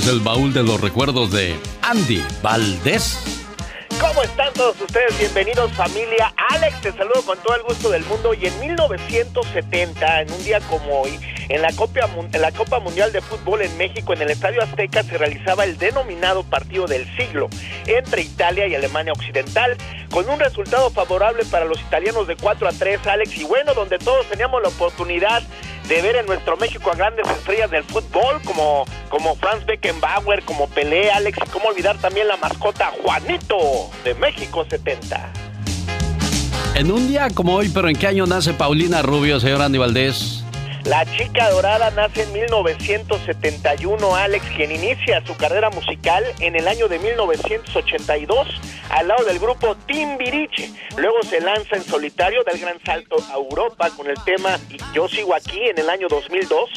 [0.00, 3.18] es el baúl de los recuerdos de Andy Valdés.
[4.00, 5.18] ¿Cómo están todos ustedes?
[5.18, 6.32] Bienvenidos familia.
[6.48, 8.32] Alex, te saludo con todo el gusto del mundo.
[8.32, 11.20] Y en 1970, en un día como hoy,
[11.50, 15.02] en la, Copa, en la Copa Mundial de Fútbol en México, en el Estadio Azteca,
[15.02, 17.50] se realizaba el denominado partido del siglo
[17.86, 19.76] entre Italia y Alemania Occidental,
[20.10, 23.36] con un resultado favorable para los italianos de 4 a 3, Alex.
[23.36, 25.42] Y bueno, donde todos teníamos la oportunidad
[25.88, 30.68] de ver en nuestro México a grandes estrellas del fútbol como, como Franz Beckenbauer, como
[30.68, 35.32] Pelé, Alex, y cómo olvidar también la mascota Juanito de México 70.
[36.76, 40.44] En un día como hoy, pero ¿en qué año nace Paulina Rubio, señor Andy Valdés?
[40.84, 46.88] La chica dorada nace en 1971, Alex, quien inicia su carrera musical en el año
[46.88, 48.48] de 1982
[48.88, 50.70] al lado del grupo Timbiriche.
[50.96, 54.58] Luego se lanza en solitario, del gran salto a Europa con el tema
[54.94, 56.70] Yo sigo aquí en el año 2002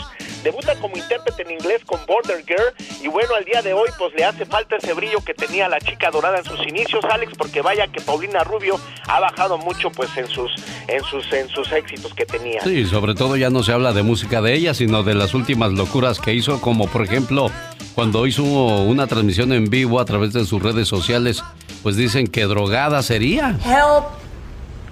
[0.44, 4.14] Debuta como intérprete en inglés con Border Girl y bueno, al día de hoy pues
[4.14, 7.62] le hace falta ese brillo que tenía la chica dorada en sus inicios, Alex, porque
[7.62, 8.78] vaya que Paulina Rubio
[9.08, 10.52] ha bajado mucho pues en sus
[10.88, 12.62] en sus en sus éxitos que tenía.
[12.62, 15.72] Sí, sobre todo ya no se habla de música de ella, sino de las últimas
[15.72, 17.50] locuras que hizo, como por ejemplo
[17.96, 21.44] cuando hizo una transmisión en vivo a través de sus redes sociales,
[21.84, 23.58] pues dicen que drogada sería.
[23.64, 24.06] Help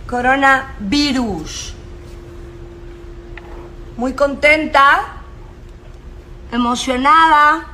[0.08, 1.74] coronavirus.
[3.98, 5.21] Muy contenta
[6.52, 7.68] emocionada.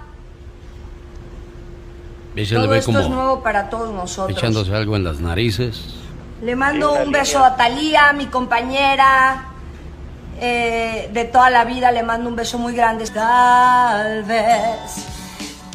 [2.50, 4.38] Todo esto es nuevo para todos nosotros.
[4.38, 5.96] Echándose algo en las narices.
[6.42, 9.48] Le mando un beso a Talía, mi compañera
[10.40, 11.92] eh, de toda la vida.
[11.92, 13.06] Le mando un beso muy grande.
[13.08, 15.08] Tal vez.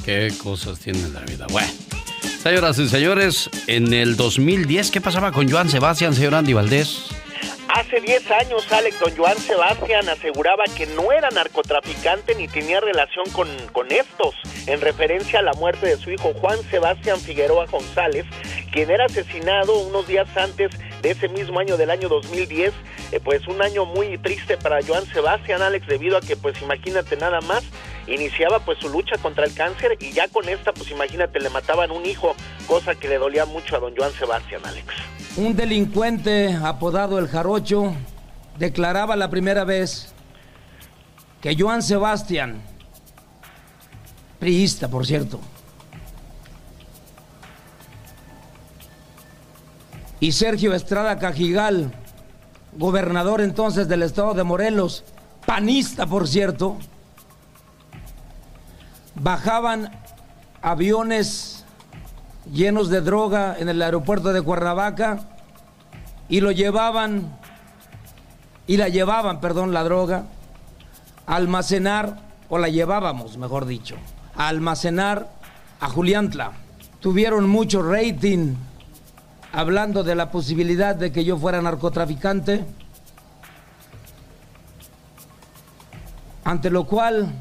[0.05, 1.47] Qué cosas tiene la vida.
[1.51, 1.69] Bueno.
[2.43, 7.07] Señoras y señores, en el 2010, ¿qué pasaba con Joan Sebastián, señor Andy Valdés?
[7.75, 13.25] Hace 10 años, Alex, don Joan Sebastián aseguraba que no era narcotraficante ni tenía relación
[13.31, 14.35] con, con estos,
[14.67, 18.27] en referencia a la muerte de su hijo Juan Sebastián Figueroa González,
[18.73, 20.71] quien era asesinado unos días antes
[21.01, 22.75] de ese mismo año del año 2010,
[23.11, 27.17] eh, pues un año muy triste para Joan Sebastián, Alex, debido a que, pues imagínate
[27.17, 27.65] nada más,
[28.07, 31.91] iniciaba pues su lucha contra el cáncer y ya con esta, pues imagínate, le mataban
[31.91, 32.37] un hijo,
[32.67, 35.22] cosa que le dolía mucho a don Joan Sebastián, Alex.
[35.35, 37.95] Un delincuente apodado El Jarocho
[38.59, 40.13] declaraba la primera vez
[41.41, 42.61] que Joan Sebastián,
[44.39, 45.41] priista por cierto,
[50.21, 51.95] y Sergio Estrada Cajigal,
[52.77, 55.03] gobernador entonces del estado de Morelos,
[55.47, 56.77] panista por cierto,
[59.15, 59.99] bajaban
[60.61, 61.62] aviones
[62.51, 65.21] llenos de droga en el aeropuerto de Cuernavaca
[66.29, 67.39] y lo llevaban,
[68.67, 70.25] y la llevaban, perdón, la droga,
[71.27, 73.97] a almacenar, o la llevábamos, mejor dicho,
[74.37, 75.29] a almacenar
[75.81, 76.53] a Juliantla.
[77.01, 78.55] Tuvieron mucho rating
[79.53, 82.65] hablando de la posibilidad de que yo fuera narcotraficante,
[86.45, 87.33] ante lo cual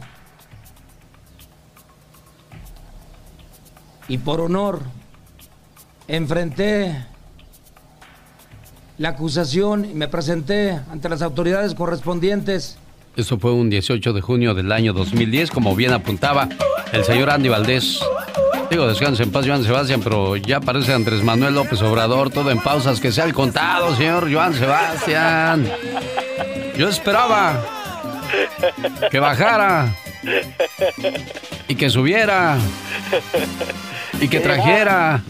[4.11, 4.81] y por honor
[6.09, 7.01] enfrenté
[8.97, 12.77] la acusación y me presenté ante las autoridades correspondientes.
[13.15, 16.49] Eso fue un 18 de junio del año 2010, como bien apuntaba
[16.91, 18.01] el señor Andy Valdés.
[18.69, 22.59] Digo, descanse en paz, Joan Sebastián, pero ya aparece Andrés Manuel López Obrador, todo en
[22.59, 25.71] pausas, que sea el contado, señor Joan Sebastián.
[26.77, 27.63] Yo esperaba
[29.09, 29.95] que bajara
[31.69, 32.57] y que subiera
[34.21, 35.21] y que trajera.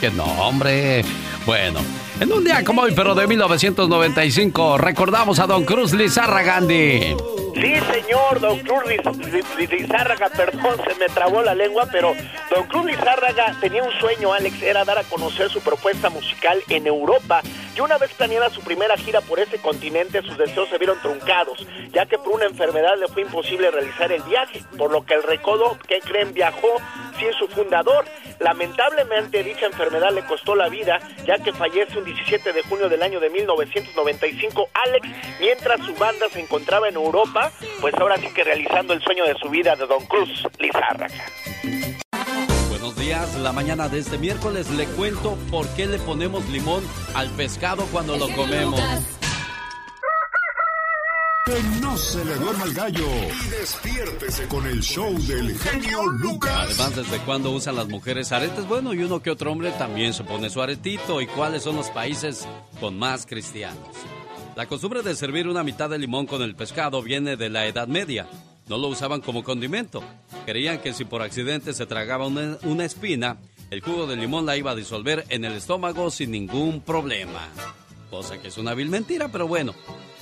[0.00, 1.04] Que no, hombre.
[1.44, 1.80] Bueno,
[2.18, 7.14] en un día como hoy, pero de 1995, recordamos a don Cruz Lizarra Gandhi.
[7.56, 8.84] Sí, señor, don Cruz
[9.70, 12.14] Lizárraga, perdón, se me trabó la lengua, pero
[12.54, 16.86] don Cruz Lizárraga tenía un sueño, Alex, era dar a conocer su propuesta musical en
[16.86, 17.40] Europa.
[17.74, 21.66] Y una vez planeada su primera gira por ese continente, sus deseos se vieron truncados,
[21.92, 25.22] ya que por una enfermedad le fue imposible realizar el viaje, por lo que el
[25.22, 26.68] recodo, que creen, viajó
[27.18, 28.04] sin su fundador.
[28.38, 33.02] Lamentablemente dicha enfermedad le costó la vida, ya que fallece un 17 de junio del
[33.02, 35.08] año de 1995 Alex,
[35.40, 37.45] mientras su banda se encontraba en Europa
[37.80, 41.24] pues ahora sí que realizando el sueño de su vida de Don Cruz Lizárraga.
[42.68, 46.84] Buenos días, la mañana de este miércoles le cuento por qué le ponemos limón
[47.14, 48.80] al pescado cuando lo comemos.
[51.46, 56.52] Que no se le duerma el gallo y despiértese con el show del genio Lucas.
[56.52, 58.66] Además, ¿desde cuándo usan las mujeres aretes?
[58.66, 61.20] Bueno, y uno que otro hombre también se pone su aretito.
[61.20, 62.48] ¿Y cuáles son los países
[62.80, 63.78] con más cristianos?
[64.56, 67.88] La costumbre de servir una mitad de limón con el pescado viene de la Edad
[67.88, 68.26] Media.
[68.68, 70.02] no lo usaban como condimento.
[70.46, 73.36] Creían que si por accidente se tragaba una, una espina,
[73.70, 77.48] el jugo de limón la iba a disolver en el estómago sin ningún problema.
[78.08, 79.74] Cosa que es una vil mentira, pero bueno.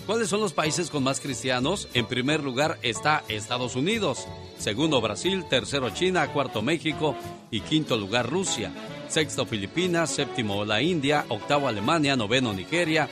[0.05, 1.89] ¿Cuáles son los países con más cristianos?
[1.95, 4.27] En primer lugar está Estados Unidos,
[4.59, 7.17] segundo Brasil, tercero China, cuarto México
[7.53, 8.73] y quinto lugar Rusia,
[9.09, 13.09] sexto Filipinas, séptimo la India, octavo Alemania, noveno Nigeria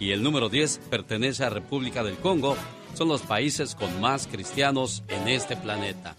[0.00, 2.56] y el número 10 pertenece a República del Congo.
[2.94, 6.16] Son los países con más cristianos en este planeta.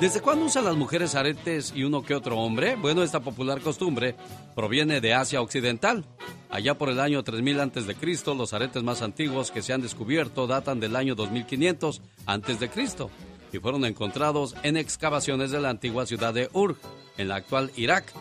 [0.00, 2.74] ¿Desde cuándo usan las mujeres aretes y uno que otro hombre?
[2.74, 4.16] Bueno, esta popular costumbre
[4.56, 6.04] proviene de Asia Occidental.
[6.50, 10.80] Allá por el año 3000 a.C., los aretes más antiguos que se han descubierto datan
[10.80, 12.70] del año 2500 a.C.
[13.52, 16.76] y fueron encontrados en excavaciones de la antigua ciudad de Ur,
[17.16, 18.12] en la actual Irak.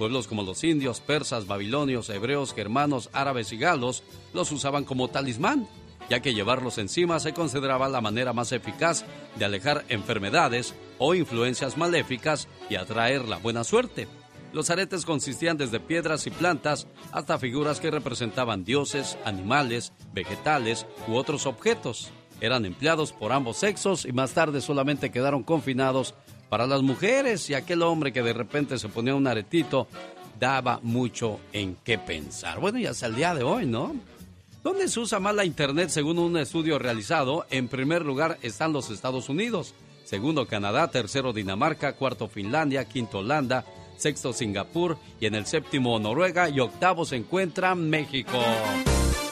[0.00, 4.02] Pueblos como los indios, persas, babilonios, hebreos, germanos, árabes y galos
[4.32, 5.68] los usaban como talismán
[6.08, 9.04] ya que llevarlos encima se consideraba la manera más eficaz
[9.36, 14.08] de alejar enfermedades o influencias maléficas y atraer la buena suerte.
[14.54, 21.14] Los aretes consistían desde piedras y plantas hasta figuras que representaban dioses, animales, vegetales u
[21.14, 22.10] otros objetos.
[22.40, 26.14] Eran empleados por ambos sexos y más tarde solamente quedaron confinados
[26.50, 29.86] para las mujeres y aquel hombre que de repente se ponía un aretito
[30.38, 32.60] daba mucho en qué pensar.
[32.60, 33.94] Bueno, y hasta el día de hoy, ¿no?
[34.62, 37.46] ¿Dónde se usa más la Internet según un estudio realizado?
[37.50, 39.74] En primer lugar están los Estados Unidos,
[40.04, 43.64] segundo Canadá, tercero Dinamarca, cuarto Finlandia, quinto Holanda,
[43.96, 48.38] sexto Singapur y en el séptimo Noruega y octavo se encuentra México.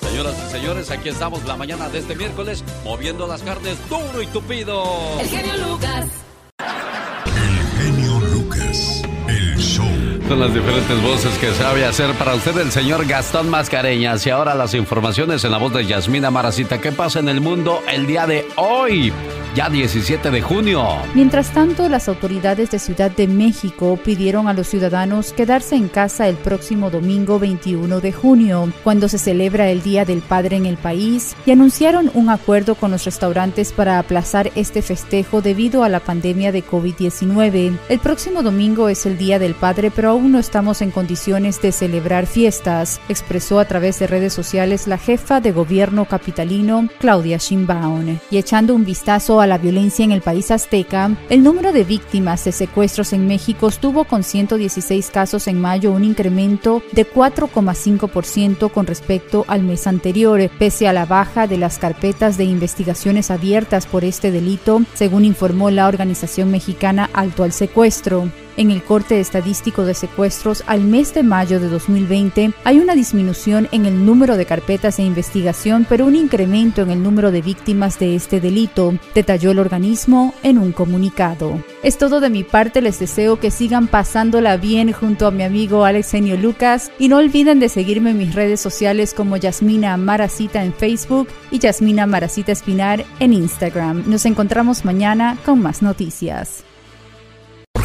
[0.03, 4.27] Señoras y señores, aquí estamos la mañana de este miércoles moviendo las carnes duro y
[4.29, 4.85] tupido.
[5.21, 6.28] El genio Lucas.
[6.59, 9.03] El genio Lucas.
[9.29, 9.87] El show.
[10.27, 14.27] Son las diferentes voces que sabe hacer para usted el señor Gastón Mascareñas.
[14.27, 16.81] Y ahora las informaciones en la voz de Yasmina Maracita.
[16.81, 19.13] ¿Qué pasa en el mundo el día de hoy?
[19.59, 20.87] Ya 17 de junio.
[21.15, 26.29] Mientras tanto, las autoridades de Ciudad de México pidieron a los ciudadanos quedarse en casa
[26.29, 30.77] el próximo domingo 21 de junio, cuando se celebra el Día del Padre en el
[30.77, 35.99] país, y anunciaron un acuerdo con los restaurantes para aplazar este festejo debido a la
[35.99, 37.77] pandemia de COVID-19.
[37.89, 41.73] El próximo domingo es el Día del Padre, pero aún no estamos en condiciones de
[41.73, 48.19] celebrar fiestas, expresó a través de redes sociales la jefa de gobierno capitalino, Claudia Sheinbaum.
[48.31, 52.45] Y echando un vistazo a la violencia en el país azteca, el número de víctimas
[52.45, 58.87] de secuestros en México estuvo con 116 casos en mayo, un incremento de 4,5% con
[58.87, 64.05] respecto al mes anterior, pese a la baja de las carpetas de investigaciones abiertas por
[64.05, 68.29] este delito, según informó la organización mexicana Alto al Secuestro.
[68.59, 73.69] En el corte estadístico de secuestros al mes de mayo de 2020 hay una disminución
[73.71, 78.01] en el número de carpetas de investigación, pero un incremento en el número de víctimas
[78.01, 81.63] de este delito, detalló el organismo en un comunicado.
[81.85, 85.85] Es todo de mi parte, les deseo que sigan pasándola bien junto a mi amigo
[85.85, 90.65] Alex Enio Lucas y no olviden de seguirme en mis redes sociales como Yasmina Maracita
[90.65, 94.03] en Facebook y Yasmina Maracita Espinar en Instagram.
[94.11, 96.65] Nos encontramos mañana con más noticias.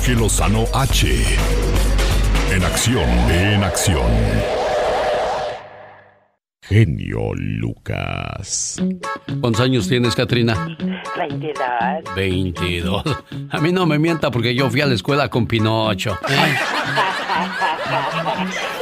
[0.04, 1.08] Jorge Lozano H.
[2.52, 4.12] En acción, en acción.
[6.62, 8.84] Genio Lucas.
[9.40, 10.76] ¿Cuántos años tienes, Katrina?
[11.18, 12.16] 22.
[12.18, 13.04] 22.
[13.50, 16.18] A mí no me mienta porque yo fui a la escuela con Pinocho.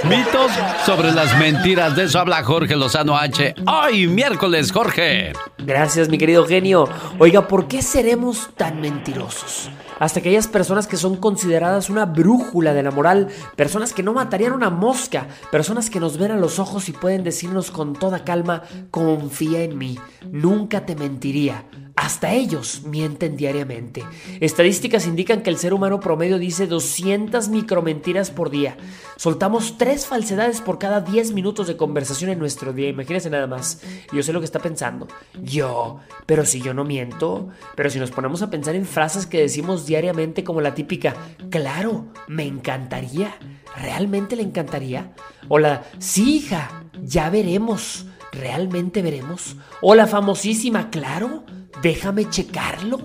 [0.08, 0.52] Mitos
[0.86, 1.96] sobre las mentiras.
[1.96, 3.56] De eso habla Jorge Lozano H.
[3.68, 5.34] Hoy, miércoles, Jorge.
[5.60, 6.90] Gracias, mi querido genio.
[7.20, 9.70] Oiga, ¿por qué seremos tan mentirosos?
[10.00, 14.54] Hasta aquellas personas que son consideradas una brújula de la moral, personas que no matarían
[14.54, 18.64] una mosca, personas que nos ven a los ojos y pueden decirnos con toda calma,
[18.90, 20.00] confía en mí,
[20.32, 21.66] nunca te mentiría.
[22.02, 24.04] Hasta ellos mienten diariamente.
[24.40, 28.76] Estadísticas indican que el ser humano promedio dice 200 micromentiras por día.
[29.18, 32.90] Soltamos tres falsedades por cada 10 minutos de conversación en nuestro día.
[32.90, 33.84] Imagínense nada más.
[34.12, 35.08] Yo sé lo que está pensando.
[35.44, 37.50] Yo, pero si yo no miento.
[37.76, 41.16] Pero si nos ponemos a pensar en frases que decimos diariamente como la típica,
[41.52, 43.36] claro, me encantaría.
[43.78, 45.14] ¿Realmente le encantaría?
[45.50, 48.08] O la, sí, hija, ya veremos.
[48.32, 49.56] ¿Realmente veremos?
[49.82, 51.44] O la famosísima, claro,
[51.82, 53.00] déjame checarlo.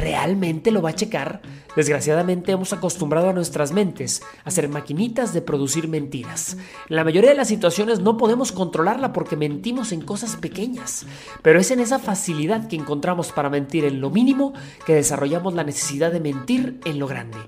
[0.00, 1.42] ¿Realmente lo va a checar?
[1.76, 6.56] Desgraciadamente hemos acostumbrado a nuestras mentes a ser maquinitas de producir mentiras.
[6.88, 11.04] En la mayoría de las situaciones no podemos controlarla porque mentimos en cosas pequeñas,
[11.42, 14.54] pero es en esa facilidad que encontramos para mentir en lo mínimo
[14.86, 17.38] que desarrollamos la necesidad de mentir en lo grande.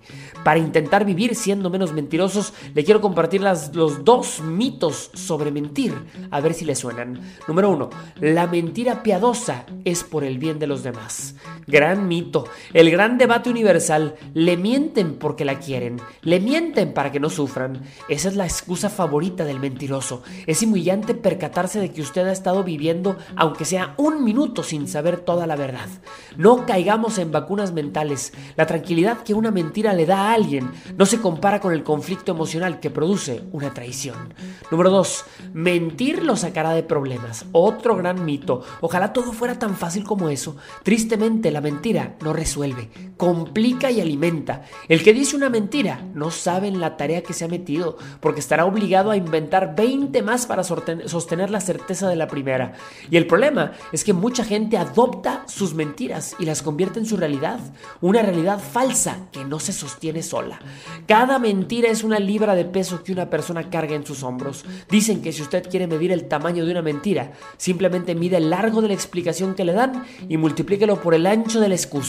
[0.44, 5.94] Para intentar vivir siendo menos mentirosos, le quiero compartir las, los dos mitos sobre mentir,
[6.30, 7.20] a ver si le suenan.
[7.46, 11.34] Número uno, la mentira piadosa es por el bien de de los demás.
[11.66, 12.35] Gran mito,
[12.72, 17.82] el gran debate universal, le mienten porque la quieren, le mienten para que no sufran.
[18.08, 20.22] Esa es la excusa favorita del mentiroso.
[20.46, 25.18] Es humillante percatarse de que usted ha estado viviendo, aunque sea un minuto, sin saber
[25.18, 25.88] toda la verdad.
[26.36, 28.32] No caigamos en vacunas mentales.
[28.56, 32.32] La tranquilidad que una mentira le da a alguien no se compara con el conflicto
[32.32, 34.34] emocional que produce una traición.
[34.70, 35.24] Número 2.
[35.52, 37.46] Mentir lo sacará de problemas.
[37.52, 38.62] Otro gran mito.
[38.80, 40.56] Ojalá todo fuera tan fácil como eso.
[40.82, 44.62] Tristemente, la mentira no resuelve, complica y alimenta.
[44.88, 48.40] El que dice una mentira no sabe en la tarea que se ha metido, porque
[48.40, 52.74] estará obligado a inventar 20 más para sostener la certeza de la primera.
[53.10, 57.16] Y el problema es que mucha gente adopta sus mentiras y las convierte en su
[57.16, 57.60] realidad,
[58.00, 60.58] una realidad falsa que no se sostiene sola.
[61.06, 64.64] Cada mentira es una libra de peso que una persona carga en sus hombros.
[64.90, 68.82] Dicen que si usted quiere medir el tamaño de una mentira, simplemente mide el largo
[68.82, 72.05] de la explicación que le dan y multiplíquelo por el ancho de la excusa.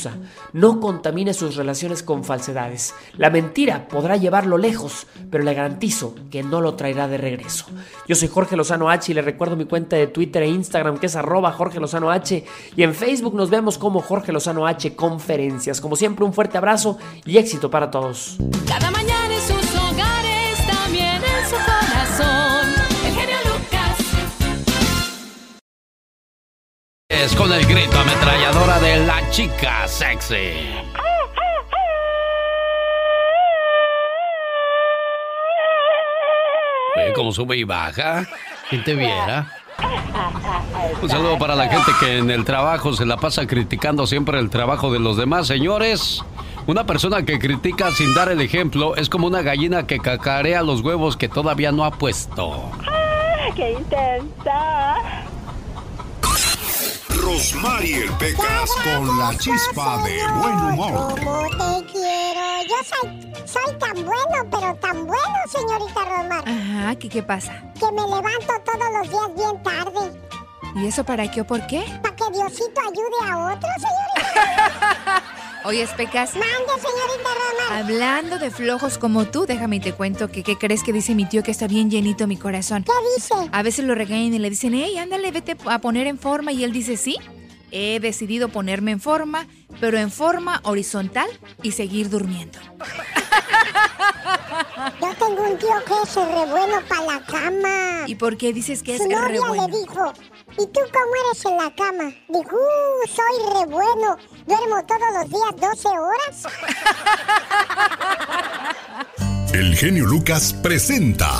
[0.53, 2.93] No contamine sus relaciones con falsedades.
[3.17, 7.65] La mentira podrá llevarlo lejos, pero le garantizo que no lo traerá de regreso.
[8.07, 11.07] Yo soy Jorge Lozano H y le recuerdo mi cuenta de Twitter e Instagram que
[11.07, 12.43] es arroba Jorge Lozano H
[12.75, 15.81] y en Facebook nos vemos como Jorge Lozano H Conferencias.
[15.81, 18.37] Como siempre, un fuerte abrazo y éxito para todos.
[27.09, 30.35] Es con el grito ametralladora de la chica sexy.
[36.97, 38.25] Ve cómo sube y baja.
[38.69, 39.49] ¿Quién te viera?
[41.01, 44.49] Un saludo para la gente que en el trabajo se la pasa criticando siempre el
[44.49, 46.25] trabajo de los demás, señores.
[46.65, 50.81] Una persona que critica sin dar el ejemplo es como una gallina que cacarea los
[50.81, 52.69] huevos que todavía no ha puesto.
[53.55, 54.97] ¡Qué intensa!
[57.27, 61.19] Rosmarie Pecas con la chispa de buen humor.
[61.19, 62.63] ¿Cómo te quiero?
[62.69, 66.47] Yo soy, soy tan bueno, pero tan bueno, señorita Rosmar.
[66.47, 67.61] Ajá, ¿qué, ¿qué pasa?
[67.77, 70.21] Que me levanto todos los días bien tarde.
[70.75, 71.83] ¿Y eso para qué o por qué?
[72.01, 75.23] Para que Diosito ayude a otro, señorita.
[75.67, 76.33] Oye, Pecas.
[76.33, 77.83] Mande, señorita Rosmar.
[77.83, 81.25] Hablando de flojos como tú, déjame y te cuento que qué crees que dice mi
[81.25, 82.85] tío que está bien llenito mi corazón.
[82.85, 83.33] ¿Qué dice?
[83.51, 86.53] A veces lo regañan y le dicen, hey, ándale, vete a poner en forma.
[86.53, 87.17] Y él dice, sí,
[87.71, 89.45] he decidido ponerme en forma,
[89.81, 91.27] pero en forma horizontal
[91.61, 92.59] y seguir durmiendo.
[95.01, 98.03] Yo tengo un tío que es re bueno para la cama.
[98.07, 99.67] ¿Y por qué dices que es Su re novia bueno?
[99.67, 100.13] le dijo,
[100.53, 102.11] ¿y tú cómo eres en la cama?
[102.29, 104.17] Dijo, "Uh, soy re bueno.
[104.45, 106.43] Duermo todos los días 12 horas.
[109.53, 111.31] El genio Lucas presenta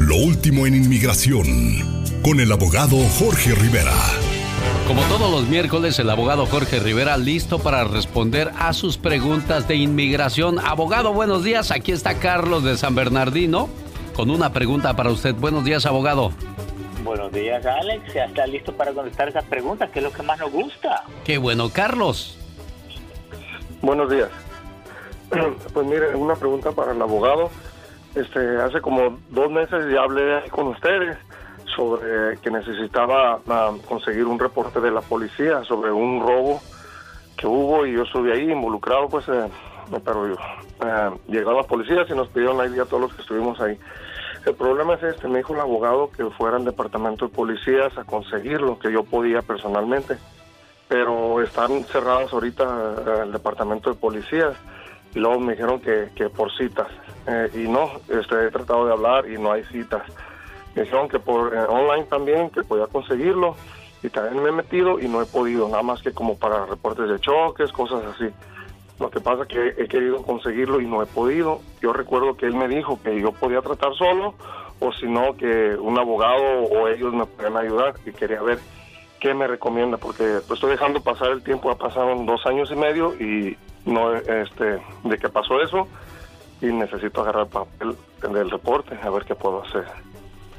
[0.00, 1.46] Lo último en inmigración
[2.22, 3.94] con el abogado Jorge Rivera.
[4.86, 9.76] Como todos los miércoles, el abogado Jorge Rivera listo para responder a sus preguntas de
[9.76, 10.58] inmigración.
[10.58, 11.70] Abogado, buenos días.
[11.70, 13.68] Aquí está Carlos de San Bernardino
[14.14, 15.34] con una pregunta para usted.
[15.34, 16.32] Buenos días, abogado.
[17.06, 18.12] Buenos días, Alex.
[18.12, 21.04] Ya está listo para contestar esas preguntas, que es lo que más nos gusta.
[21.24, 22.36] Qué bueno, Carlos.
[23.80, 24.28] Buenos días.
[25.72, 27.50] Pues mire, una pregunta para el abogado.
[28.16, 31.16] Este, hace como dos meses ya hablé con ustedes
[31.76, 36.60] sobre que necesitaba ah, conseguir un reporte de la policía sobre un robo
[37.36, 39.48] que hubo y yo estuve ahí involucrado, pues, eh,
[40.04, 43.60] pero eh, llegaron las policías y nos pidieron la ID a todos los que estuvimos
[43.60, 43.78] ahí.
[44.46, 48.04] El problema es este, me dijo el abogado que fuera al departamento de policías a
[48.04, 50.16] conseguir lo que yo podía personalmente,
[50.88, 54.56] pero están cerradas ahorita eh, el departamento de policías
[55.14, 56.88] y luego me dijeron que, que por citas
[57.28, 60.04] Eh, y no, este, he tratado de hablar y no hay citas.
[60.76, 63.56] Me dijeron que por eh, online también, que podía conseguirlo
[64.00, 67.08] y también me he metido y no he podido, nada más que como para reportes
[67.08, 68.28] de choques, cosas así.
[68.98, 71.60] Lo que pasa es que he querido conseguirlo y no he podido.
[71.82, 74.34] Yo recuerdo que él me dijo que yo podía tratar solo
[74.80, 78.58] o si no que un abogado o ellos me podían ayudar y quería ver
[79.20, 82.76] qué me recomienda porque pues, estoy dejando pasar el tiempo, ha pasado dos años y
[82.76, 85.88] medio y no este de que pasó eso
[86.60, 89.84] y necesito agarrar papel del reporte a ver qué puedo hacer,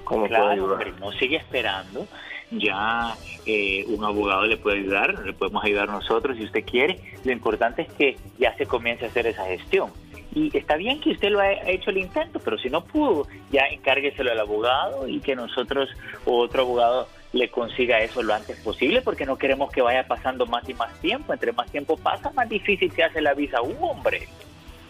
[0.04, 0.88] cómo puedo ayudar.
[1.00, 2.08] no sigue esperando.
[2.52, 7.00] Ya eh, un abogado le puede ayudar, le podemos ayudar nosotros si usted quiere.
[7.26, 9.92] Lo importante es que ya se comience a hacer esa gestión.
[10.34, 13.64] Y está bien que usted lo ha hecho el intento, pero si no pudo, ya
[13.72, 15.90] encárgueselo al abogado y que nosotros
[16.26, 20.46] o otro abogado le consiga eso lo antes posible, porque no queremos que vaya pasando
[20.46, 21.34] más y más tiempo.
[21.34, 23.62] Entre más tiempo pasa, más difícil se hace la visa.
[23.62, 24.28] ¡Uh, hombre!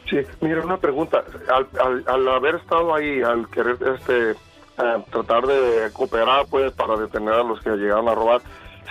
[0.10, 1.24] Sí, mira, una pregunta.
[1.50, 4.36] Al, al, al haber estado ahí, al querer este
[4.78, 8.42] eh, tratar de cooperar, pues, para detener a los que llegaron a robar,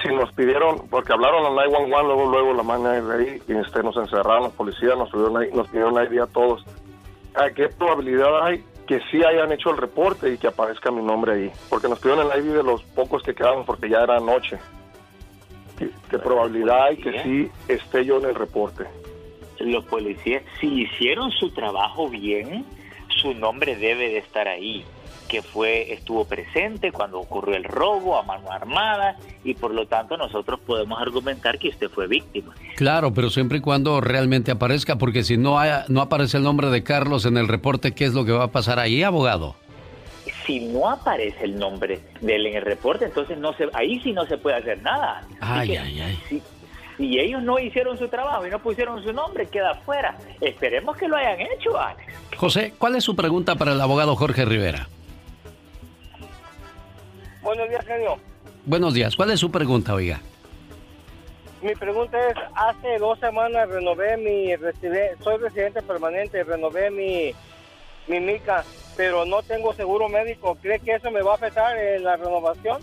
[0.03, 3.83] si nos pidieron, porque hablaron al 911, luego, luego la mano de ahí, y este,
[3.83, 6.65] nos encerraron, los policías nos pidieron, ahí- nos a todos.
[7.35, 11.33] ¿A qué probabilidad hay que sí hayan hecho el reporte y que aparezca mi nombre
[11.35, 11.51] ahí?
[11.71, 14.59] Porque nos pidieron el ID de los pocos que quedaban porque ya era noche.
[15.79, 18.85] ¿Qué, qué probabilidad hay que sí esté yo en el reporte?
[19.61, 22.65] Los policías, si hicieron su trabajo bien,
[23.09, 24.85] su nombre debe de estar ahí,
[25.27, 30.17] que fue estuvo presente cuando ocurrió el robo a mano armada y por lo tanto
[30.17, 32.55] nosotros podemos argumentar que usted fue víctima.
[32.77, 36.69] Claro, pero siempre y cuando realmente aparezca, porque si no, haya- no aparece el nombre
[36.69, 39.57] de Carlos en el reporte, ¿qué es lo que va a pasar ahí, abogado?
[40.47, 44.13] Si no aparece el nombre de él en el reporte, entonces no se, ahí sí
[44.13, 45.23] no se puede hacer nada.
[45.41, 46.19] Ay, que ay, ay.
[46.29, 46.43] Si,
[46.97, 50.17] si ellos no hicieron su trabajo y no pusieron su nombre, queda fuera.
[50.41, 52.13] Esperemos que lo hayan hecho, Alex.
[52.37, 54.89] José, ¿cuál es su pregunta para el abogado Jorge Rivera?
[57.47, 58.17] Buenos días, genio.
[58.65, 60.19] Buenos días, ¿cuál es su pregunta, oiga?
[61.63, 67.33] Mi pregunta es, hace dos semanas renové mi residen- soy residente permanente, renové mi,
[68.09, 68.65] mi mica,
[68.97, 70.57] pero no tengo seguro médico.
[70.61, 72.83] ¿Cree que eso me va a afectar en la renovación?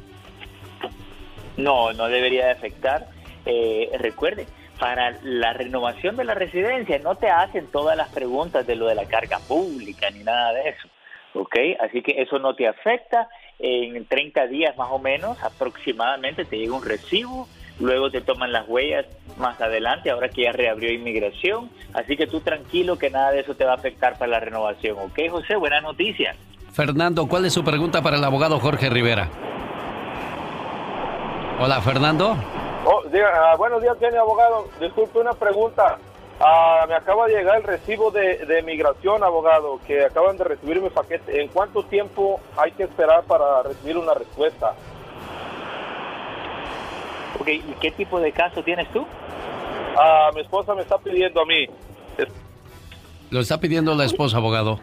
[1.58, 3.10] No, no debería de afectar.
[3.46, 4.48] Eh, recuerde,
[4.80, 8.96] para la renovación de la residencia no te hacen todas las preguntas de lo de
[8.96, 10.88] la carga pública ni nada de eso.
[11.34, 11.56] ¿Ok?
[11.82, 13.28] Así que eso no te afecta.
[13.66, 17.48] En 30 días más o menos, aproximadamente, te llega un recibo.
[17.80, 19.06] Luego te toman las huellas
[19.38, 21.70] más adelante, ahora que ya reabrió inmigración.
[21.94, 24.98] Así que tú tranquilo que nada de eso te va a afectar para la renovación.
[25.00, 25.56] ¿Ok, José?
[25.56, 26.36] Buenas noticias.
[26.74, 29.30] Fernando, ¿cuál es su pregunta para el abogado Jorge Rivera?
[31.58, 32.36] Hola, Fernando.
[32.84, 34.68] Oh, diga, ah, buenos días, genio abogado.
[34.82, 35.98] Disculpe una pregunta.
[36.40, 40.82] Ah, me acaba de llegar el recibo de, de migración, abogado, que acaban de recibir
[40.82, 41.42] mi paquete.
[41.42, 44.74] ¿En cuánto tiempo hay que esperar para recibir una respuesta?
[47.40, 49.06] Ok, ¿y qué tipo de caso tienes tú?
[49.98, 51.68] Ah, mi esposa me está pidiendo a mí.
[53.30, 54.80] Lo está pidiendo la esposa, abogado.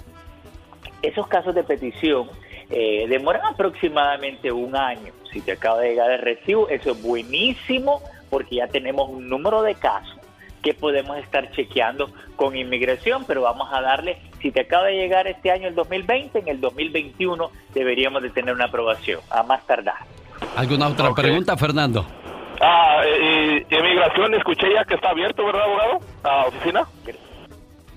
[1.03, 2.29] Esos casos de petición
[2.71, 5.13] eh, demoran aproximadamente un año.
[5.33, 9.63] Si te acaba de llegar el recibo, eso es buenísimo porque ya tenemos un número
[9.63, 10.20] de casos
[10.63, 15.27] que podemos estar chequeando con inmigración, pero vamos a darle, si te acaba de llegar
[15.27, 19.97] este año el 2020, en el 2021 deberíamos de tener una aprobación, a más tardar.
[20.57, 22.07] ¿Alguna otra pregunta, Fernando?
[22.61, 25.99] Ah, y, y migración, escuché ya que está abierto, ¿verdad, abogado?
[26.23, 26.87] ¿A oficina?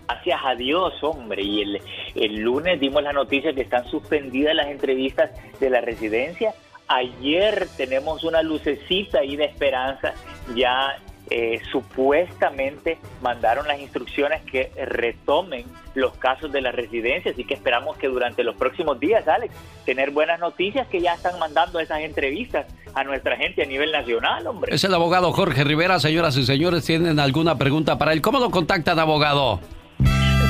[0.07, 1.41] Gracias a Dios, hombre.
[1.41, 1.81] Y el,
[2.15, 6.53] el lunes dimos la noticia que están suspendidas las entrevistas de la residencia.
[6.87, 10.13] Ayer tenemos una lucecita ahí de esperanza.
[10.55, 10.97] Ya
[11.29, 17.31] eh, supuestamente mandaron las instrucciones que retomen los casos de la residencia.
[17.31, 19.53] Así que esperamos que durante los próximos días, Alex,
[19.85, 24.45] tener buenas noticias que ya están mandando esas entrevistas a nuestra gente a nivel nacional,
[24.47, 24.75] hombre.
[24.75, 25.99] Es el abogado Jorge Rivera.
[25.99, 28.21] Señoras y señores, ¿tienen alguna pregunta para él?
[28.21, 29.59] ¿Cómo lo contactan, abogado?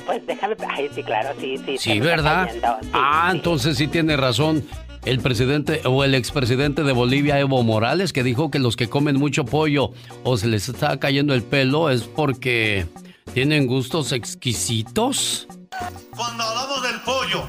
[0.04, 0.56] Pues déjame.
[0.68, 1.78] Ay, sí, claro, sí, sí.
[1.78, 2.46] Sí, ¿verdad?
[2.46, 2.90] cayendo, sí.
[2.92, 4.64] ah, entonces sí tiene razón
[5.04, 9.16] el presidente o el expresidente de Bolivia, Evo Morales, que dijo que los que comen
[9.16, 9.90] mucho pollo
[10.22, 12.86] o se les está cayendo el pelo es porque
[13.34, 15.48] tienen gustos exquisitos.
[16.16, 17.48] Cuando hablamos del pollo,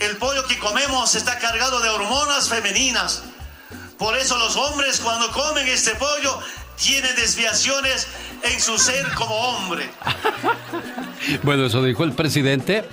[0.00, 3.24] el pollo que comemos está cargado de hormonas femeninas.
[3.96, 6.38] Por eso los hombres cuando comen este pollo
[6.76, 8.06] tienen desviaciones
[8.42, 9.88] en su ser como hombre.
[11.42, 12.84] Bueno, eso dijo el presidente.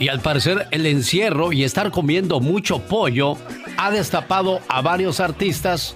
[0.00, 3.36] Y al parecer el encierro y estar comiendo mucho pollo
[3.76, 5.94] ha destapado a varios artistas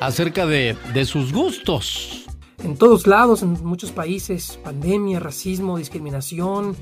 [0.00, 2.26] acerca de, de sus gustos.
[2.64, 6.74] En todos lados, en muchos países, pandemia, racismo, discriminación,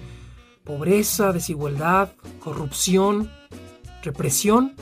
[0.64, 3.30] pobreza, desigualdad, corrupción,
[4.02, 4.74] represión.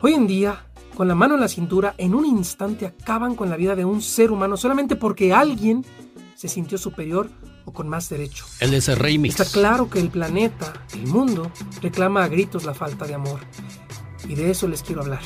[0.00, 0.64] Hoy en día,
[0.96, 4.00] con la mano en la cintura, en un instante acaban con la vida de un
[4.00, 5.84] ser humano solamente porque alguien
[6.36, 7.28] se sintió superior
[7.70, 8.44] o con más derecho.
[8.58, 9.38] Él es el remix.
[9.38, 13.40] Está claro que el planeta, el mundo, reclama a gritos la falta de amor.
[14.30, 15.18] Y de eso les quiero hablar.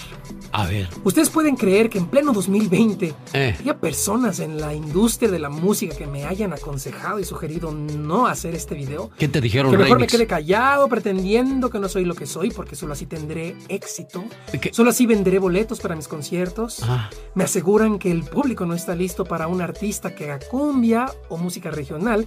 [0.52, 0.88] A ver.
[1.04, 3.54] Ustedes pueden creer que en pleno 2020 Eh.
[3.60, 8.26] haya personas en la industria de la música que me hayan aconsejado y sugerido no
[8.26, 9.10] hacer este video.
[9.18, 10.12] ¿Qué te dijeron, Que mejor me Remix?
[10.12, 14.24] quede callado pretendiendo que no soy lo que soy porque solo así tendré éxito.
[14.72, 16.78] Solo así venderé boletos para mis conciertos.
[16.82, 17.10] Ah.
[17.34, 21.36] Me aseguran que el público no está listo para un artista que haga cumbia o
[21.36, 22.26] música regional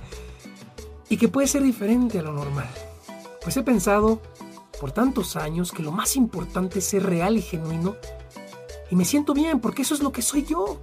[1.09, 2.69] y que puede ser diferente a lo normal.
[3.41, 4.21] Pues he pensado
[4.79, 7.95] por tantos años que lo más importante es ser real y genuino
[8.91, 10.79] y me siento bien porque eso es lo que soy yo.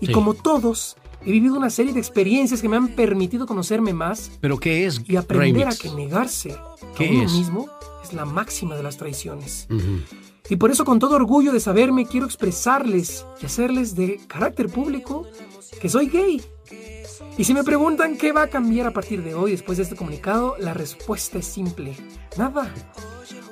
[0.00, 0.12] Y Sí.
[0.12, 4.58] como todos, he vivido una serie de experiencias que me han permitido conocerme más ¿Pero
[4.58, 5.78] qué es y aprender Remix?
[5.78, 6.56] a que negarse
[6.96, 7.32] ¿Qué a uno es?
[7.32, 7.68] mismo
[8.02, 9.66] es la máxima de las traiciones.
[10.50, 15.26] Y por eso con todo orgullo de saberme quiero expresarles y hacerles de carácter público
[15.80, 16.42] que soy gay.
[17.36, 19.96] Y si me preguntan qué va a cambiar a partir de hoy después de este
[19.96, 21.96] comunicado, la respuesta es simple.
[22.38, 22.72] Nada.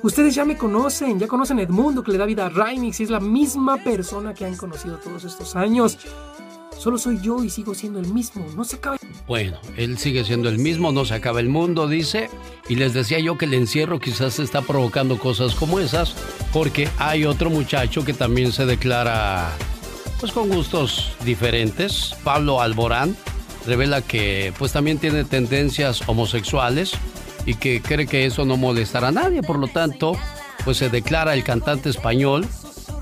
[0.03, 3.09] Ustedes ya me conocen, ya conocen Edmundo que le da vida a Rymix y es
[3.09, 5.97] la misma persona que han conocido todos estos años.
[6.77, 8.45] Solo soy yo y sigo siendo el mismo.
[8.55, 8.95] No se acaba.
[9.27, 12.29] Bueno, él sigue siendo el mismo, no se acaba el mundo, dice.
[12.69, 16.15] Y les decía yo que el encierro quizás está provocando cosas como esas,
[16.53, 19.51] porque hay otro muchacho que también se declara,
[20.21, 22.15] pues con gustos diferentes.
[22.23, 23.15] Pablo Alborán
[23.65, 26.93] revela que pues también tiene tendencias homosexuales
[27.45, 29.41] y que cree que eso no molestará a nadie.
[29.41, 30.17] Por lo tanto,
[30.63, 32.47] pues se declara el cantante español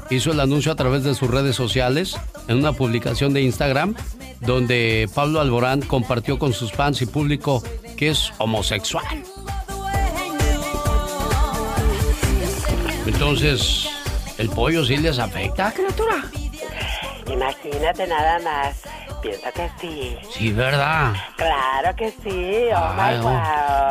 [0.09, 3.95] hizo el anuncio a través de sus redes sociales en una publicación de Instagram
[4.41, 7.63] donde Pablo Alborán compartió con sus fans y público
[7.95, 9.05] que es homosexual.
[13.05, 13.87] Entonces,
[14.37, 16.25] ¿el pollo sí les afecta, criatura?
[17.31, 18.81] Imagínate nada más.
[19.21, 20.17] Pienso que sí.
[20.31, 21.13] Sí, ¿verdad?
[21.37, 22.65] Claro que sí.
[22.75, 23.31] Oh Ay, my wow.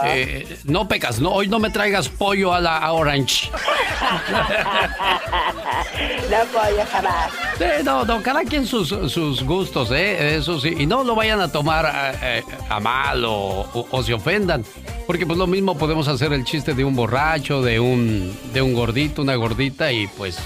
[0.05, 3.49] Eh, no pecas, no, hoy no me traigas pollo a la a Orange.
[6.31, 7.31] no pollo jamás.
[7.59, 10.35] Sí, no, no, cada quien sus, sus gustos, ¿eh?
[10.37, 10.75] Eso sí.
[10.79, 14.65] Y no lo vayan a tomar eh, eh, a mal o, o- o se ofendan.
[15.07, 18.75] Porque pues lo mismo podemos hacer el chiste de un borracho, de un, de un
[18.75, 20.39] gordito, una gordita y pues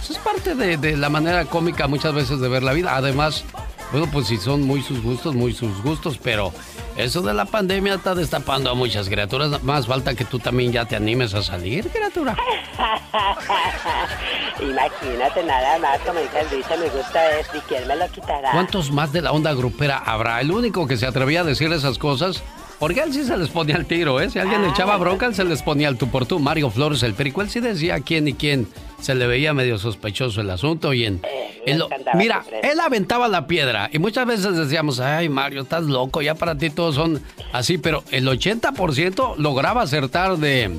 [0.00, 2.96] eso es parte de, de la manera cómica muchas veces de ver la vida.
[2.96, 3.44] Además,
[3.90, 6.52] bueno, pues si son muy sus gustos, muy sus gustos, pero
[6.96, 9.62] eso de la pandemia está destapando a muchas criaturas.
[9.62, 12.36] Más falta que tú también ya te animes a salir, criatura.
[14.60, 18.50] Imagínate nada más, como dice el dice, me gusta es y quién me lo quitará.
[18.50, 20.40] ¿Cuántos más de la onda grupera habrá?
[20.40, 22.42] El único que se atrevía a decir esas cosas,
[22.78, 24.30] porque él sí se les ponía el tiro, ¿eh?
[24.30, 26.38] Si alguien le echaba bronca, él se les ponía el tú por tú.
[26.38, 28.68] Mario Flores, el perico, él sí decía quién y quién
[29.00, 31.20] se le veía medio sospechoso el asunto y en...
[31.66, 35.84] en lo- encantaba mira, él aventaba la piedra y muchas veces decíamos, ay Mario, estás
[35.84, 40.78] loco, ya para ti todos son así, pero el 80% lograba acertar de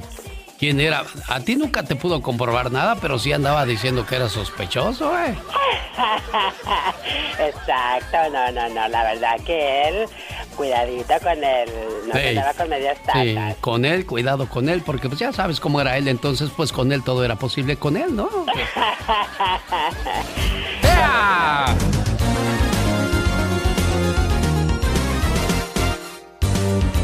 [0.60, 1.04] quién era.
[1.30, 5.36] A ti nunca te pudo comprobar nada, pero sí andaba diciendo que era sospechoso, ¿eh?
[7.40, 10.06] Exacto, no, no, no, la verdad que él,
[10.60, 11.69] cuidadito con él,
[12.06, 12.36] no se Ey.
[12.38, 15.95] andaba con medias Sí, con él, cuidado con él, porque pues ya sabes cómo era
[15.95, 18.30] él, entonces pues con él todo era posible con él, ¿no?
[20.84, 21.74] ¡Ea!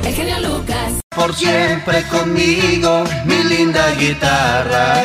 [0.06, 0.92] El genio Lucas.
[1.16, 5.02] Por siempre conmigo, mi linda guitarra.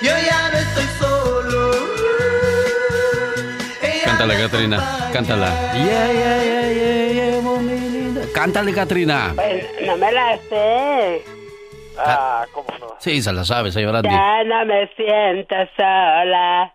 [0.00, 1.70] Yo ya no estoy solo.
[4.06, 5.48] Cántala, Catrina, cántala.
[5.72, 8.20] Yeah, yeah, yeah, yeah, yeah, linda.
[8.34, 9.32] Cántale, Catrina.
[9.34, 11.24] Pues no me la sé.
[11.98, 12.96] Ah, ¿cómo no?
[12.98, 14.10] Sí, se la sabe, señor Andy.
[14.10, 16.72] Ya no me siento sola.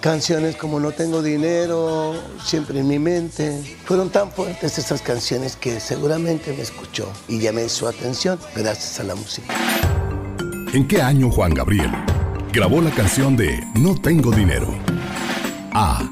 [0.00, 3.76] Canciones como No tengo dinero, siempre en mi mente.
[3.84, 9.02] Fueron tan fuertes esas canciones que seguramente me escuchó y llamé su atención gracias a
[9.02, 9.52] la música.
[10.72, 11.90] ¿En qué año Juan Gabriel
[12.52, 14.72] grabó la canción de No tengo dinero?
[15.72, 16.08] A.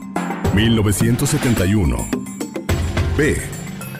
[0.52, 2.08] 1971.
[3.16, 3.40] B.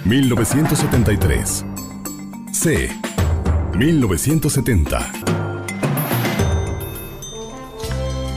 [0.05, 1.65] 1973.
[2.51, 2.91] C.
[3.77, 5.44] 1970.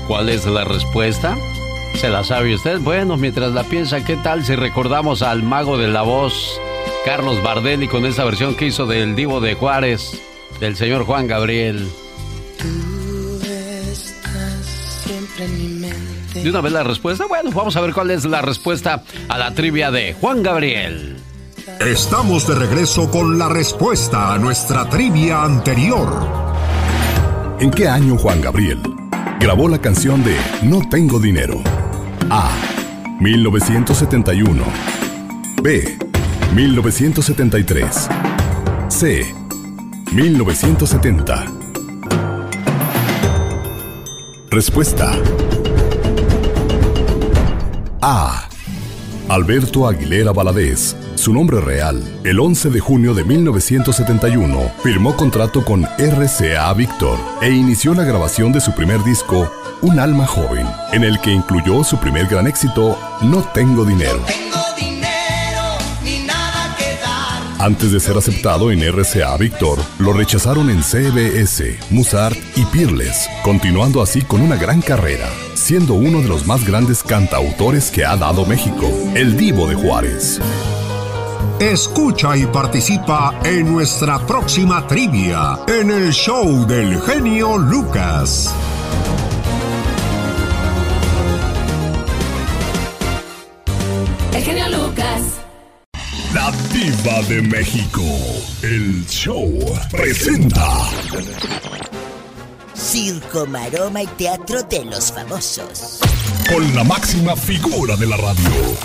[0.08, 1.38] ¿Cuál es la respuesta?
[1.96, 2.80] ¿Se la sabe usted?
[2.80, 6.62] Bueno, mientras la piensa, ¿qué tal si recordamos al mago de la voz,
[7.04, 10.18] Carlos Bardelli, con esa versión que hizo del Divo de Juárez,
[10.62, 11.90] del señor Juan Gabriel?
[15.04, 16.42] Siempre en mi mente.
[16.42, 17.26] ¿De una vez la respuesta?
[17.28, 21.18] Bueno, vamos a ver cuál es la respuesta a la trivia de Juan Gabriel.
[21.82, 26.26] Estamos de regreso con la respuesta a nuestra trivia anterior.
[27.60, 28.80] ¿En qué año Juan Gabriel
[29.40, 31.62] grabó la canción de No tengo dinero?
[32.30, 32.50] A.
[33.20, 34.64] 1971.
[35.62, 35.98] B.
[36.54, 38.10] 1973.
[38.90, 39.26] C.
[40.12, 41.46] 1970.
[44.50, 45.12] Respuesta.
[48.02, 48.48] A.
[49.30, 50.96] Alberto Aguilera Valadez,
[51.28, 57.52] su nombre real, el 11 de junio de 1971, firmó contrato con RCA Victor e
[57.52, 61.98] inició la grabación de su primer disco, Un alma joven, en el que incluyó su
[61.98, 64.24] primer gran éxito, No tengo dinero.
[67.60, 74.02] Antes de ser aceptado en RCA Victor, lo rechazaron en CBS, Musart y Peerless, continuando
[74.02, 78.46] así con una gran carrera, siendo uno de los más grandes cantautores que ha dado
[78.46, 80.40] México, el Divo de Juárez.
[81.60, 88.54] Escucha y participa en nuestra próxima trivia en el show del genio Lucas.
[94.36, 95.22] El genio Lucas.
[96.32, 98.04] La diva de México,
[98.62, 99.52] el show
[99.90, 100.92] presenta.
[102.76, 106.02] Circo, maroma y teatro de los famosos.
[106.54, 108.78] Con la máxima figura de la radio,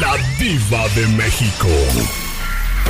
[0.00, 1.68] la diva de México,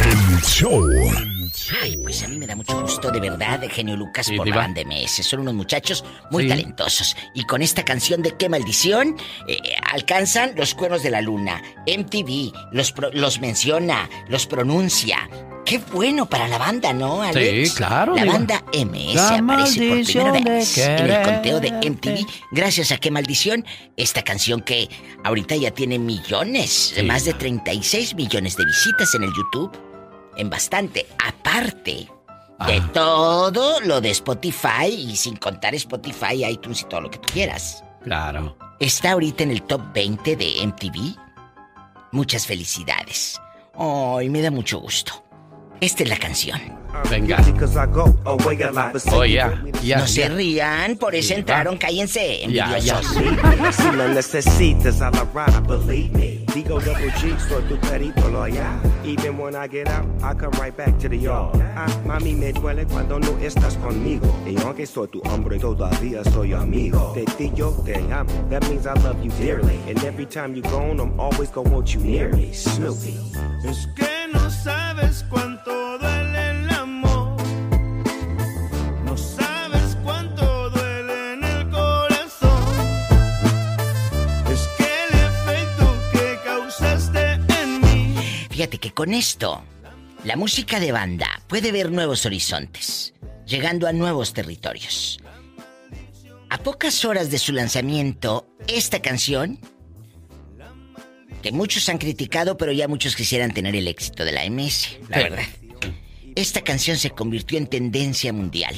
[0.04, 1.37] el show.
[1.82, 4.44] Ay, pues a mí me da mucho gusto, de verdad, de Genio Lucas Sí, por
[4.46, 4.56] diva.
[4.56, 5.22] la banda MS.
[5.22, 6.48] Son unos muchachos muy Sí.
[6.50, 7.16] talentosos.
[7.34, 9.58] Y con esta canción de Qué Maldición, eh,
[9.92, 11.62] alcanzan los cuernos de la luna.
[11.86, 15.28] MTV los, pro- los menciona, los pronuncia.
[15.64, 17.68] Qué bueno para la banda, ¿no, Alex?
[17.70, 18.32] Sí, claro, La diva.
[18.34, 21.68] banda MS La aparece por primera vez en el conteo de.
[21.90, 22.26] MTV.
[22.52, 24.88] Gracias a Qué Maldición, esta canción que
[25.24, 27.02] ahorita ya tiene millones, Sí.
[27.02, 29.70] más de 36 millones de visitas en el YouTube.
[30.38, 31.06] En bastante.
[31.22, 32.08] Aparte
[32.66, 37.28] de todo lo de Spotify y sin contar Spotify, iTunes y todo lo que tú
[37.32, 37.84] quieras.
[38.02, 38.56] Claro.
[38.80, 41.16] Está ahorita en el top 20 de MTV.
[42.12, 43.40] Muchas felicidades.
[43.76, 45.24] Ay, me da mucho gusto.
[45.80, 46.60] Esta es la canción.
[47.10, 47.38] Venga.
[48.24, 53.00] Oh, ya, ya, no se rían, por eso entraron, cállense, Ya, ya.
[53.02, 56.37] Si me necesitas a la ride, believe me.
[56.58, 58.80] Digo double G, soy tu perito loyal.
[59.04, 61.54] Even when I get out, I come right back to the yard.
[61.76, 64.26] Ah, mami, me duele cuando no estás conmigo.
[64.44, 67.12] Y aunque soy tu hombre, todavía soy amigo.
[67.14, 68.32] De ti yo te amo.
[68.50, 69.78] That means I love you dearly.
[69.86, 72.52] And every time you gone, I'm always gonna want you near me.
[72.52, 73.14] Snoopy.
[73.64, 76.17] Es que no sabes cuánto duele
[88.58, 89.62] Fíjate que con esto,
[90.24, 93.14] la música de banda puede ver nuevos horizontes,
[93.46, 95.20] llegando a nuevos territorios.
[96.50, 99.60] A pocas horas de su lanzamiento, esta canción,
[101.40, 105.18] que muchos han criticado, pero ya muchos quisieran tener el éxito de la MS, la
[105.18, 105.22] Sí.
[105.22, 105.44] verdad.
[106.34, 108.74] Esta canción se convirtió en tendencia mundial.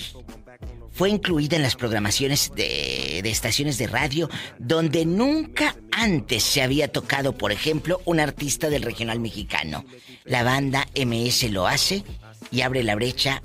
[1.00, 6.88] Fue incluida en las programaciones de, de estaciones de radio donde nunca antes se había
[6.88, 9.86] tocado, por ejemplo, un artista del regional mexicano.
[10.26, 12.04] La banda MS lo hace
[12.50, 13.42] y abre la brecha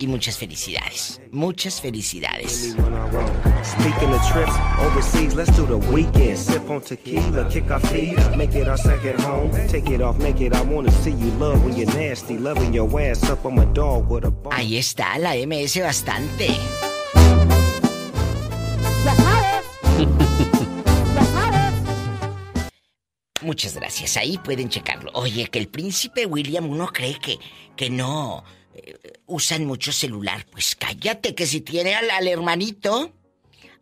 [0.00, 1.20] y muchas felicidades.
[1.30, 2.74] Muchas felicidades.
[3.62, 5.54] Speaking of trips overseas, let's
[23.42, 24.16] Muchas gracias.
[24.16, 25.10] Ahí pueden checarlo.
[25.14, 27.38] Oye, que el príncipe William uno cree que,
[27.76, 28.96] que no eh,
[29.26, 30.44] usan mucho celular.
[30.50, 33.12] Pues cállate, que si tiene al, al hermanito,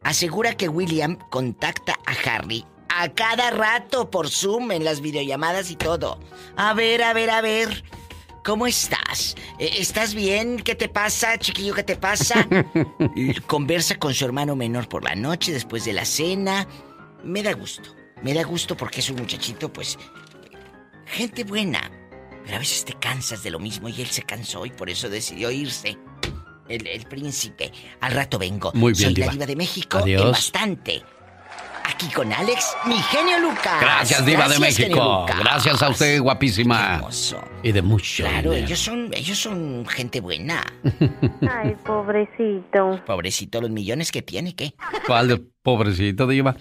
[0.03, 5.77] asegura que William contacta a Harry a cada rato por Zoom en las videollamadas y
[5.77, 6.19] todo.
[6.57, 7.85] A ver, a ver, a ver.
[8.42, 9.35] ¿Cómo estás?
[9.59, 10.59] Eh, ¿Estás bien?
[10.59, 11.75] ¿Qué te pasa, chiquillo?
[11.75, 12.47] ¿Qué te pasa?
[13.47, 16.66] Conversa con su hermano menor por la noche después de la cena.
[17.25, 17.90] Me da gusto.
[18.22, 19.98] Me da gusto porque es un muchachito, pues,
[21.07, 21.90] gente buena.
[22.44, 25.09] Pero a veces te cansas de lo mismo y él se cansó y por eso
[25.09, 25.98] decidió irse.
[26.68, 27.72] El, el príncipe.
[28.00, 28.72] Al rato vengo.
[28.74, 29.26] Muy bien, Soy diva.
[29.26, 30.22] la diva de México Adiós.
[30.22, 31.02] en bastante.
[31.88, 33.81] Aquí con Alex, mi genio Lucas.
[33.81, 35.25] Gracias, Diva de Gracias, México.
[35.38, 37.01] Gracias a usted, guapísima.
[37.62, 38.25] Y de mucho.
[38.25, 38.66] Claro, dinero.
[38.66, 40.62] ellos son, ellos son gente buena.
[41.49, 43.01] Ay, pobrecito.
[43.07, 44.75] Pobrecito, los millones que tiene, ¿qué?
[45.07, 46.57] ¿Cuál de pobrecito, Diva?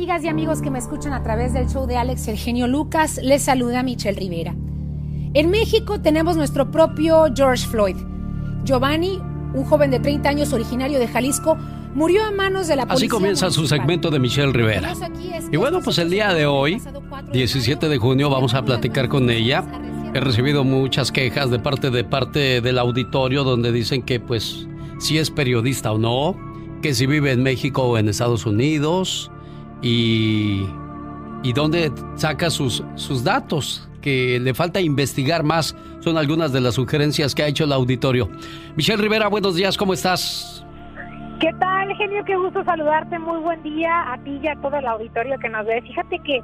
[0.00, 3.18] Amigas y amigos que me escuchan a través del show de Alex El Genio Lucas,
[3.22, 4.54] les saluda Michelle Rivera.
[5.34, 7.96] En México tenemos nuestro propio George Floyd.
[8.64, 9.18] Giovanni,
[9.54, 11.58] un joven de 30 años originario de Jalisco,
[11.94, 13.06] murió a manos de la policía.
[13.06, 14.94] Así comienza su segmento de Michelle Rivera.
[15.50, 16.80] Y bueno, pues el día de hoy,
[17.32, 19.64] 17 de junio, vamos a platicar con ella.
[20.14, 24.66] He recibido muchas quejas de parte de parte del auditorio donde dicen que pues
[24.98, 26.36] si es periodista o no,
[26.82, 29.30] que si vive en México o en Estados Unidos
[29.80, 30.66] y
[31.42, 36.74] y dónde saca sus sus datos que le falta investigar más son algunas de las
[36.74, 38.28] sugerencias que ha hecho el auditorio.
[38.76, 40.61] Michelle Rivera, buenos días, ¿cómo estás?
[41.42, 42.24] ¿Qué tal, genio?
[42.24, 43.18] Qué gusto saludarte.
[43.18, 45.82] Muy buen día a ti y a todo el auditorio que nos ve.
[45.82, 46.40] Fíjate que,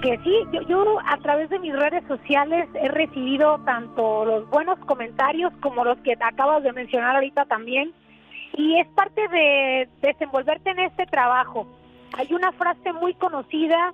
[0.00, 4.78] que sí, yo, yo a través de mis redes sociales he recibido tanto los buenos
[4.86, 7.92] comentarios como los que acabas de mencionar ahorita también.
[8.56, 11.66] Y es parte de desenvolverte en este trabajo.
[12.14, 13.92] Hay una frase muy conocida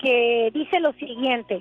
[0.00, 1.60] que dice lo siguiente.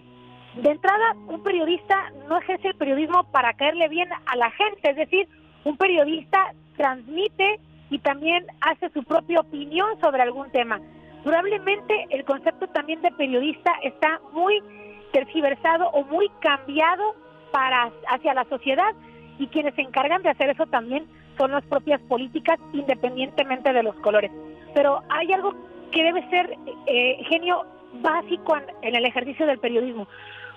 [0.62, 4.96] De entrada, un periodista no ejerce el periodismo para caerle bien a la gente, es
[4.96, 5.28] decir,
[5.64, 10.80] un periodista transmite y también hace su propia opinión sobre algún tema.
[11.24, 14.62] Probablemente el concepto también de periodista está muy
[15.12, 17.16] tergiversado o muy cambiado
[17.52, 18.94] para hacia la sociedad
[19.40, 21.06] y quienes se encargan de hacer eso también
[21.38, 24.32] son las propias políticas independientemente de los colores.
[24.74, 25.54] Pero hay algo
[25.92, 26.56] que debe ser
[26.88, 27.66] eh, genio
[28.02, 30.08] básico en, en el ejercicio del periodismo.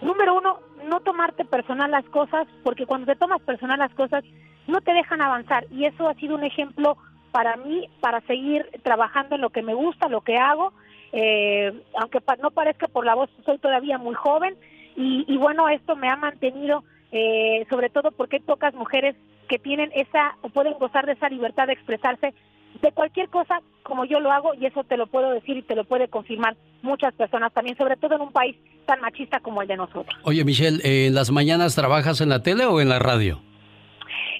[0.01, 4.25] Número uno, no tomarte personal las cosas, porque cuando te tomas personal las cosas,
[4.67, 5.67] no te dejan avanzar.
[5.71, 6.97] Y eso ha sido un ejemplo
[7.33, 10.73] para mí, para seguir trabajando en lo que me gusta, lo que hago.
[11.13, 14.55] Eh, aunque pa- no parezca por la voz, soy todavía muy joven.
[14.97, 19.17] Y, y bueno, esto me ha mantenido, eh, sobre todo porque hay pocas mujeres
[19.49, 22.35] que tienen esa, o pueden gozar de esa libertad de expresarse
[22.83, 25.75] de cualquier cosa como yo lo hago y eso te lo puedo decir y te
[25.75, 29.67] lo puede confirmar muchas personas también, sobre todo en un país tan machista como el
[29.69, 30.07] de nosotros.
[30.23, 33.41] Oye, Michelle, eh, ¿en las mañanas trabajas en la tele o en la radio?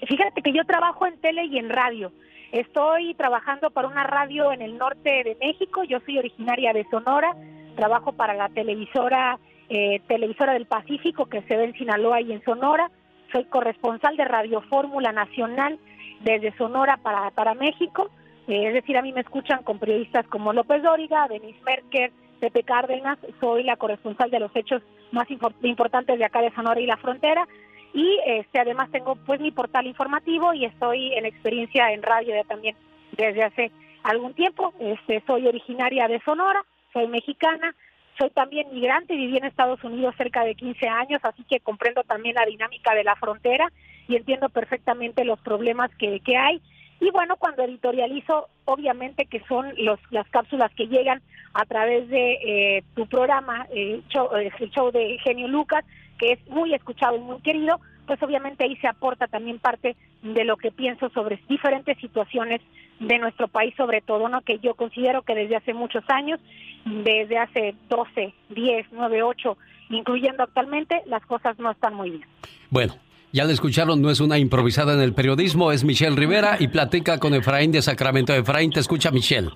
[0.07, 2.13] Fíjate que yo trabajo en tele y en radio.
[2.53, 5.85] Estoy trabajando para una radio en el norte de México.
[5.85, 7.37] Yo soy originaria de Sonora.
[7.77, 12.43] Trabajo para la televisora eh, televisora del Pacífico que se ve en Sinaloa y en
[12.43, 12.91] Sonora.
[13.31, 15.79] Soy corresponsal de Radio Fórmula Nacional
[16.25, 18.11] desde Sonora para, para México.
[18.49, 22.11] Eh, es decir, a mí me escuchan con periodistas como López Dóriga, Denise Merker,
[22.41, 23.19] Pepe Cárdenas.
[23.39, 24.83] Soy la corresponsal de los hechos
[25.13, 25.29] más
[25.63, 27.47] importantes de acá de Sonora y la frontera
[27.93, 32.45] y este además tengo pues mi portal informativo y estoy en experiencia en radio ya
[32.45, 32.77] también
[33.17, 33.71] desde hace
[34.03, 34.73] algún tiempo.
[34.81, 37.75] Este soy originaria de Sonora soy mexicana
[38.19, 42.35] soy también migrante viví en Estados Unidos cerca de 15 años así que comprendo también
[42.37, 43.71] la dinámica de la frontera
[44.09, 46.61] y entiendo perfectamente los problemas que, que hay.
[47.01, 51.23] Y bueno cuando editorializo obviamente que son los las cápsulas que llegan
[51.55, 52.33] a través de
[52.77, 55.85] eh, tu programa eh, show- eh, el show de Genio Lucas
[56.21, 60.45] que es muy escuchado y muy querido, pues obviamente ahí se aporta también parte de
[60.45, 62.61] lo que pienso sobre diferentes situaciones
[62.99, 64.43] de nuestro país, sobre todo, ¿no?
[64.43, 66.39] Que yo considero que desde hace muchos años,
[66.85, 69.57] desde hace 12, 10, 9, 8,
[69.89, 72.25] incluyendo actualmente, las cosas no están muy bien.
[72.69, 72.95] Bueno,
[73.33, 77.19] ya le escucharon, no es una improvisada en el periodismo, es Michelle Rivera y platica
[77.19, 78.35] con Efraín de Sacramento.
[78.35, 79.49] Efraín, te escucha Michelle.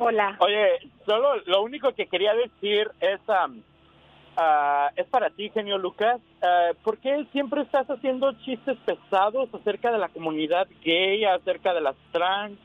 [0.00, 0.36] Hola.
[0.40, 3.62] Oye, solo lo único que quería decir es, am,
[4.36, 6.20] ah, es para ti, genio Lucas.
[6.42, 11.80] Ah, ¿Por qué siempre estás haciendo chistes pesados acerca de la comunidad gay, acerca de
[11.80, 12.58] las trans,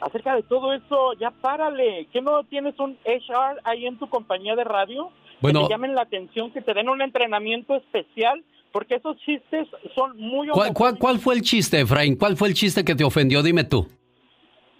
[0.00, 1.12] acerca de todo eso?
[1.14, 2.08] Ya párale.
[2.12, 5.10] ¿Qué no tienes un HR ahí en tu compañía de radio?
[5.40, 5.60] Bueno.
[5.60, 10.16] Que te llamen la atención, que te den un entrenamiento especial, porque esos chistes son
[10.18, 10.48] muy...
[10.48, 12.16] ¿Cuál, cuál, cuál fue el chiste, Efraín?
[12.16, 13.42] ¿Cuál fue el chiste que te ofendió?
[13.42, 13.86] Dime tú.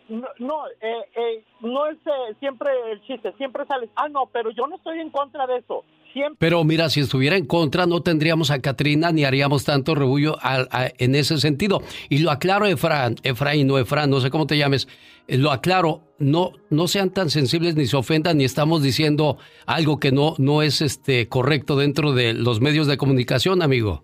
[0.08, 4.50] No, no, eh, eh, no es eh, siempre el chiste, siempre sales, ah, no, pero
[4.50, 5.84] yo no estoy en contra de eso.
[6.16, 6.38] Siempre.
[6.38, 10.66] Pero mira, si estuviera en contra, no tendríamos a Katrina ni haríamos tanto rebullo al-
[10.72, 11.82] a- en ese sentido.
[12.08, 14.88] Y lo aclaro, Efraín, Efraín o Efraín, no sé cómo te llames,
[15.28, 19.36] eh, lo aclaro, no, no sean tan sensibles ni se ofendan ni estamos diciendo
[19.66, 24.02] algo que no, no es este correcto dentro de los medios de comunicación, amigo.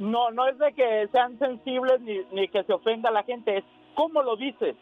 [0.00, 3.58] No, no es de que sean sensibles ni, ni que se ofenda a la gente,
[3.58, 4.74] es cómo lo dices.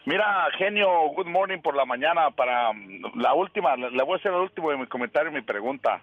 [0.04, 2.30] Mira, genio, good morning por la mañana.
[2.32, 5.42] Para mm, la última, le voy a hacer el último de mi comentario y mi
[5.42, 6.02] pregunta.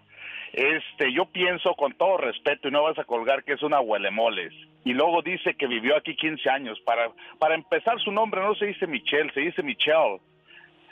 [0.53, 4.53] Este, yo pienso con todo respeto y no vas a colgar que es una huelemoles.
[4.85, 6.79] Y luego dice que vivió aquí 15 años.
[6.85, 10.21] Para, para empezar, su nombre no se dice Michelle, se dice Michelle.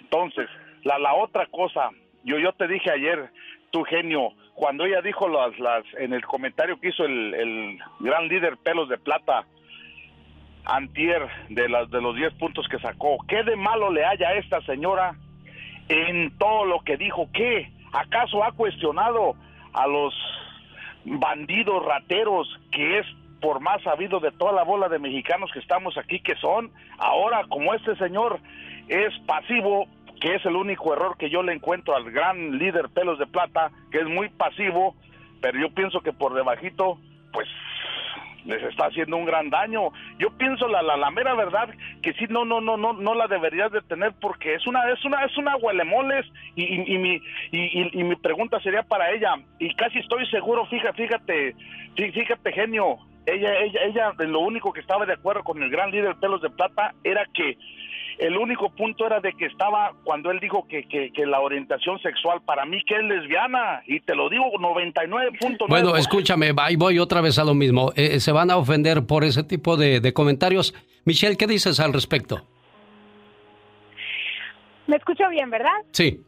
[0.01, 0.49] Entonces,
[0.83, 1.91] la, la otra cosa,
[2.25, 3.29] yo, yo te dije ayer,
[3.71, 8.27] tu genio, cuando ella dijo las, las, en el comentario que hizo el, el gran
[8.27, 9.45] líder Pelos de Plata,
[10.67, 13.17] antier de, de los 10 puntos que sacó.
[13.27, 15.15] ¿Qué de malo le haya a esta señora
[15.89, 17.29] en todo lo que dijo?
[17.33, 17.71] ¿Qué?
[17.93, 19.35] ¿Acaso ha cuestionado
[19.73, 20.13] a los
[21.05, 23.05] bandidos rateros que es
[23.41, 26.71] por más sabido de toda la bola de mexicanos que estamos aquí que son?
[26.97, 28.39] Ahora, como este señor
[28.89, 29.87] es pasivo,
[30.19, 33.71] que es el único error que yo le encuentro al gran líder Pelos de Plata,
[33.91, 34.95] que es muy pasivo,
[35.41, 36.99] pero yo pienso que por debajito,
[37.31, 37.47] pues
[38.47, 39.91] les está haciendo un gran daño.
[40.17, 41.69] Yo pienso la, la, la mera verdad
[42.01, 45.03] que sí no no no no no la deberías de tener porque es una es
[45.05, 46.25] una es una huelemoles
[46.55, 47.21] y, y, y mi
[47.51, 49.35] y, y- mi pregunta sería para ella.
[49.59, 51.55] Y casi estoy seguro fíjate fíjate
[51.95, 52.97] fí- fíjate genio.
[53.25, 56.49] Ella ella ella lo único que estaba de acuerdo con el gran líder pelos de
[56.49, 57.57] plata era que
[58.17, 61.99] el único punto era de que estaba cuando él dijo que, que, que la orientación
[61.99, 66.99] sexual para mí que es lesbiana y te lo digo 99.9 Bueno, escúchame, ahí voy
[66.99, 67.91] otra vez a lo mismo.
[67.95, 70.73] Eh, se van a ofender por ese tipo de, de comentarios.
[71.05, 72.41] Michelle, ¿qué dices al respecto?
[74.87, 75.71] Me escucho bien, ¿verdad?
[75.91, 76.21] Sí.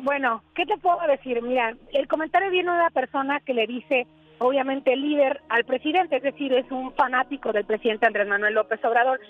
[0.00, 1.42] Bueno, ¿qué te puedo decir?
[1.42, 4.06] Mira, el comentario viene de una persona que le dice,
[4.38, 9.20] obviamente, líder al presidente, es decir, es un fanático del presidente Andrés Manuel López Obrador.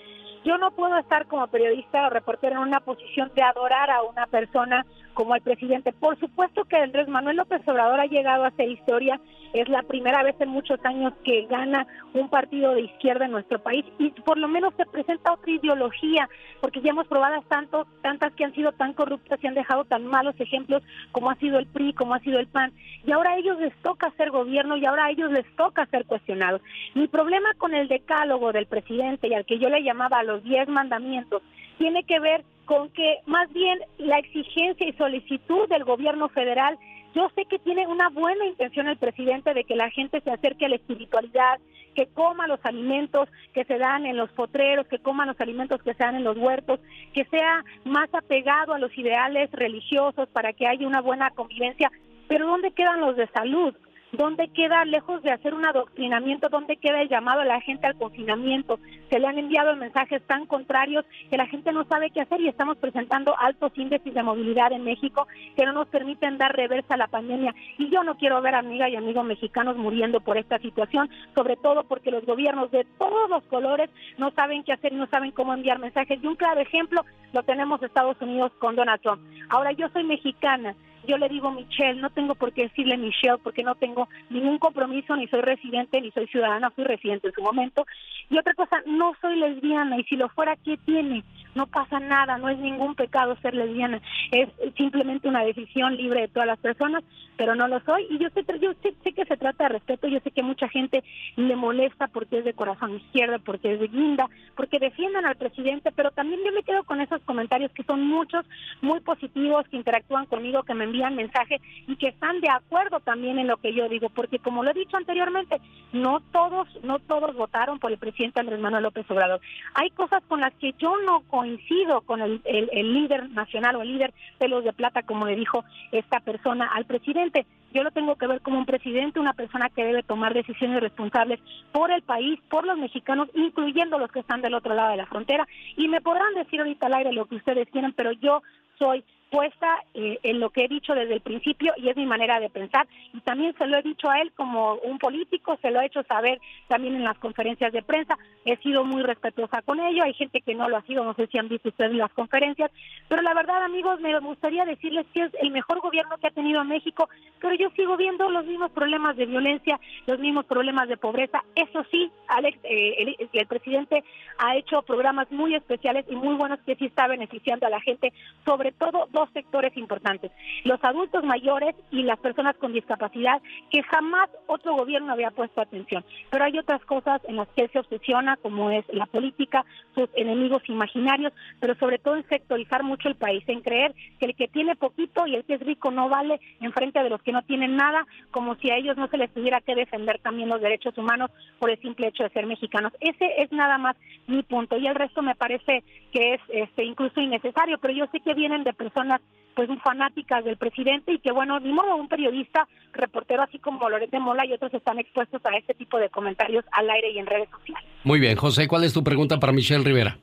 [0.43, 4.27] Yo no puedo estar como periodista o reportero en una posición de adorar a una
[4.27, 5.93] persona como el presidente.
[5.93, 9.19] Por supuesto que Andrés Manuel López Obrador ha llegado a hacer historia.
[9.53, 13.59] Es la primera vez en muchos años que gana un partido de izquierda en nuestro
[13.59, 16.27] país y por lo menos se presenta otra ideología,
[16.59, 20.07] porque ya hemos probado tanto, tantas que han sido tan corruptas y han dejado tan
[20.07, 22.71] malos ejemplos como ha sido el PRI, como ha sido el PAN.
[23.05, 26.05] Y ahora a ellos les toca ser gobierno y ahora a ellos les toca ser
[26.05, 26.61] cuestionados.
[26.95, 30.67] Mi problema con el decálogo del presidente y al que yo le llamaba los diez
[30.67, 31.43] mandamientos
[31.83, 36.79] tiene que ver con que más bien la exigencia y solicitud del gobierno federal,
[37.13, 40.67] yo sé que tiene una buena intención el presidente de que la gente se acerque
[40.67, 41.59] a la espiritualidad,
[41.93, 45.93] que coma los alimentos que se dan en los potreros, que coma los alimentos que
[45.93, 46.79] se dan en los huertos,
[47.13, 51.91] que sea más apegado a los ideales religiosos para que haya una buena convivencia.
[52.29, 53.75] Pero ¿dónde quedan los de salud?
[54.13, 57.95] ¿Dónde queda, lejos de hacer un adoctrinamiento, dónde queda el llamado a la gente al
[57.95, 58.79] confinamiento?
[59.09, 62.47] Se le han enviado mensajes tan contrarios que la gente no sabe qué hacer y
[62.47, 66.97] estamos presentando altos índices de movilidad en México que no nos permiten dar reversa a
[66.97, 67.55] la pandemia.
[67.79, 71.83] Y yo no quiero ver amigas y amigos mexicanos muriendo por esta situación, sobre todo
[71.83, 73.89] porque los gobiernos de todos los colores
[74.19, 76.21] no saben qué hacer no saben cómo enviar mensajes.
[76.21, 77.03] Y un claro ejemplo
[77.33, 79.23] lo tenemos en Estados Unidos con Donald Trump.
[79.49, 80.75] Ahora, yo soy mexicana
[81.07, 85.15] yo le digo Michelle, no tengo por qué decirle Michelle porque no tengo ningún compromiso,
[85.15, 87.85] ni soy residente, ni soy ciudadana, fui residente en su momento.
[88.29, 91.23] Y otra cosa, no soy lesbiana y si lo fuera, ¿qué tiene?
[91.55, 94.01] No pasa nada, no es ningún pecado ser lesbiana,
[94.31, 97.03] es simplemente una decisión libre de todas las personas,
[97.37, 98.07] pero no lo soy.
[98.09, 100.67] Y yo sé, yo sé, sé que se trata de respeto, yo sé que mucha
[100.69, 101.03] gente
[101.35, 105.91] le molesta porque es de corazón izquierdo, porque es de guinda, porque defiendan al presidente,
[105.95, 108.45] pero también yo me quedo con esos comentarios que son muchos,
[108.81, 113.39] muy positivos, que interactúan conmigo, que me envían mensaje y que están de acuerdo también
[113.39, 115.59] en lo que yo digo, porque como lo he dicho anteriormente,
[115.91, 119.41] no todos, no todos votaron por el presidente Andrés Manuel López Obrador.
[119.73, 124.13] Hay cosas con las que yo no coincido con el, líder nacional o el líder
[124.37, 127.45] pelos de plata, como le dijo esta persona al presidente.
[127.73, 131.39] Yo lo tengo que ver como un presidente, una persona que debe tomar decisiones responsables
[131.71, 135.07] por el país, por los mexicanos, incluyendo los que están del otro lado de la
[135.07, 135.47] frontera.
[135.75, 138.43] Y me podrán decir ahorita al aire lo que ustedes quieran, pero yo
[138.77, 142.39] soy puesta eh, en lo que he dicho desde el principio y es mi manera
[142.39, 142.87] de pensar.
[143.13, 146.03] Y también se lo he dicho a él como un político, se lo he hecho
[146.03, 148.15] saber también en las conferencias de prensa,
[148.45, 151.25] he sido muy respetuosa con ello, hay gente que no lo ha sido, no sé
[151.25, 152.69] si han visto ustedes las conferencias,
[153.07, 156.63] pero la verdad amigos me gustaría decirles que es el mejor gobierno que ha tenido
[156.63, 157.09] México,
[157.41, 161.83] pero yo sigo viendo los mismos problemas de violencia, los mismos problemas de pobreza, eso
[161.89, 164.03] sí, Alex, eh, el, el presidente
[164.37, 168.13] ha hecho programas muy especiales y muy buenos que sí está beneficiando a la gente,
[168.45, 170.31] sobre todo dos sectores importantes,
[170.65, 176.03] los adultos mayores y las personas con discapacidad, que jamás otro gobierno había puesto atención.
[176.29, 179.65] Pero hay otras cosas en las que él se obsesiona, como es la política,
[179.95, 184.35] sus enemigos imaginarios, pero sobre todo en sectorizar mucho el país, en creer que el
[184.35, 187.31] que tiene poquito y el que es rico no vale en frente de los que
[187.31, 190.59] no tienen nada, como si a ellos no se les tuviera que defender también los
[190.59, 192.91] derechos humanos por el simple hecho de ser mexicanos.
[192.99, 193.95] Ese es nada más
[194.27, 198.19] mi punto y el resto me parece que es este incluso innecesario, pero yo sé
[198.19, 199.12] que vienen de personas
[199.55, 204.17] pues fanáticas del presidente y que bueno, ni modo un periodista, reportero así como Lorete
[204.19, 207.49] Mola y otros están expuestos a este tipo de comentarios al aire y en redes
[207.49, 207.87] sociales.
[208.03, 210.17] Muy bien, José, ¿cuál es tu pregunta para Michelle Rivera?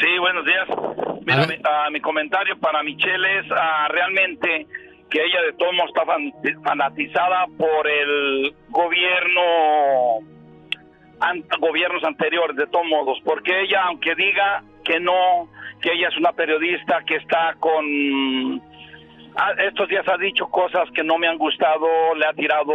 [0.00, 0.68] Sí, buenos días.
[1.26, 4.66] Mira, mi, ah, mi comentario para Michelle es ah, realmente
[5.10, 6.32] que ella de todos modos está fan-
[6.64, 9.40] fanatizada por el gobierno,
[11.20, 15.48] an- gobiernos anteriores, de todos modos, porque ella, aunque diga que no,
[15.80, 18.60] que ella es una periodista que está con...
[19.36, 22.72] ah, estos días ha dicho cosas que no me han gustado, le ha tirado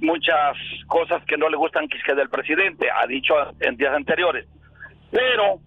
[0.00, 4.46] muchas cosas que no le gustan que del presidente, ha dicho en días anteriores.
[5.10, 5.58] Pero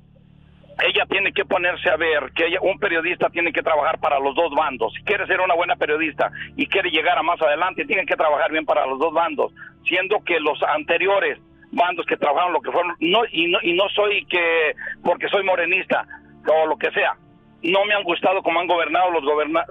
[0.88, 4.34] ella tiene que ponerse a ver que ella, un periodista tiene que trabajar para los
[4.36, 4.94] dos bandos.
[4.94, 8.52] Si quiere ser una buena periodista y quiere llegar a más adelante, tiene que trabajar
[8.52, 9.52] bien para los dos bandos,
[9.86, 11.38] siendo que los anteriores
[11.72, 15.44] bandos que trabajaron lo que fueron, no y no y no soy que porque soy
[15.44, 16.06] morenista
[16.48, 17.16] o lo que sea,
[17.64, 19.66] no me han gustado como han gobernado los goberna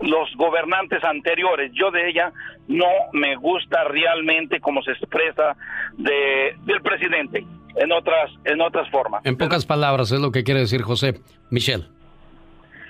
[0.00, 1.70] los gobernantes anteriores.
[1.74, 2.32] Yo de ella
[2.66, 5.56] no me gusta realmente cómo se expresa
[5.96, 7.44] de del presidente
[7.76, 9.24] en otras en otras formas.
[9.24, 11.20] En pocas palabras, es lo que quiere decir José.
[11.50, 11.84] Michelle.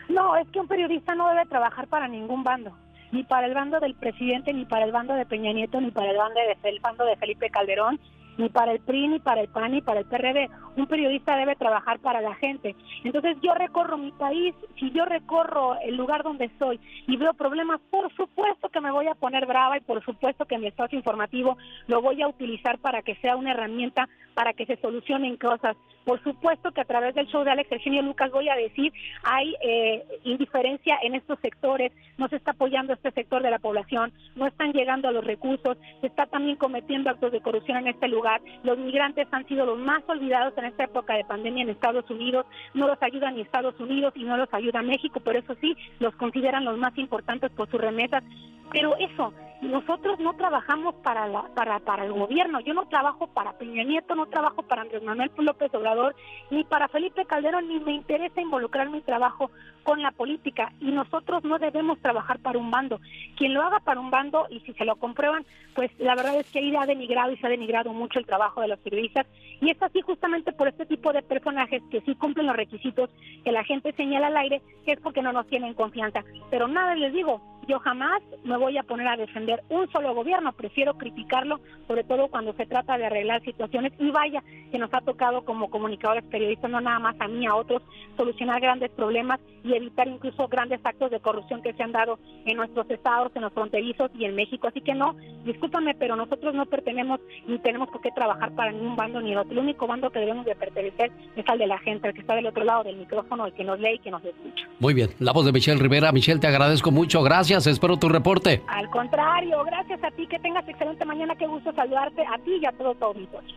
[0.08, 2.72] No, es que un periodista no debe trabajar para ningún bando,
[3.12, 6.10] ni para el bando del presidente, ni para el bando de Peña Nieto, ni para
[6.10, 7.98] el bando de, el bando de Felipe Calderón,
[8.38, 10.48] ni para el PRI, ni para el PAN, ni para el PRD.
[10.76, 12.74] Un periodista debe trabajar para la gente.
[13.04, 17.80] Entonces yo recorro mi país, si yo recorro el lugar donde estoy y veo problemas,
[17.90, 21.56] por supuesto que me voy a poner brava y por supuesto que mi espacio informativo
[21.86, 25.76] lo voy a utilizar para que sea una herramienta para que se solucionen cosas.
[26.04, 29.54] Por supuesto que a través del show de Alex Eugenio Lucas voy a decir, hay
[29.62, 34.46] eh, indiferencia en estos sectores, no se está apoyando este sector de la población, no
[34.46, 38.21] están llegando a los recursos, se está también cometiendo actos de corrupción en este lugar.
[38.62, 42.46] Los migrantes han sido los más olvidados en esta época de pandemia en Estados Unidos,
[42.74, 46.14] no los ayuda ni Estados Unidos y no los ayuda México, pero eso sí, los
[46.16, 48.22] consideran los más importantes por sus remesas.
[48.70, 53.52] Pero eso, nosotros no trabajamos para, la, para, para el gobierno, yo no trabajo para
[53.52, 56.16] Peña Nieto, no trabajo para Andrés Manuel López Obrador,
[56.50, 59.50] ni para Felipe Calderón, ni me interesa involucrar mi trabajo
[59.84, 60.72] con la política.
[60.80, 63.00] Y nosotros no debemos trabajar para un bando.
[63.36, 65.44] Quien lo haga para un bando y si se lo comprueban,
[65.74, 68.60] pues la verdad es que ahí ha denigrado y se ha denigrado mucho el trabajo
[68.60, 69.26] de los periodistas
[69.60, 73.10] y es así justamente por este tipo de personajes que sí cumplen los requisitos
[73.44, 76.24] que la gente señala al aire, que es porque no nos tienen confianza.
[76.50, 80.52] Pero nada les digo, yo jamás me voy a poner a defender un solo gobierno,
[80.52, 85.00] prefiero criticarlo, sobre todo cuando se trata de arreglar situaciones y vaya que nos ha
[85.00, 87.82] tocado como comunicadores periodistas, no nada más a mí, a otros,
[88.16, 92.56] solucionar grandes problemas y evitar incluso grandes actos de corrupción que se han dado en
[92.56, 94.66] nuestros estados, en los fronterizos y en México.
[94.66, 98.96] Así que no, discúlpame, pero nosotros no pertenecemos ni tenemos por qué trabajar para ningún
[98.96, 99.52] bando ni el otro.
[99.52, 102.34] El único bando que debemos de pertenecer es al de la gente, el que está
[102.34, 104.66] del otro lado del micrófono, el que nos lee y que nos escucha.
[104.80, 106.12] Muy bien, la voz de Michelle Rivera.
[106.12, 107.22] Michelle, te agradezco mucho.
[107.22, 108.62] Gracias, espero tu reporte.
[108.66, 112.66] Al contrario, gracias a ti, que tengas excelente mañana, qué gusto saludarte a ti y
[112.66, 113.54] a todo tu auditorio.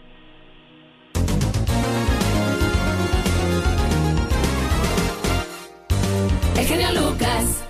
[6.58, 7.66] El genio Lucas.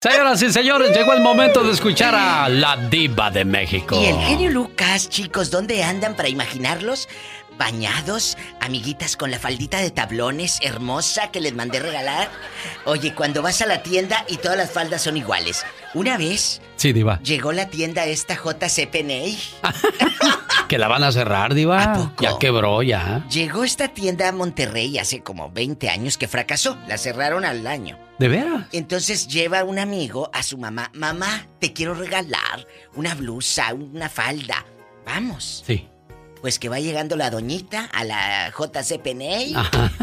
[0.00, 4.00] Señoras y señores, llegó el momento de escuchar a la diva de México.
[4.00, 7.08] Y el genio Lucas, chicos, ¿dónde andan para imaginarlos?
[7.58, 12.30] Bañados, amiguitas con la faldita de tablones hermosa que les mandé regalar.
[12.86, 15.64] Oye, cuando vas a la tienda y todas las faldas son iguales.
[15.94, 17.20] Una vez Sí, Diva.
[17.22, 19.38] llegó la tienda esta JC Penney.
[20.68, 22.12] Que la van a cerrar, Diva.
[22.20, 23.24] Ya quebró, ya.
[23.30, 26.76] Llegó esta tienda a Monterrey hace como 20 años que fracasó.
[26.86, 27.98] La cerraron al año.
[28.18, 28.66] ¿De veras?
[28.72, 30.90] Entonces lleva un amigo a su mamá.
[30.92, 34.66] Mamá, te quiero regalar una blusa, una falda.
[35.06, 35.64] Vamos.
[35.66, 35.88] Sí.
[36.40, 39.00] Pues que va llegando la doñita a la JC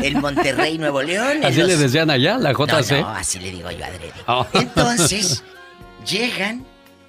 [0.01, 1.43] el Monterrey, Nuevo León.
[1.43, 2.91] Así le decían allá, la JC.
[2.91, 4.13] No, no, así le digo yo adrede.
[4.27, 4.45] Oh.
[4.53, 5.43] Entonces,
[6.05, 6.65] llegan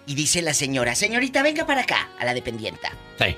[0.07, 2.93] y dice la señora, señorita, venga para acá, a la dependienta.
[3.18, 3.37] Sí.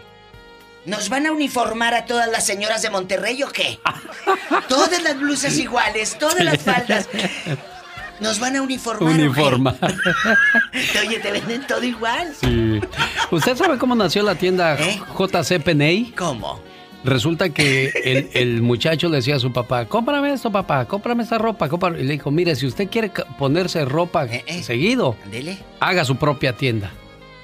[0.85, 3.79] ¿Nos van a uniformar a todas las señoras de Monterrey o qué?
[4.69, 7.09] todas las blusas iguales, todas las faldas.
[8.21, 9.13] ¿Nos van a uniformar?
[9.15, 9.77] Uniformar.
[11.07, 12.33] Oye, te venden todo igual.
[12.41, 12.81] Sí.
[13.31, 14.77] ¿Usted sabe cómo nació la tienda
[15.17, 16.03] JC Penney?
[16.11, 16.15] ¿Eh?
[16.17, 16.61] ¿Cómo?
[17.05, 21.39] Resulta que el, el muchacho le decía a su papá, cómprame esto, papá, cómprame esta
[21.39, 21.69] ropa.
[21.69, 22.01] cómprame".
[22.01, 25.59] Y le dijo, mire, si usted quiere ponerse ropa Eh, seguido, Ándele.
[25.79, 26.91] haga su propia tienda.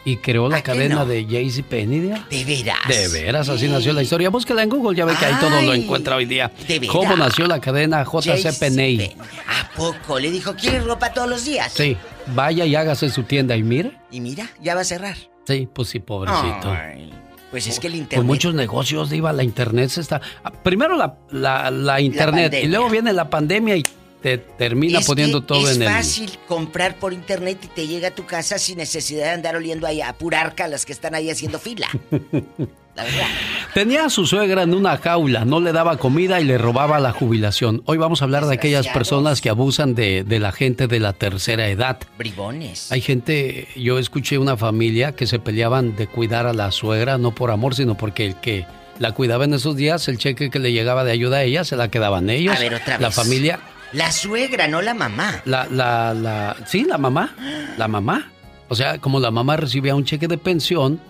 [0.07, 1.07] Y creó la ¿A que cadena no?
[1.07, 2.01] de JCPenney.
[2.01, 2.89] ¿De ¿De veras?
[2.89, 4.29] De veras, así nació la historia.
[4.29, 6.51] Búsquela en Google, ya ve que ahí todo lo Ay, encuentra hoy día.
[6.69, 6.95] ¿de veras?
[6.95, 9.17] ¿Cómo nació la cadena JC Penney?
[9.49, 10.19] ¿A poco?
[10.19, 11.73] Le dijo, ¿quieres ropa todos los días?
[11.73, 11.97] Sí,
[12.35, 13.93] vaya y hágase su tienda y mire.
[14.11, 15.17] Y mira, ya va a cerrar.
[15.47, 16.71] Sí, pues sí, pobrecito.
[16.71, 17.11] Ay,
[17.51, 18.27] pues es que el Con internet...
[18.27, 20.21] muchos negocios, Diva, la internet se está...
[20.63, 23.85] Primero la, la, la internet y luego viene la pandemia y
[24.25, 25.89] te termina Es poniendo que todo es en el...
[25.89, 29.87] fácil comprar por internet y te llega a tu casa sin necesidad de andar oliendo
[29.87, 31.89] ahí a purarca las que están ahí haciendo fila.
[32.97, 33.27] La verdad.
[33.75, 37.13] Tenía a su suegra en una jaula, no le daba comida y le robaba la
[37.13, 37.83] jubilación.
[37.85, 41.13] Hoy vamos a hablar de aquellas personas que abusan de, de la gente de la
[41.13, 41.99] tercera edad.
[42.17, 42.91] Bribones.
[42.93, 47.35] Hay gente, yo escuché una familia que se peleaban de cuidar a la suegra, no
[47.35, 48.65] por amor, sino porque el que
[48.99, 51.77] la cuidaba en esos días, el cheque que le llegaba de ayuda a ella, se
[51.77, 52.57] la quedaban ellos.
[52.57, 53.17] A ver, otra La vez.
[53.17, 53.59] familia,
[53.95, 55.41] La suegra, no la mamá.
[55.47, 57.35] la, la, la, sí, la mamá,
[57.79, 58.31] la mamá.
[58.69, 61.01] O sea, como la mamá recibía un cheque de pensión,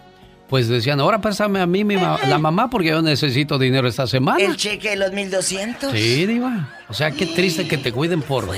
[0.48, 4.06] pues decían, ahora préstame a mí mi ma- la mamá porque yo necesito dinero esta
[4.06, 4.44] semana.
[4.44, 5.92] El cheque de los 1200.
[5.92, 6.68] Sí, Diva.
[6.94, 8.48] O sea, qué triste que te cuiden por,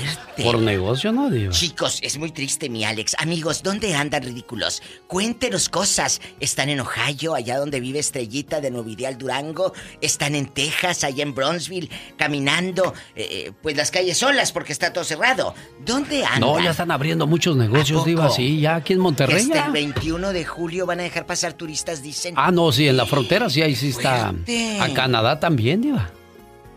[0.43, 1.55] por negocio, ¿no, Diva?
[1.55, 3.17] Chicos, es muy triste mi Alex.
[3.19, 4.83] Amigos, ¿dónde andan ridículos?
[5.07, 6.21] Cuéntenos cosas.
[6.39, 9.73] ¿Están en Ohio, allá donde vive Estrellita de Novidial Durango?
[10.03, 12.93] ¿Están en Texas, allá en Bronzeville, caminando?
[13.15, 15.55] eh, pues las calles solas porque está todo cerrado.
[15.87, 16.41] ¿Dónde andan?
[16.41, 19.45] No, ya están abriendo muchos negocios, Diva, sí, ya aquí en Monterrey.
[19.45, 19.67] hasta ya.
[19.69, 22.35] el 21 de julio van a dejar pasar turistas, dicen.
[22.37, 24.33] Ah, no, sí, en la frontera sí, ahí sí está.
[24.33, 24.79] Fuerte.
[24.79, 26.11] A Canadá también, Diva.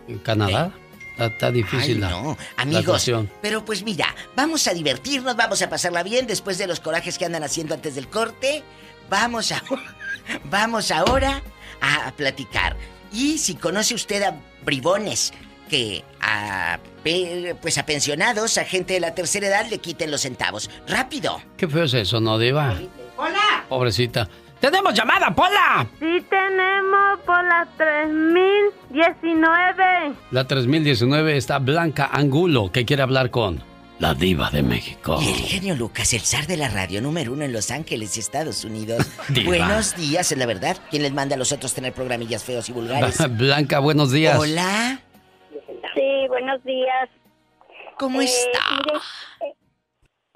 [0.07, 0.88] En Canadá está,
[1.27, 2.37] está difícil Ay, la, no.
[2.57, 3.29] la Amigos, cuestión.
[3.41, 7.25] pero pues mira, vamos a divertirnos, vamos a pasarla bien después de los corajes que
[7.25, 8.63] andan haciendo antes del corte.
[9.09, 9.61] Vamos a
[10.45, 11.41] vamos ahora
[11.81, 12.75] a platicar.
[13.11, 15.33] Y si conoce usted a bribones
[15.69, 16.79] que a
[17.61, 20.69] pues a pensionados, a gente de la tercera edad le quiten los centavos.
[20.87, 21.41] Rápido.
[21.57, 22.75] Qué feo es eso, ¿no, Diva?
[23.17, 23.65] Hola.
[23.67, 24.29] Pobrecita.
[24.59, 25.87] ¡Tenemos llamada, Pola!
[25.99, 30.13] Sí tenemos por las 3019.
[30.31, 33.63] La 3019 está Blanca Angulo, que quiere hablar con
[33.99, 35.17] la Diva de México.
[35.21, 38.65] Y el genio Lucas, el zar de la radio número uno en Los Ángeles, Estados
[38.65, 39.09] Unidos.
[39.29, 39.47] Diva.
[39.47, 40.75] Buenos días, es la verdad.
[40.89, 43.17] ¿Quién les manda a los otros tener programillas feos y vulgares?
[43.37, 44.37] Blanca, buenos días.
[44.37, 44.99] Hola.
[45.95, 47.09] Sí, buenos días.
[47.97, 48.59] ¿Cómo está?
[48.71, 48.99] mire,
[49.41, 49.53] eh,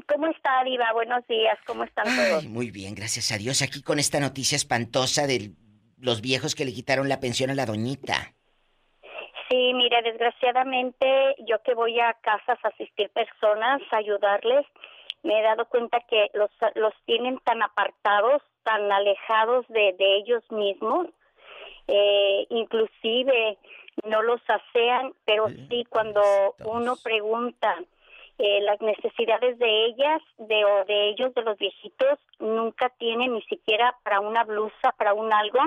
[0.07, 0.91] ¿Cómo está, Diva?
[0.93, 2.43] Buenos días, ¿cómo están todos?
[2.43, 3.61] Ay, muy bien, gracias a Dios.
[3.61, 5.51] Aquí con esta noticia espantosa de
[5.99, 8.33] los viejos que le quitaron la pensión a la doñita.
[9.49, 14.65] Sí, mire, desgraciadamente yo que voy a casas a asistir personas, a ayudarles,
[15.21, 20.43] me he dado cuenta que los, los tienen tan apartados, tan alejados de, de ellos
[20.49, 21.07] mismos,
[21.87, 23.57] eh, inclusive
[24.05, 27.75] no los asean, pero sí cuando uno pregunta
[28.45, 33.41] eh, las necesidades de ellas, de o de ellos, de los viejitos, nunca tienen ni
[33.43, 35.59] siquiera para una blusa, para un algo.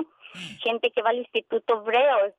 [0.61, 2.35] Gente que va al Instituto Braille,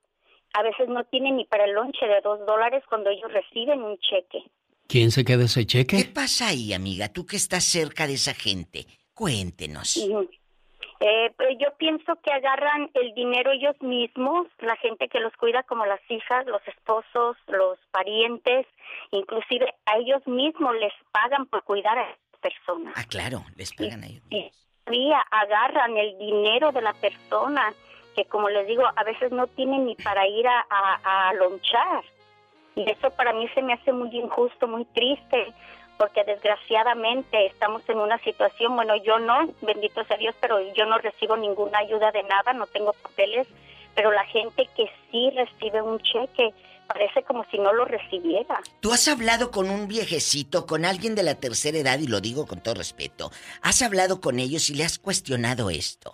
[0.53, 3.99] a veces no tienen ni para el lonche de dos dólares cuando ellos reciben un
[3.99, 4.45] cheque.
[4.87, 6.05] ¿Quién se queda ese ¿Qué cheque?
[6.15, 7.13] pasa ahí, amiga?
[7.13, 8.87] Tú que estás cerca de esa gente.
[9.15, 9.99] Cuéntenos.
[11.01, 15.87] Eh, yo pienso que agarran el dinero ellos mismos, la gente que los cuida como
[15.87, 18.67] las hijas, los esposos, los parientes,
[19.13, 22.95] inclusive a ellos mismos les pagan por cuidar a esas personas.
[22.97, 24.25] Ah, claro, les pagan a ellos.
[24.31, 24.51] Y
[24.85, 27.73] todavía agarran el dinero de la persona
[28.17, 32.03] que como les digo a veces no tienen ni para ir a, a, a lonchar
[32.75, 35.53] y eso para mí se me hace muy injusto muy triste
[35.99, 40.99] porque desgraciadamente estamos en una situación bueno yo no bendito sea Dios pero yo no
[40.99, 43.47] recibo ninguna ayuda de nada no tengo papeles
[43.95, 46.55] pero la gente que sí recibe un cheque
[46.87, 48.61] parece como si no lo recibiera.
[48.81, 52.47] ¿Tú has hablado con un viejecito, con alguien de la tercera edad, y lo digo
[52.47, 53.31] con todo respeto?
[53.63, 56.13] ¿Has hablado con ellos y le has cuestionado esto?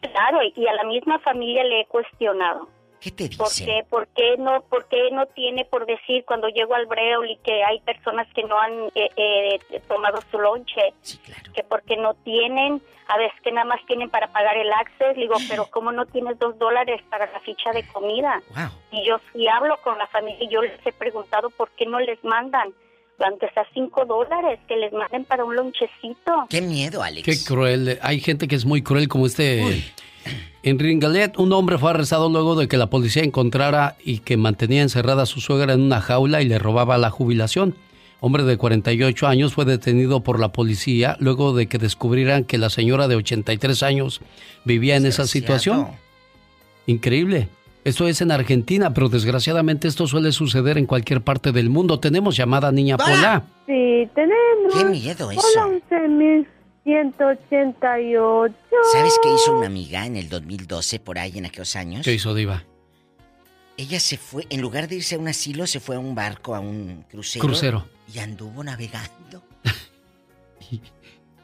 [0.00, 2.68] Claro, y a la misma familia le he cuestionado.
[3.00, 6.74] ¿Qué te ¿Por qué, por qué no, por qué no tiene por decir cuando llego
[6.74, 10.94] al Breol y que hay personas que no han eh, eh, tomado su lonche?
[11.54, 15.14] Que porque no tienen, a veces que nada más tienen para pagar el access.
[15.14, 18.42] Digo, pero ¿cómo no tienes dos dólares para la ficha de comida?
[18.90, 22.00] Y yo sí hablo con la familia y yo les he preguntado por qué no
[22.00, 22.72] les mandan,
[23.20, 26.46] aunque sea cinco dólares, que les manden para un lonchecito.
[26.50, 27.24] Qué miedo, Alex.
[27.24, 28.00] Qué cruel.
[28.02, 29.84] Hay gente que es muy cruel como este...
[30.62, 34.82] En Ringalet, un hombre fue arrestado luego de que la policía encontrara y que mantenía
[34.82, 37.74] encerrada a su suegra en una jaula y le robaba la jubilación.
[38.20, 42.68] Hombre de 48 años fue detenido por la policía luego de que descubrieran que la
[42.68, 44.20] señora de 83 años
[44.64, 45.86] vivía en esa situación.
[46.86, 47.48] Increíble.
[47.84, 52.00] Esto es en Argentina, pero desgraciadamente esto suele suceder en cualquier parte del mundo.
[52.00, 53.44] Tenemos llamada niña Pola.
[53.66, 54.74] Sí, tenemos.
[54.74, 55.40] Qué miedo eso.
[55.54, 55.78] Hola,
[56.88, 58.54] 11.188.
[58.92, 62.04] ¿Sabes qué hizo una amiga en el 2012, por ahí en aquellos años?
[62.04, 62.64] ¿Qué hizo Diva?
[63.76, 66.54] Ella se fue, en lugar de irse a un asilo, se fue a un barco,
[66.54, 67.44] a un crucero.
[67.44, 67.86] Crucero.
[68.12, 69.42] Y anduvo navegando.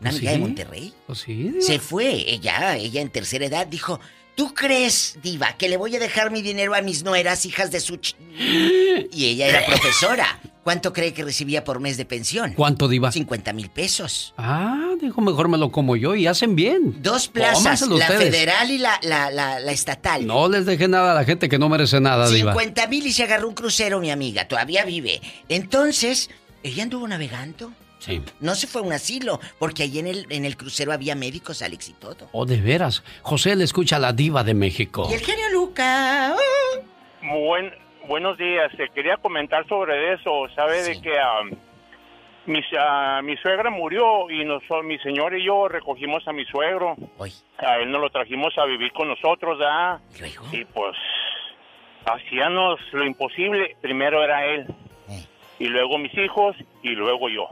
[0.01, 0.39] Pues Una amiga de.
[0.39, 0.95] Monterrey.
[1.07, 1.63] Pues sí, Diva.
[1.63, 4.01] Se fue, ella, ella en tercera edad dijo,
[4.35, 7.81] ¿tú crees, diva, que le voy a dejar mi dinero a mis nueras, hijas de
[7.81, 7.97] su...
[7.97, 8.15] ch-?"
[9.13, 10.41] Y ella era profesora.
[10.65, 12.55] ¿Cuánto cree que recibía por mes de pensión?
[12.55, 13.13] ¿Cuánto, Diva?
[13.13, 14.33] 50 mil pesos.
[14.39, 17.03] Ah, dijo, mejor me lo como yo y hacen bien.
[17.03, 18.25] Dos plazas, Cómanselo la ustedes.
[18.31, 20.27] federal y la, la, la, la estatal.
[20.27, 22.53] No les deje nada a la gente que no merece nada, Diva.
[22.55, 24.49] 50 mil y se agarró un crucero, mi amiga.
[24.49, 25.21] Todavía vive.
[25.51, 26.31] Entonces,
[26.63, 27.71] ella anduvo navegando.
[28.05, 28.21] Sí.
[28.41, 31.63] No se fue a un asilo, porque allí en el, en el crucero había médicos,
[31.63, 32.29] Alex, y todo.
[32.33, 33.03] Oh, de veras.
[33.23, 35.09] José le escucha a la diva de México.
[35.11, 36.37] Y el genio Luca.
[37.23, 37.73] Buen,
[38.07, 38.71] buenos días.
[38.79, 40.47] Eh, quería comentar sobre eso.
[40.55, 41.45] Sabe de que ah,
[42.45, 46.97] mi, ah, mi suegra murió y nosotros, mi señor y yo recogimos a mi suegro.
[47.57, 50.01] A él nos lo trajimos a vivir con nosotros, ¿verdad?
[50.53, 50.95] Y pues
[52.05, 53.77] hacíamos lo imposible.
[53.81, 54.67] Primero era él.
[55.59, 57.49] Y luego mis hijos y luego yo.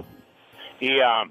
[0.82, 1.24] Y ah,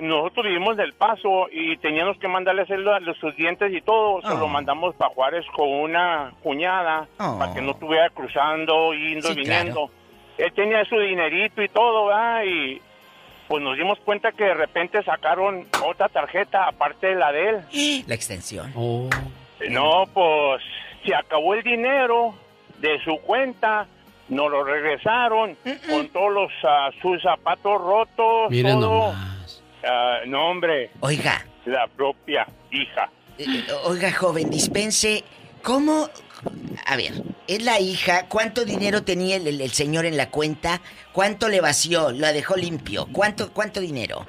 [0.00, 3.80] nosotros vivimos del paso y teníamos que mandarle a hacer lo- los, sus dientes y
[3.80, 4.20] todo.
[4.22, 7.38] Se lo mandamos para Juárez con una cuñada Oh.
[7.38, 9.90] para que no estuviera cruzando, yendo Sí, y viniendo.
[10.38, 12.42] Él tenía su dinerito y todo, ¿verdad?
[12.44, 12.80] Y
[13.48, 18.04] pues nos dimos cuenta que de repente sacaron otra tarjeta aparte de la de él.
[18.06, 18.72] La extensión.
[18.76, 19.08] Oh.
[19.70, 20.62] No, pues
[21.04, 22.34] se acabó el dinero
[22.78, 23.86] de su cuenta,
[24.28, 25.56] nos lo regresaron
[25.88, 29.14] con todos los ah, sus zapatos rotos, Miren todo.
[29.88, 30.90] Ah, no, hombre.
[31.00, 31.44] Oiga.
[31.64, 33.08] La propia hija.
[33.38, 35.22] Eh, Oiga, joven, dispense.
[35.62, 36.08] ¿Cómo?
[36.86, 37.12] A ver,
[37.46, 38.26] es la hija.
[38.28, 40.80] ¿Cuánto dinero tenía el, el- el señor en la cuenta?
[41.12, 42.10] ¿Cuánto le vació?
[42.12, 43.06] ¿La dejó limpio?
[43.12, 44.26] ¿Cuánto, cuánto dinero?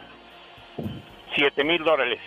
[1.35, 2.19] Siete mil dólares.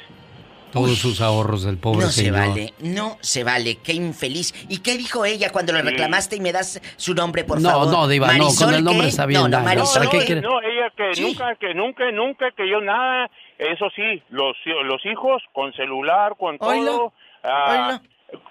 [0.73, 2.39] Todos sus ahorros del pobre no se señor.
[2.49, 3.77] vale, no se vale.
[3.77, 4.55] Qué infeliz.
[4.69, 7.89] ¿Y qué dijo ella cuando le reclamaste y me das su nombre, por No, favor?
[7.93, 9.09] no, Diva, no, Marisol, con el nombre ¿qué?
[9.11, 9.75] está bien, No, no, Diva.
[10.41, 13.31] No, ella que nunca, que nunca, nunca, que yo nada.
[13.59, 16.69] Eso sí, los, los hijos con celular, con todo.
[16.71, 17.13] Oilo,
[17.45, 18.01] ah,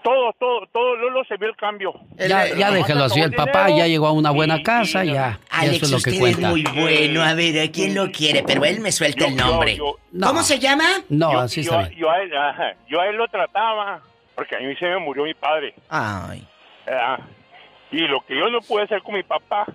[0.04, 1.94] todo, todo, todo, Lolo se vio el cambio.
[2.18, 3.20] Ya, ya déjelo así.
[3.22, 5.14] El papá ya llegó a una buena casa, ya.
[5.14, 6.50] ya Alex, eso es lo usted que es cuenta.
[6.50, 7.22] muy bueno.
[7.24, 8.44] A ver, ¿a quién lo quiere?
[8.44, 9.76] Pero él me suelta el Yo- nombre.
[9.78, 10.86] yo- ¿Cómo se llama?
[11.10, 12.00] No, yo, así yo, está bien.
[12.00, 14.02] yo a él, ajá, yo a él lo trataba,
[14.36, 15.74] porque a mí se me murió mi padre.
[15.90, 16.46] Ay.
[16.92, 17.20] Ah,
[17.92, 19.66] y lo que yo no pude hacer con mi papá,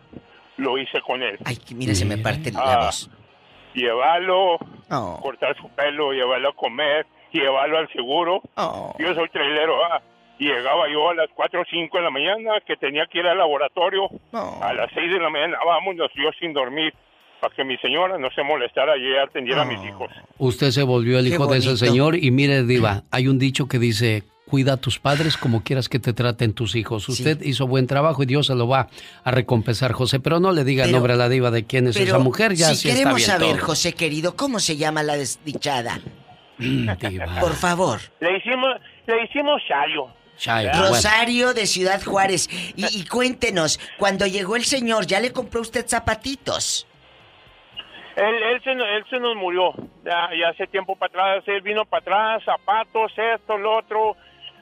[0.56, 1.38] lo hice con él.
[1.44, 3.10] Ay, que mira, se me parte la Ah, voz.
[3.74, 4.56] Llevarlo,
[4.90, 5.18] Oh.
[5.20, 7.06] cortar su pelo, llevarlo a comer,
[7.38, 8.42] llevarlo al seguro.
[8.56, 8.94] Oh.
[8.98, 10.00] Yo soy trailero, ah,
[10.38, 13.26] y llegaba yo a las 4 o 5 de la mañana, que tenía que ir
[13.26, 14.08] al laboratorio.
[14.32, 14.58] Oh.
[14.62, 16.92] A las 6 de la mañana, vámonos, yo sin dormir,
[17.40, 20.10] para que mi señora no se molestara y atendiera a mis hijos.
[20.38, 23.68] Usted se volvió el Qué hijo de ese señor y mire, Diva, hay un dicho
[23.68, 27.08] que dice, cuida a tus padres como quieras que te traten tus hijos.
[27.08, 28.88] Usted hizo buen trabajo y Dios se lo va
[29.24, 31.86] a recompensar, José, pero no le diga el Pero- nombre a la Diva de quién
[31.86, 33.66] es Pero esa mujer, ya si sí está queremos bien saber, todo.
[33.66, 36.00] José querido, ¿cómo se llama la desdichada?
[37.40, 38.00] Por favor.
[38.20, 38.76] Le hicimos,
[39.06, 40.08] le hicimos Chayo.
[40.36, 40.88] Chayo, bueno.
[40.88, 42.48] Rosario de Ciudad Juárez.
[42.76, 46.86] Y, y cuéntenos, cuando llegó el señor, ¿ya le compró usted zapatitos?
[48.16, 49.72] Él, él, se, él se nos murió
[50.04, 51.44] ya, ya hace tiempo para atrás.
[51.48, 54.16] Él vino para atrás, zapatos, esto, lo otro.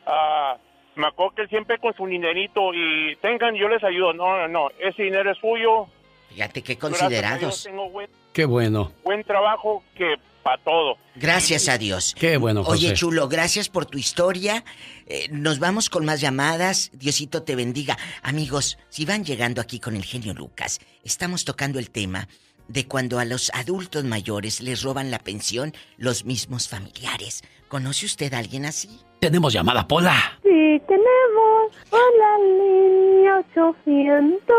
[0.06, 0.56] Ah,
[0.94, 4.12] me acuerdo que él siempre con su dinerito y tengan, yo les ayudo.
[4.12, 5.86] No, no, no, ese dinero es suyo.
[6.30, 7.64] Fíjate qué considerados.
[7.64, 8.90] tengo buen, Qué bueno.
[9.04, 10.96] buen trabajo que para todo.
[11.14, 12.14] Gracias a Dios.
[12.18, 12.86] Qué bueno, José.
[12.86, 14.64] Oye, chulo, gracias por tu historia.
[15.06, 16.90] Eh, nos vamos con más llamadas.
[16.92, 17.98] Diosito te bendiga.
[18.22, 22.28] Amigos, si van llegando aquí con el genio Lucas, estamos tocando el tema
[22.72, 27.42] de cuando a los adultos mayores les roban la pensión los mismos familiares.
[27.68, 29.00] ¿Conoce usted a alguien así?
[29.20, 30.14] Tenemos llamada, Pola.
[30.42, 34.56] Sí, tenemos a la línea 800.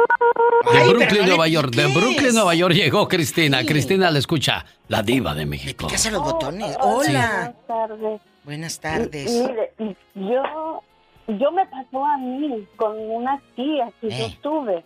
[0.73, 1.73] De Brooklyn, Nueva York.
[1.75, 3.65] De Brooklyn, Nueva York llegó Cristina.
[3.65, 5.87] Cristina le escucha, la diva de México.
[5.87, 6.77] A los botones.
[6.79, 7.53] Oh, Hola.
[7.67, 8.21] Buenas tardes.
[8.45, 9.31] Buenas tardes.
[9.31, 10.83] Mire, yo,
[11.27, 14.37] yo me pasó a mí con una tía que yo Eh.
[14.41, 14.83] tuve.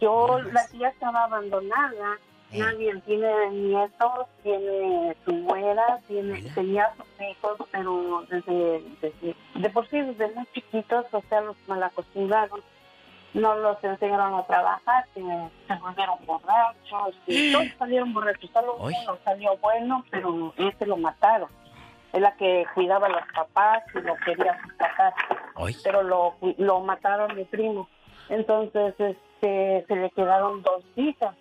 [0.00, 2.18] Yo, la tía estaba abandonada.
[2.52, 2.58] Eh.
[2.60, 9.88] Nadie tiene nietos, tiene su nuera, tiene, tenía sus hijos, pero desde, desde- de por
[9.88, 12.60] sí desde muy chiquitos, o sea, los malacostumbraron.
[13.34, 17.14] No los enseñaron a trabajar, que se volvieron borrachos,
[17.52, 21.48] todos salieron borrachos, solo uno salió bueno, pero ese lo mataron.
[22.12, 25.12] Es la que cuidaba a los papás y lo quería sacar,
[25.82, 27.88] pero lo, lo mataron mi primo.
[28.30, 31.34] Entonces, este, se le quedaron dos hijas.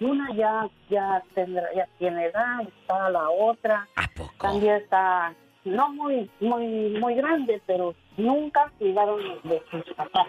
[0.00, 3.88] Una ya ya tendrá, ya tiene edad, está la otra.
[4.38, 10.26] También está no muy muy muy grande, pero nunca cuidaron de sus papás.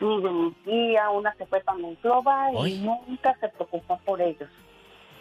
[0.00, 4.48] Ni de mi tía, una se fue para Monclova y nunca se preocupó por ellos.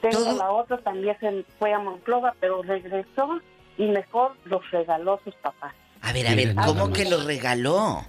[0.01, 3.39] Tengo la otra también se fue a Monclova, pero regresó
[3.77, 5.73] y mejor los regaló sus papás.
[6.01, 8.01] A ver, a ver, ¿cómo que lo regaló?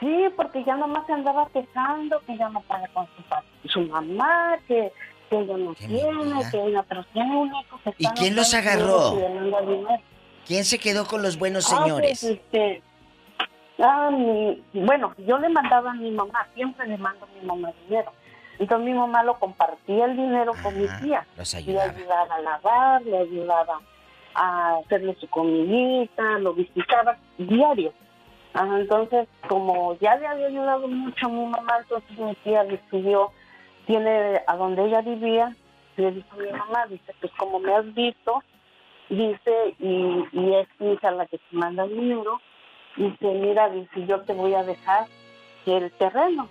[0.00, 3.06] Sí, porque ya nomás se andaba quejando que ya no paga con
[3.62, 4.90] su, su mamá, que,
[5.28, 8.36] que ella no tiene, que ella, pero tiene un hijo que ¿Y está quién en
[8.36, 9.14] los agarró?
[9.14, 10.00] Y le.
[10.46, 12.20] ¿Quién se quedó con los buenos Ah, señores?
[12.22, 12.82] pues, este,
[13.78, 17.70] ah, mi- bueno, yo le mandaba a mi mamá, siempre le mando a mi mamá
[17.86, 18.10] dinero.
[18.58, 21.26] Entonces mi mamá lo compartía el dinero con mi tía.
[21.36, 21.92] los Le ayudaba.
[21.92, 23.80] ayudaba a lavar, le ayudaba
[24.34, 27.92] a hacerle su comidita, lo visitaba diario.
[28.54, 33.30] Ah, entonces, como ya le había ayudado mucho a mi mamá, entonces mi tía decidió,
[33.86, 35.54] tiene a donde ella vivía,
[35.96, 38.42] le dijo a mi mamá, dice, pues como me has visto,
[39.08, 42.40] dice, y, y es mi hija la que te manda el dinero,
[42.96, 45.06] dice, mira, dice, yo te voy a dejar
[45.66, 46.48] el terreno.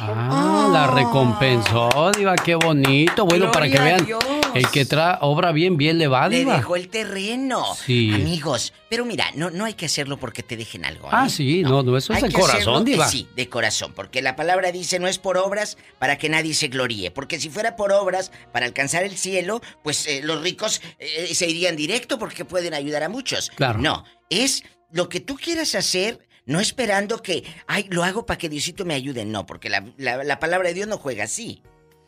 [0.00, 3.24] Ah, la recompensó, Diva, qué bonito.
[3.24, 4.24] Bueno, para que vean, Dios.
[4.54, 7.64] el que tra obra bien, bien le va, Le dejó el terreno.
[7.74, 8.12] Sí.
[8.12, 11.06] Amigos, pero mira, no, no hay que hacerlo porque te dejen algo.
[11.06, 11.10] ¿eh?
[11.12, 13.08] Ah, sí, no, no, eso es de corazón, eh, Diva.
[13.08, 16.68] sí, de corazón, porque la palabra dice no es por obras para que nadie se
[16.68, 21.34] gloríe, porque si fuera por obras para alcanzar el cielo, pues eh, los ricos eh,
[21.34, 23.50] se irían directo porque pueden ayudar a muchos.
[23.50, 23.78] Claro.
[23.78, 28.48] No, es lo que tú quieras hacer, no esperando que, ay, lo hago para que
[28.48, 31.62] Diosito me ayude, no, porque la, la- la palabra de Dios no juega así.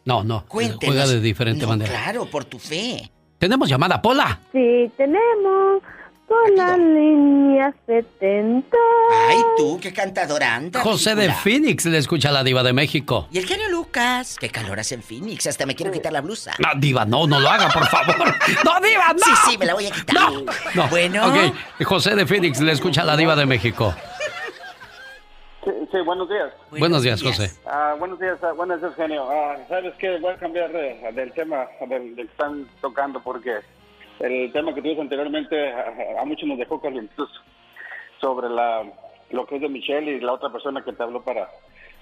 [0.05, 0.85] No, no, Cuéntenos.
[0.97, 1.91] juega de diferente No, manera.
[1.91, 3.11] Claro, por tu fe.
[3.39, 4.41] Tenemos llamada, Pola.
[4.53, 5.83] Sí, tenemos
[6.27, 8.77] con la línea 70.
[9.29, 10.81] Ay, tú, qué cantadora anda.
[10.81, 11.33] José de.
[11.33, 13.29] Phoenix le escucha a la Diva de México.
[13.33, 16.53] Y el genio Lucas, qué calor hace en Phoenix, hasta me quiero quitar la blusa.
[16.59, 18.17] No, Diva, no, no lo haga, por favor.
[18.65, 19.25] ¡No, Diva, no!
[19.25, 20.17] Sí, sí, me la voy a quitar.
[20.75, 20.89] No.
[20.89, 21.29] Bueno.
[21.29, 23.95] Ok, José de Phoenix le escucha a la Diva de México.
[25.65, 26.53] Sí, sí, buenos días.
[26.71, 27.51] Buenos días, José.
[27.67, 29.29] Ah, buenos días, ah, buenos días, genio.
[29.31, 30.19] Ah, ¿Sabes qué?
[30.19, 33.59] Voy a cambiar de- del tema del, del que están tocando porque
[34.21, 37.27] el tema que tuviste anteriormente a, a muchos nos dejó calientes
[38.21, 38.85] sobre la
[39.31, 41.49] lo que es de Michelle y la otra persona que te habló para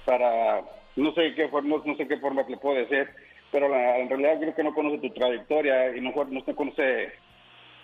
[0.05, 0.63] para
[0.97, 3.09] no sé qué forma no, no sé qué forma le puedo decir,
[3.51, 7.13] pero la- en realidad creo que no conoce tu trayectoria y no, no conoce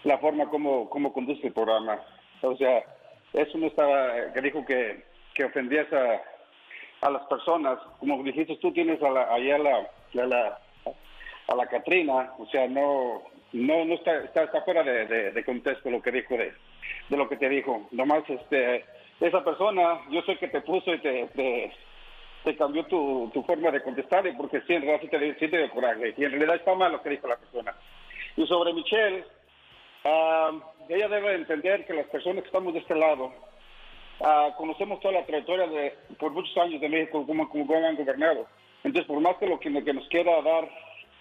[0.05, 1.99] la forma como como conduce el programa.
[2.43, 2.83] O sea,
[3.33, 6.23] eso no estaba que dijo que que ofendías a
[7.05, 10.59] a las personas, como dijiste tú tienes a la, ahí a la, a la,
[11.49, 13.23] a la Catrina, o sea, no,
[13.53, 16.55] no, no está, está, está fuera de, contexto lo que dijo de,
[17.11, 17.87] de lo que te dijo.
[17.91, 18.87] Nomás, este,
[19.21, 21.71] esa persona, yo sé que te puso y te,
[22.43, 26.15] te, cambió tu, tu forma de contestarle, porque sí, en realidad sí te, dio coraje,
[26.17, 27.75] y en realidad está mal lo que dijo la persona.
[28.35, 29.25] Y sobre Michelle,
[30.05, 30.53] ah,
[30.89, 33.31] ella debe entender que las personas que estamos de este lado,
[34.21, 38.47] Ah, conocemos toda la trayectoria de por muchos años de México como, cómo han gobernado.
[38.85, 40.69] Entonces, por más que lo que, que nos quiera dar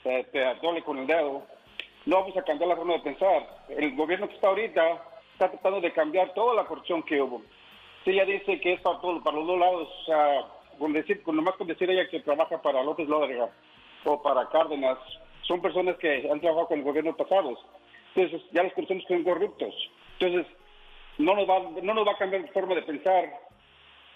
[0.06, 1.44] eh, te con el dedo,
[2.06, 3.48] no vamos a cambiar la forma de pensar.
[3.70, 7.42] El gobierno que está ahorita está tratando de cambiar toda la corrupción que hubo.
[8.04, 9.90] Sí, ella dice que es para, todo, para los dos lados,
[10.78, 13.50] con decir, con nomás con decir ella que trabaja para López Lódriga
[14.04, 14.98] o para Cárdenas,
[15.44, 17.58] son personas que han trabajado con el gobierno pasados.
[18.16, 19.74] Entonces, ya los conocemos como corruptos.
[20.20, 20.46] Entonces,
[21.18, 23.26] no nos va, no nos va a cambiar la forma de pensar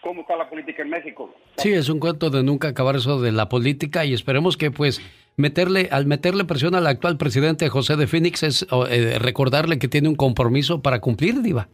[0.01, 1.33] cómo está la política en México.
[1.57, 5.01] Sí, es un cuento de nunca acabar eso de la política y esperemos que pues
[5.35, 10.09] meterle, al meterle presión al actual presidente José de Phoenix es eh, recordarle que tiene
[10.09, 11.69] un compromiso para cumplir, Diva.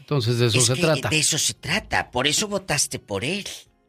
[0.00, 1.08] Entonces de eso Es se que trata.
[1.08, 2.10] De eso se trata.
[2.10, 3.44] Por eso votaste por él,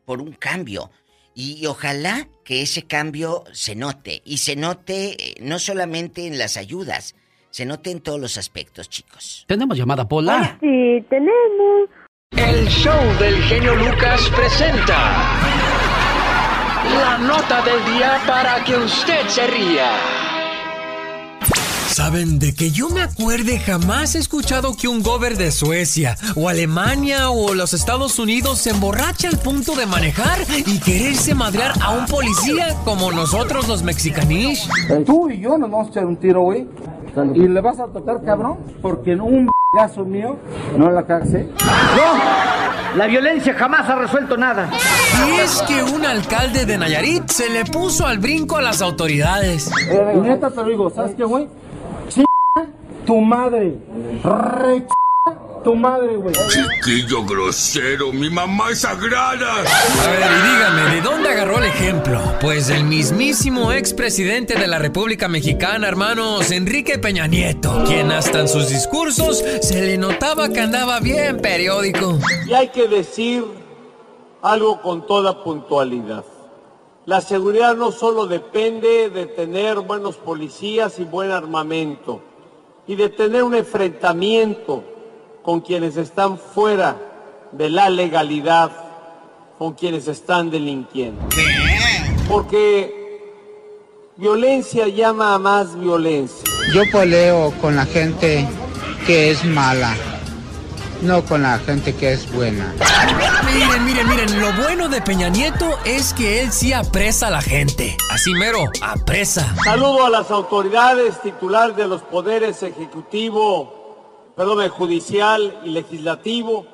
[0.05, 0.89] por un cambio.
[1.33, 4.21] Y ojalá que ese cambio se note.
[4.23, 7.15] Y se note eh, no solamente en las ayudas,
[7.55, 9.45] se note en todos los aspectos, chicos.
[9.47, 10.57] Tenemos llamada Pola.
[10.59, 11.89] Sí, tenemos.
[12.31, 15.23] El show del genio Lucas presenta
[16.99, 19.89] la nota del día para que usted se ría.
[21.87, 26.49] Saben, de que yo me acuerde, jamás he escuchado que un gober de Suecia, o
[26.49, 31.91] Alemania, o los Estados Unidos se emborracha al punto de manejar y quererse madrear a
[31.91, 34.67] un policía como nosotros los mexicanish.
[35.05, 36.67] Tú y yo nos vamos a echar un tiro, güey.
[37.33, 40.37] Y le vas a tocar, cabrón, porque en un gaso mío
[40.77, 41.49] no la cagsé.
[41.65, 42.97] ¡No!
[42.97, 44.69] La violencia jamás ha resuelto nada.
[45.27, 49.69] Y es que un alcalde de Nayarit se le puso al brinco a las autoridades.
[50.15, 51.47] Y neta te lo digo, ¿sabes qué, güey?
[53.05, 53.77] Tu madre.
[54.23, 54.87] Re
[55.65, 56.33] tu madre, güey.
[56.47, 59.51] Chiquillo grosero, mi mamá es sagrada.
[59.55, 62.21] A ver, y dígame, ¿de dónde agarró el ejemplo?
[62.39, 68.47] Pues del mismísimo expresidente de la República Mexicana, hermanos, Enrique Peña Nieto, quien hasta en
[68.47, 72.19] sus discursos se le notaba que andaba bien periódico.
[72.47, 73.43] Y hay que decir
[74.43, 76.23] algo con toda puntualidad.
[77.07, 82.21] La seguridad no solo depende de tener buenos policías y buen armamento,
[82.85, 84.94] y de tener un enfrentamiento
[85.45, 86.97] con quienes están fuera
[87.51, 88.71] de la legalidad,
[89.59, 91.21] con quienes están delinquiendo.
[92.27, 93.21] Porque
[94.17, 96.43] violencia llama a más violencia.
[96.73, 98.47] Yo peleo con la gente
[99.05, 99.95] que es mala,
[101.03, 102.73] no con la gente que es buena.
[103.53, 107.41] Miren, miren, miren, lo bueno de Peña Nieto es que él sí apresa a la
[107.41, 107.95] gente.
[108.11, 109.55] Así mero, apresa.
[109.63, 113.84] Saludo a las autoridades titulares de los poderes ejecutivo,
[114.35, 116.65] perdón, judicial y legislativo,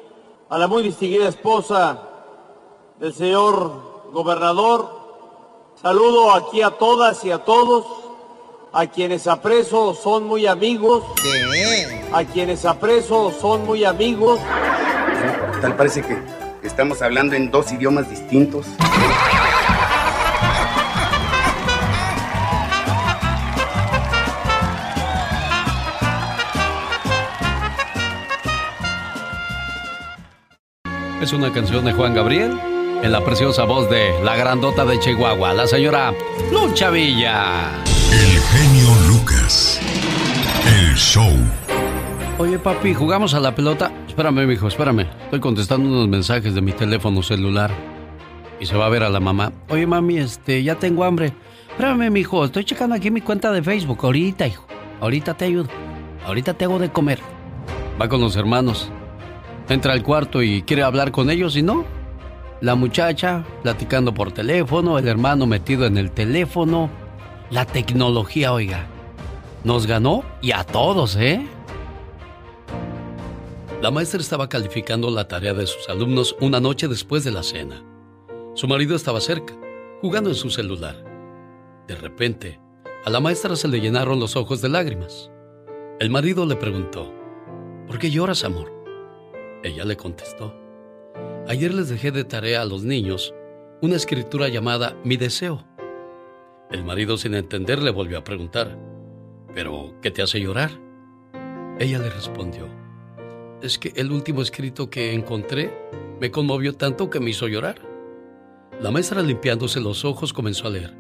[0.50, 2.02] a la muy distinguida esposa
[3.00, 5.00] del señor gobernador.
[5.82, 7.86] Saludo aquí a todas y a todos,
[8.74, 11.04] a quienes apreso son muy amigos,
[12.12, 14.40] a quienes apreso son muy amigos.
[15.62, 16.18] Tal parece que
[16.64, 18.66] estamos hablando en dos idiomas distintos.
[31.22, 32.60] Es una canción de Juan Gabriel
[33.04, 36.16] en la preciosa voz de la grandota de Chihuahua, la señora
[36.52, 37.70] Lucha Villa.
[38.12, 39.80] El genio Lucas.
[40.66, 41.32] El show.
[42.40, 43.92] Oye, papi, ¿jugamos a la pelota?
[44.08, 45.06] Espérame, mijo, espérame.
[45.26, 47.70] Estoy contestando unos mensajes de mi teléfono celular.
[48.60, 49.54] Y se va a ver a la mamá.
[49.70, 51.34] Oye, mami, este, ya tengo hambre.
[51.70, 54.00] Espérame, mijo, estoy checando aquí mi cuenta de Facebook.
[54.02, 54.66] Ahorita, hijo.
[55.00, 55.70] Ahorita te ayudo.
[56.26, 57.20] Ahorita te hago de comer.
[58.02, 58.92] Va con los hermanos.
[59.70, 61.86] Entra al cuarto y quiere hablar con ellos y no.
[62.62, 66.90] La muchacha platicando por teléfono, el hermano metido en el teléfono.
[67.50, 68.88] La tecnología, oiga.
[69.64, 71.48] Nos ganó y a todos, ¿eh?
[73.82, 77.84] La maestra estaba calificando la tarea de sus alumnos una noche después de la cena.
[78.54, 79.56] Su marido estaba cerca,
[80.02, 81.04] jugando en su celular.
[81.88, 82.60] De repente,
[83.06, 85.32] a la maestra se le llenaron los ojos de lágrimas.
[86.00, 87.12] El marido le preguntó,
[87.88, 88.81] ¿por qué lloras, amor?
[89.64, 90.56] Ella le contestó,
[91.48, 93.34] ayer les dejé de tarea a los niños
[93.82, 95.68] una escritura llamada Mi deseo.
[96.72, 98.80] El marido sin entender le volvió a preguntar,
[99.54, 100.72] ¿pero qué te hace llorar?
[101.80, 102.68] Ella le respondió,
[103.62, 105.72] es que el último escrito que encontré
[106.20, 107.82] me conmovió tanto que me hizo llorar.
[108.80, 110.96] La maestra limpiándose los ojos comenzó a leer.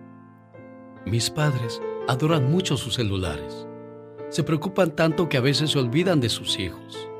[1.05, 3.67] Mis padres adoran mucho sus celulares.
[4.29, 7.10] Se preocupan tanto que a veces se olvidan de sus hijos.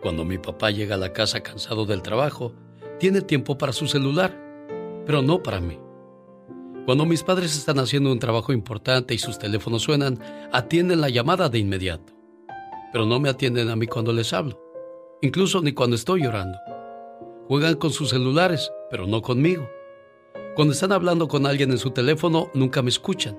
[0.00, 2.54] Cuando mi papá llega a la casa cansado del trabajo,
[2.98, 4.34] tiene tiempo para su celular,
[5.04, 5.78] pero no para mí.
[6.86, 10.18] Cuando mis padres están haciendo un trabajo importante y sus teléfonos suenan,
[10.52, 12.14] atienden la llamada de inmediato,
[12.92, 14.58] pero no me atienden a mí cuando les hablo,
[15.20, 16.58] incluso ni cuando estoy llorando.
[17.46, 19.68] Juegan con sus celulares, pero no conmigo.
[20.56, 23.38] Cuando están hablando con alguien en su teléfono, nunca me escuchan,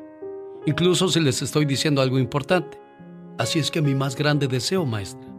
[0.68, 2.80] incluso si les estoy diciendo algo importante.
[3.40, 5.31] Así es que mi más grande deseo, maestra,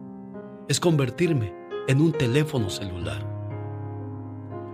[0.73, 1.53] es convertirme
[1.87, 3.29] en un teléfono celular.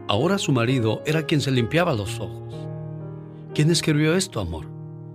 [0.07, 2.55] Ahora su marido era quien se limpiaba los ojos.
[3.53, 4.67] ¿Quién escribió esto, amor?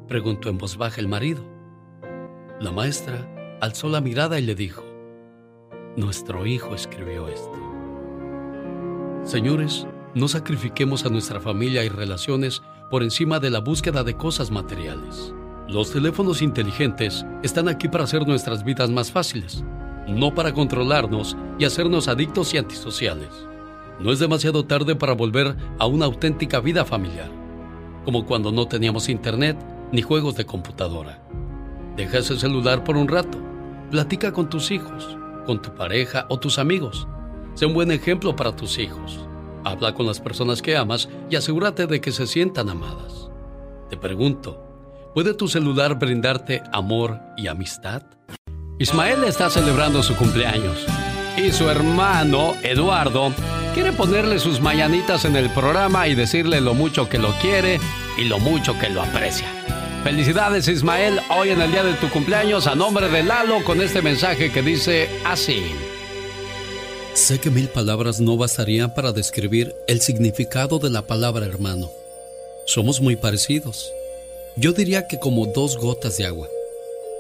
[0.10, 1.42] preguntó en voz baja el marido.
[2.60, 4.84] La maestra alzó la mirada y le dijo,
[5.96, 7.58] nuestro hijo escribió esto.
[9.24, 12.62] Señores, no sacrifiquemos a nuestra familia y relaciones
[12.92, 15.34] por encima de la búsqueda de cosas materiales.
[15.70, 19.64] Los teléfonos inteligentes están aquí para hacer nuestras vidas más fáciles,
[20.08, 23.30] no para controlarnos y hacernos adictos y antisociales.
[24.00, 27.30] No es demasiado tarde para volver a una auténtica vida familiar,
[28.06, 29.58] como cuando no teníamos internet
[29.92, 31.22] ni juegos de computadora.
[31.96, 33.38] Deja ese celular por un rato,
[33.92, 37.08] platica con tus hijos, con tu pareja o tus amigos.
[37.54, 39.20] Sé un buen ejemplo para tus hijos.
[39.64, 43.30] Habla con las personas que amas y asegúrate de que se sientan amadas.
[43.90, 44.62] Te pregunto,
[45.14, 48.04] ¿puede tu celular brindarte amor y amistad?
[48.80, 50.86] Ismael está celebrando su cumpleaños
[51.38, 53.32] y su hermano, Eduardo,
[53.76, 57.80] quiere ponerle sus mañanitas en el programa y decirle lo mucho que lo quiere
[58.18, 59.48] y lo mucho que lo aprecia.
[60.04, 64.02] Felicidades Ismael, hoy en el día de tu cumpleaños a nombre de Lalo con este
[64.02, 65.64] mensaje que dice así.
[67.14, 71.92] Sé que mil palabras no bastarían para describir el significado de la palabra hermano.
[72.66, 73.92] Somos muy parecidos.
[74.58, 76.48] Yo diría que como dos gotas de agua.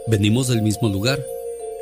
[0.07, 1.23] Venimos del mismo lugar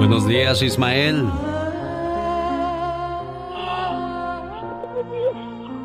[0.00, 1.26] Buenos días, Ismael.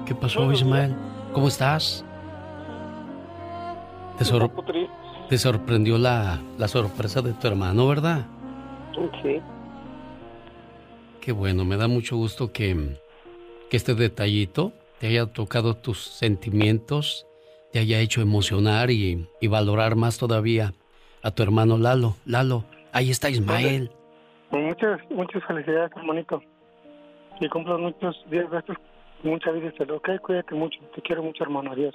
[0.06, 0.96] ¿Qué pasó, Ismael?
[1.34, 2.06] ¿Cómo estás?
[4.18, 4.50] Te, sor-
[5.28, 8.26] te sorprendió la, la sorpresa de tu hermano, ¿verdad?
[9.22, 9.42] Sí.
[11.20, 12.98] Qué bueno, me da mucho gusto que,
[13.70, 17.28] que este detallito te haya tocado tus sentimientos,
[17.74, 20.74] te haya hecho emocionar y, y valorar más todavía
[21.22, 22.16] a tu hermano Lalo.
[22.26, 22.64] Lalo,
[22.94, 23.92] ahí está Ismael.
[24.52, 26.42] Muchas, muchas felicidades, hermanito.
[27.42, 28.78] Y cumplas muchos días de estos,
[29.24, 29.72] mucha vida.
[29.74, 29.96] y salud.
[29.96, 30.80] Ok, cuídate mucho.
[30.96, 31.72] Te quiero mucho, hermano.
[31.72, 31.94] Adiós.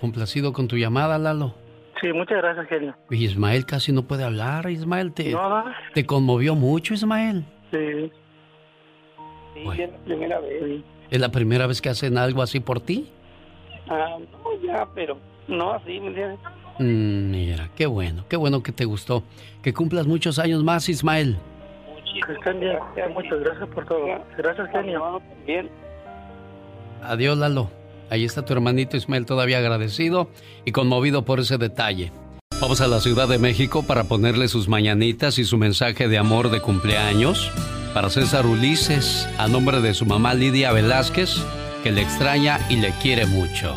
[0.00, 1.54] Complacido con tu llamada, Lalo.
[2.00, 2.94] Sí, muchas gracias, genio.
[3.10, 5.12] Y Ismael casi no puede hablar, Ismael.
[5.14, 5.64] Te, No,
[5.94, 7.44] te conmovió mucho, Ismael.
[7.70, 8.10] Sí.
[9.54, 9.82] Sí, Bueno.
[9.84, 10.82] es la primera vez.
[11.10, 13.08] ¿Es la primera vez que hacen algo así por ti?
[13.88, 15.16] Ah, no, ya, pero
[15.46, 16.40] no así, ¿me entiendes?
[16.78, 19.22] Mm, mira, qué bueno, qué bueno que te gustó.
[19.62, 21.36] Que cumplas muchos años más, Ismael.
[22.26, 22.78] Que estén bien.
[23.12, 24.06] Muchas gracias por todo.
[24.36, 25.20] Gracias, genio.
[25.46, 25.68] Bien.
[27.02, 27.70] Adiós, Lalo.
[28.10, 30.28] Ahí está tu hermanito Ismael todavía agradecido
[30.64, 32.12] y conmovido por ese detalle.
[32.60, 36.50] Vamos a la Ciudad de México para ponerle sus mañanitas y su mensaje de amor
[36.50, 37.50] de cumpleaños
[37.92, 41.36] para César Ulises, a nombre de su mamá Lidia Velázquez,
[41.82, 43.76] que le extraña y le quiere mucho.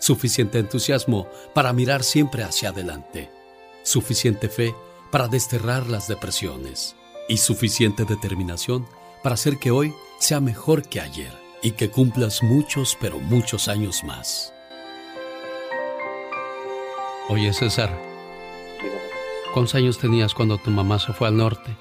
[0.00, 3.30] suficiente entusiasmo para mirar siempre hacia adelante,
[3.84, 4.74] suficiente fe
[5.12, 6.96] para desterrar las depresiones
[7.28, 8.86] y suficiente determinación
[9.22, 11.32] para hacer que hoy sea mejor que ayer
[11.62, 14.52] y que cumplas muchos, pero muchos años más.
[17.28, 17.96] Oye, César,
[19.52, 21.76] ¿cuántos años tenías cuando tu mamá se fue al norte?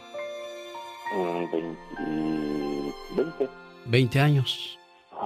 [1.16, 2.94] Mm, 20.
[3.16, 3.50] 20.
[3.86, 4.78] 20 años.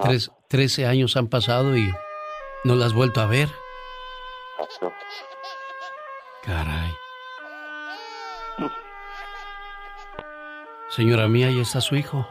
[0.02, 1.90] Tres, 13 años han pasado y
[2.64, 3.48] no la has vuelto a ver.
[6.42, 6.90] Caray.
[10.88, 12.26] Señora mía, ahí está su hijo.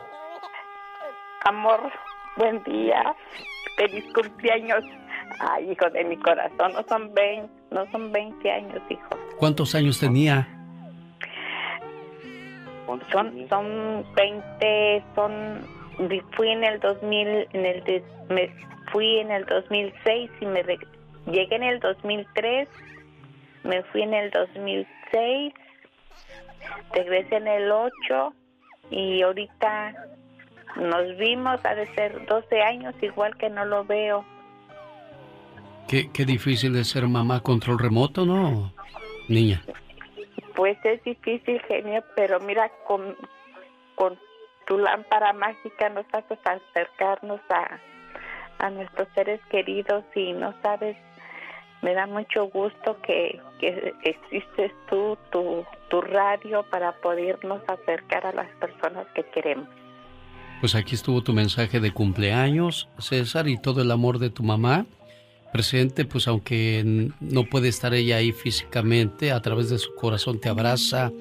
[1.45, 1.91] Amor,
[2.37, 3.15] buen día.
[3.75, 4.83] Feliz cumpleaños.
[5.39, 9.09] Ay, hijo de mi corazón, no son 20, no son 20 años, hijo.
[9.37, 10.47] ¿Cuántos años tenía?
[13.11, 15.67] Son, son 20, son,
[16.35, 18.49] fui en el 2000, en el, me
[18.91, 20.63] fui en el 2006 y me
[21.25, 22.67] llegué en el 2003,
[23.63, 25.53] me fui en el 2006,
[26.93, 28.33] regresé en el 8
[28.91, 29.93] y ahorita
[30.75, 34.25] nos vimos, ha de ser 12 años, igual que no lo veo.
[35.87, 38.73] Qué, qué difícil es ser mamá control remoto, ¿no?
[39.27, 39.63] Niña.
[40.55, 43.15] Pues es difícil, genio, pero mira, con,
[43.95, 44.17] con
[44.67, 47.79] tu lámpara mágica nos haces acercarnos a,
[48.65, 50.97] a nuestros seres queridos y no sabes,
[51.81, 58.31] me da mucho gusto que, que existes tú, tu, tu radio para podernos acercar a
[58.31, 59.67] las personas que queremos.
[60.61, 64.85] Pues aquí estuvo tu mensaje de cumpleaños, César, y todo el amor de tu mamá
[65.51, 70.49] presente, pues aunque no puede estar ella ahí físicamente, a través de su corazón te
[70.49, 71.11] abraza,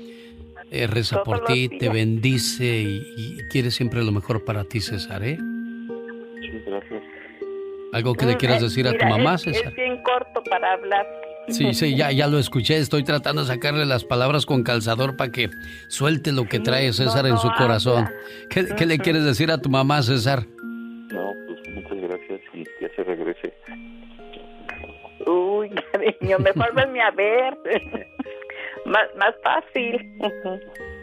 [0.73, 5.39] eh, reza por ti, te bendice y, quiere siempre lo mejor para ti, César, ¿eh?
[6.67, 7.03] gracias.
[7.93, 9.69] ¿Algo que le quieras Mm, decir a tu mira, mamá, es, César?
[9.69, 11.07] Es bien corto para hablar.
[11.49, 12.79] Sí, sí, ya, ya lo escuché.
[12.79, 15.51] Estoy tratando de sacarle las palabras con calzador para que
[15.89, 18.09] suelte lo que trae César en su corazón.
[18.49, 20.47] ¿Qué, qué le quieres decir a tu mamá, César?
[21.13, 23.53] No, pues muchas gracias y que se regrese.
[25.27, 27.59] Uy, cariño, mejor venme a ver.
[28.93, 30.13] Más, más fácil.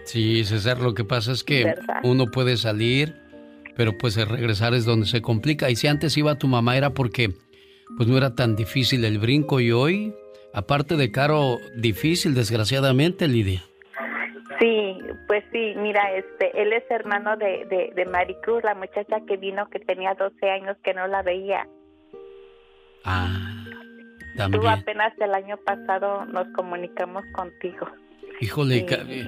[0.06, 2.00] Sí, César, lo que pasa es que ¿Verdad?
[2.04, 3.16] uno puede salir,
[3.76, 5.70] pero pues el regresar es donde se complica.
[5.70, 7.34] Y si antes iba tu mamá era porque
[7.98, 10.14] pues no era tan difícil el brinco y hoy,
[10.54, 13.62] aparte de caro, difícil, desgraciadamente, Lidia.
[14.60, 14.98] Sí,
[15.28, 19.70] pues sí, mira, este, él es hermano de, de, de Maricruz, la muchacha que vino
[19.70, 21.66] que tenía 12 años que no la veía.
[23.06, 23.49] Ah,
[24.48, 27.88] Tú apenas el año pasado nos comunicamos contigo.
[28.42, 29.28] Híjole, ca- eh,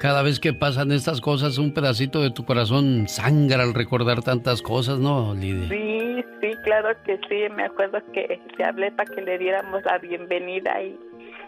[0.00, 4.62] cada vez que pasan estas cosas, un pedacito de tu corazón sangra al recordar tantas
[4.62, 5.68] cosas, ¿no, Lidia?
[5.68, 7.52] Sí, sí, claro que sí.
[7.54, 10.98] Me acuerdo que te hablé para que le diéramos la bienvenida y,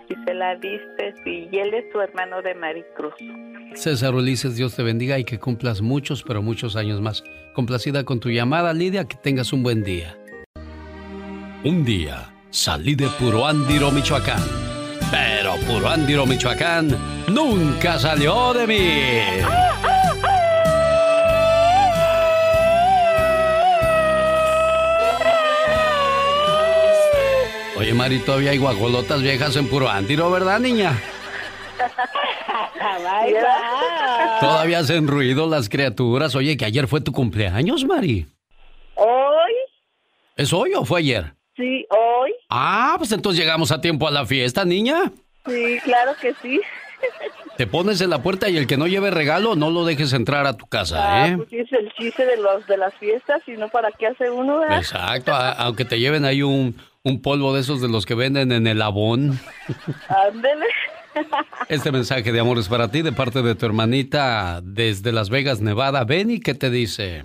[0.08, 1.14] y se la diste.
[1.24, 3.14] Sí, y él es tu hermano de Maricruz.
[3.74, 7.24] César Ulises, Dios te bendiga y que cumplas muchos, pero muchos años más.
[7.54, 10.16] Complacida con tu llamada, Lidia, que tengas un buen día.
[11.64, 14.42] Un día salí de Puruándiro, Michoacán.
[15.10, 16.96] Pero Puruándiro, Michoacán
[17.28, 18.90] nunca salió de mí.
[27.76, 31.00] Oye, Mari, todavía hay guajolotas viejas en Puruándiro, ¿verdad, niña?
[34.40, 36.34] Todavía hacen ruido las criaturas.
[36.34, 38.26] Oye, que ayer fue tu cumpleaños, Mari.
[38.96, 39.52] Hoy,
[40.36, 41.34] ¿Es hoy o fue ayer?
[41.56, 45.12] Sí, hoy, Ah, pues entonces llegamos a tiempo a la fiesta, niña.
[45.46, 46.60] sí, claro que sí.
[47.56, 50.46] Te pones en la puerta y el que no lleve regalo no lo dejes entrar
[50.46, 51.36] a tu casa, Ah, ¿eh?
[51.38, 54.58] pues es el chiste de los de las fiestas, y no para qué hace uno,
[54.60, 54.78] ¿verdad?
[54.78, 58.52] Exacto, a- aunque te lleven ahí un, un polvo de esos de los que venden
[58.52, 59.38] en el abón.
[60.08, 60.66] Ándele.
[61.68, 65.60] Este mensaje de amor es para ti de parte de tu hermanita desde Las Vegas,
[65.60, 66.04] Nevada.
[66.04, 67.24] Benny, ¿qué te dice?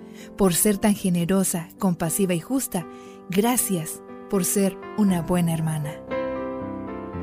[0.37, 2.85] Por ser tan generosa, compasiva y justa,
[3.29, 5.91] gracias por ser una buena hermana.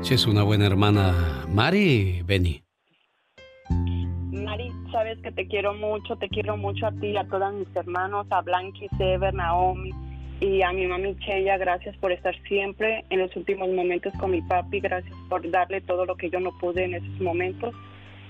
[0.01, 2.63] Si es una buena hermana, Mari, Benny.
[4.31, 7.75] Mari, sabes que te quiero mucho, te quiero mucho a ti y a todos mis
[7.75, 9.91] hermanos, a Blanqui, Sever, Naomi
[10.39, 14.41] y a mi mami Cheya, gracias por estar siempre en los últimos momentos con mi
[14.41, 17.75] papi, gracias por darle todo lo que yo no pude en esos momentos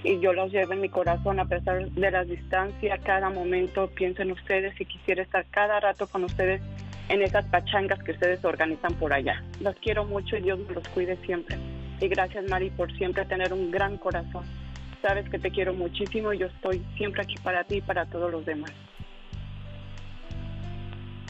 [0.04, 4.22] y yo los llevo en mi corazón a pesar de las distancias, cada momento pienso
[4.22, 6.62] en ustedes y quisiera estar cada rato con ustedes
[7.10, 9.44] en esas pachangas que ustedes organizan por allá.
[9.60, 11.58] Los quiero mucho y Dios los cuide siempre.
[12.00, 14.46] Y gracias Mari por siempre tener un gran corazón.
[15.02, 18.32] Sabes que te quiero muchísimo y yo estoy siempre aquí para ti y para todos
[18.32, 18.72] los demás.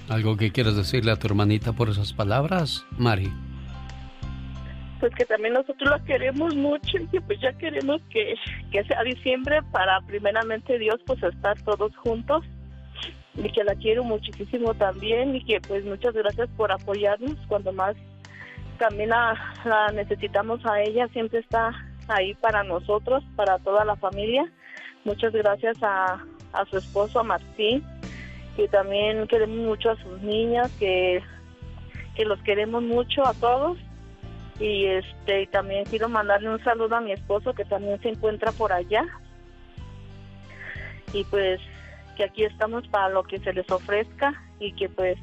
[0.09, 3.31] ¿Algo que quieras decirle a tu hermanita por esas palabras, Mari?
[4.99, 8.35] Pues que también nosotros la queremos mucho y que pues ya queremos que,
[8.71, 12.43] que sea diciembre para primeramente Dios pues estar todos juntos
[13.35, 17.95] y que la quiero muchísimo también y que pues muchas gracias por apoyarnos cuando más
[18.77, 19.35] también la,
[19.65, 21.71] la necesitamos a ella, siempre está
[22.07, 24.51] ahí para nosotros, para toda la familia.
[25.05, 26.23] Muchas gracias a,
[26.53, 27.83] a su esposo, a Martín,
[28.55, 31.21] que también queremos mucho a sus niñas, que,
[32.15, 33.77] que los queremos mucho a todos.
[34.59, 38.73] Y este también quiero mandarle un saludo a mi esposo que también se encuentra por
[38.73, 39.05] allá.
[41.13, 41.59] Y pues
[42.17, 45.17] que aquí estamos para lo que se les ofrezca y que pues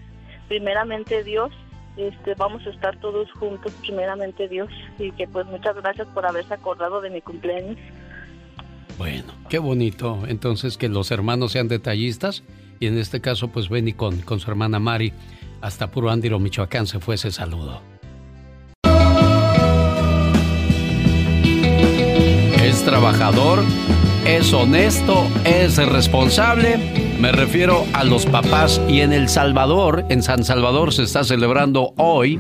[0.49, 1.53] primeramente Dios
[1.97, 4.69] este vamos a estar todos juntos primeramente Dios
[4.99, 7.77] y que pues muchas gracias por haberse acordado de mi cumpleaños.
[8.99, 10.23] Bueno, qué bonito.
[10.27, 12.43] Entonces que los hermanos sean detallistas
[12.81, 15.13] y en este caso pues Benny con, con su hermana Mari
[15.61, 17.96] hasta Puro Ándiro, Michoacán se fue ese saludo.
[22.77, 23.65] Es trabajador,
[24.27, 27.17] es honesto, es responsable.
[27.19, 31.95] Me refiero a los papás y en El Salvador, en San Salvador se está celebrando
[31.97, 32.39] hoy,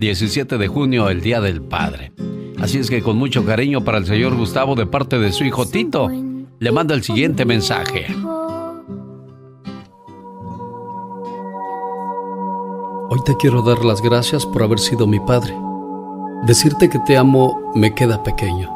[0.00, 2.10] 17 de junio, el Día del Padre.
[2.58, 5.66] Así es que con mucho cariño para el señor Gustavo de parte de su hijo
[5.66, 6.10] Tito,
[6.58, 8.06] le manda el siguiente mensaje.
[13.08, 15.54] Hoy te quiero dar las gracias por haber sido mi padre.
[16.44, 18.75] Decirte que te amo me queda pequeño.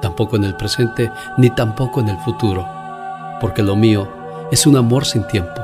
[0.00, 2.66] tampoco en el presente, ni tampoco en el futuro,
[3.40, 4.08] porque lo mío
[4.50, 5.60] es un amor sin tiempo.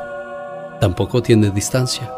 [0.80, 2.10] Tampoco tiene distancia.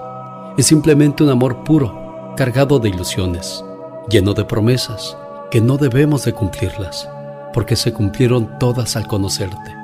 [0.56, 3.64] Es simplemente un amor puro, cargado de ilusiones,
[4.10, 5.16] lleno de promesas
[5.50, 7.08] que no debemos de cumplirlas,
[7.54, 9.74] porque se cumplieron todas al conocerte.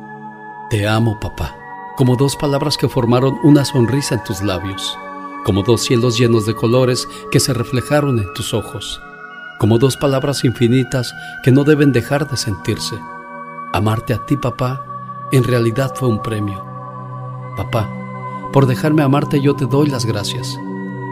[0.70, 1.54] Te amo, papá,
[1.96, 4.96] como dos palabras que formaron una sonrisa en tus labios
[5.44, 9.00] como dos cielos llenos de colores que se reflejaron en tus ojos,
[9.58, 12.96] como dos palabras infinitas que no deben dejar de sentirse.
[13.72, 14.84] Amarte a ti, papá,
[15.32, 16.64] en realidad fue un premio.
[17.56, 17.88] Papá,
[18.52, 20.58] por dejarme amarte yo te doy las gracias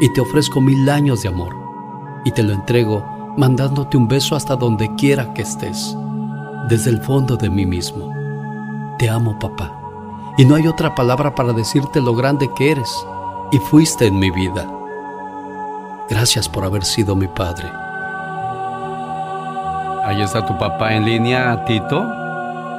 [0.01, 1.57] y te ofrezco mil años de amor
[2.25, 3.05] y te lo entrego
[3.37, 5.97] mandándote un beso hasta donde quiera que estés,
[6.69, 8.13] desde el fondo de mí mismo.
[8.99, 9.73] Te amo, papá,
[10.37, 12.91] y no hay otra palabra para decirte lo grande que eres
[13.51, 14.71] y fuiste en mi vida.
[16.09, 17.82] Gracias por haber sido mi padre.
[20.13, 22.05] Ahí está tu papá en línea, Tito,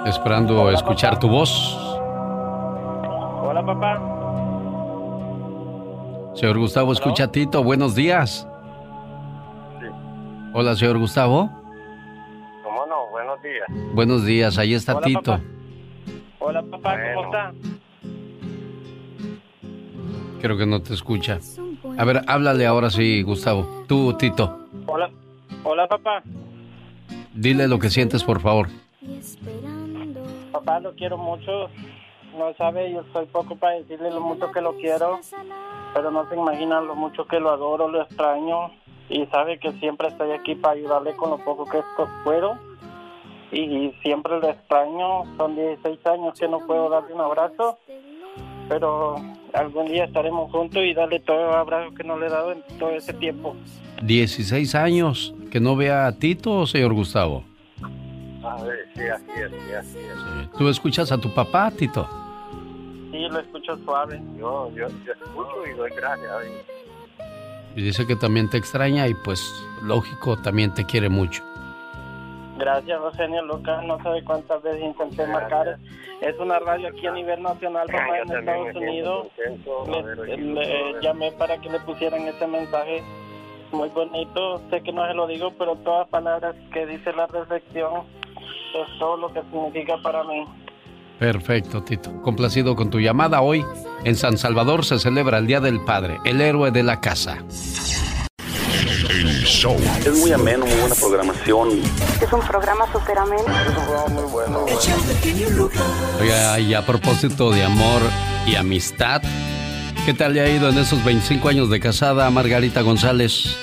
[0.05, 1.75] esperando escuchar tu voz.
[3.41, 3.99] Hola, papá.
[6.35, 7.63] Señor Gustavo, escucha a Tito.
[7.63, 8.47] Buenos días.
[10.53, 11.49] Hola, señor Gustavo.
[12.63, 13.07] ¿Cómo no?
[13.09, 13.67] Buenos días.
[13.95, 15.21] Buenos días, ahí está Hola, Tito.
[15.23, 15.41] papá.
[16.37, 17.51] Hola, papá, ¿cómo está?
[20.39, 21.39] Creo que no te escucha.
[21.97, 23.85] A ver, háblale ahora sí, Gustavo.
[23.87, 25.09] Tú, Tito, Hola,
[25.63, 26.21] hola, papá.
[27.43, 28.69] Dile lo que sientes, por favor.
[30.51, 31.69] Papá, lo quiero mucho.
[32.37, 35.19] No sabe, yo soy poco para decirle lo mucho que lo quiero,
[35.93, 38.71] pero no se imagina lo mucho que lo adoro, lo extraño.
[39.09, 42.57] Y sabe que siempre estoy aquí para ayudarle con lo poco que esto puedo.
[43.51, 45.23] Y siempre lo extraño.
[45.37, 47.77] Son 16 años que no puedo darle un abrazo,
[48.67, 49.17] pero
[49.53, 52.63] algún día estaremos juntos y darle todo el abrazo que no le he dado en
[52.79, 53.55] todo ese tiempo.
[54.01, 57.43] 16 años que no vea a Tito, señor Gustavo.
[58.43, 60.51] A ver, sí, así es, sí, así es.
[60.57, 62.09] ¿Tú escuchas a tu papá, Tito?
[63.11, 64.19] Sí, lo escucho suave.
[64.35, 66.31] Yo, yo, yo escucho y doy gracias.
[67.75, 69.47] Y dice que también te extraña y pues
[69.83, 71.43] lógico, también te quiere mucho.
[72.57, 73.79] Gracias, Rosenio Loca.
[73.83, 75.77] No sabe cuántas veces intenté marcar.
[76.21, 79.27] Es una radio aquí a nivel nacional, papá, en Estados Unidos.
[80.25, 83.03] Le, le llamé para que le pusieran ese mensaje
[83.73, 84.61] muy bonito.
[84.69, 88.03] Sé que no se lo digo, pero todas palabras que dice la reflexión
[88.73, 90.45] es todo lo que significa para mí.
[91.19, 92.21] Perfecto, Tito.
[92.21, 93.41] Complacido con tu llamada.
[93.41, 93.63] Hoy
[94.03, 97.43] en San Salvador se celebra el Día del Padre, el héroe de la casa.
[99.09, 99.75] El show.
[100.05, 101.69] Es muy ameno, muy buena programación.
[102.21, 103.43] Es un programa súper ameno.
[103.43, 104.65] Es un programa muy bueno.
[106.19, 108.01] Oiga, y a propósito de amor
[108.47, 109.21] y amistad,
[110.05, 113.57] ¿qué tal le ha ido en esos 25 años de casada, Margarita González?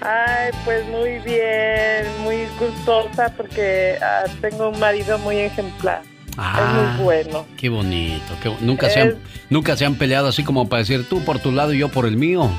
[0.00, 6.02] Ay, pues muy bien, muy gustosa porque ah, tengo un marido muy ejemplar.
[6.36, 7.46] Ah, es muy bueno.
[7.56, 8.34] Qué bonito.
[8.42, 9.14] qué nunca, se han,
[9.50, 12.06] nunca se han peleado así como para decir tú por tu lado y yo por
[12.06, 12.50] el mío.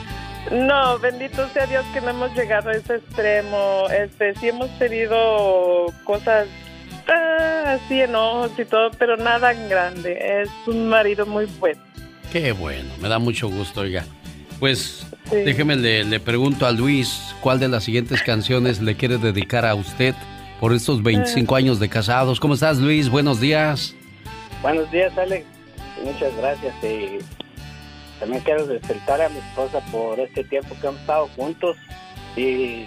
[0.51, 3.87] No, bendito sea Dios que no hemos llegado a ese extremo.
[3.89, 6.47] Este, sí hemos tenido cosas
[7.07, 10.41] ah, así, enojos y todo, pero nada en grande.
[10.41, 11.81] Es un marido muy bueno.
[12.31, 14.05] Qué bueno, me da mucho gusto, oiga.
[14.59, 15.37] Pues Sí.
[15.37, 19.73] déjeme, le, le pregunto a Luis cuál de las siguientes canciones le quiere dedicar a
[19.73, 20.13] usted
[20.59, 22.39] por estos 25 años de casados.
[22.39, 23.09] ¿Cómo estás, Luis?
[23.09, 23.95] Buenos días.
[24.61, 25.45] Buenos días, Alex.
[26.03, 26.73] Muchas gracias.
[26.83, 27.17] Y
[28.19, 31.75] también quiero felicitar a mi esposa por este tiempo que hemos estado juntos.
[32.37, 32.85] Y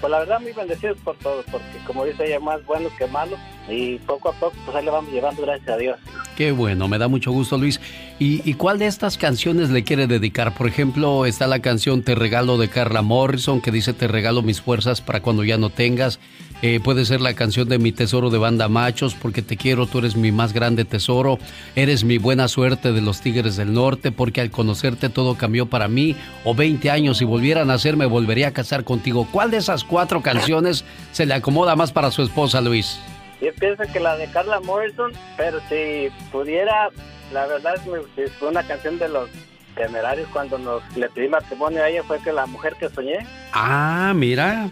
[0.00, 3.36] pues la verdad, muy bendecidos por todo, porque como dice ella, más bueno que malo.
[3.68, 5.98] Y poco a poco, pues ahí le vamos llevando, gracias a Dios.
[6.36, 7.80] Qué bueno, me da mucho gusto Luis.
[8.18, 10.54] ¿Y, cuál de estas canciones le quiere dedicar?
[10.54, 14.60] Por ejemplo, está la canción Te regalo de Carla Morrison que dice Te regalo mis
[14.60, 16.18] fuerzas para cuando ya no tengas.
[16.62, 19.98] Eh, puede ser la canción de Mi Tesoro de Banda Machos, porque te quiero, tú
[20.00, 21.38] eres mi más grande tesoro.
[21.74, 25.88] Eres mi buena suerte de los Tigres del Norte, porque al conocerte todo cambió para
[25.88, 26.16] mí.
[26.44, 29.26] O 20 años, si volviera a nacer, me volvería a casar contigo.
[29.32, 33.00] ¿Cuál de esas cuatro canciones se le acomoda más para su esposa, Luis?
[33.40, 36.90] Yo pienso que la de Carla Morrison, pero si pudiera,
[37.32, 39.30] la verdad es fue una canción de los
[39.74, 43.26] temerarios cuando nos le pedí matrimonio a ella fue que la mujer que soñé.
[43.52, 44.68] Ah, mira.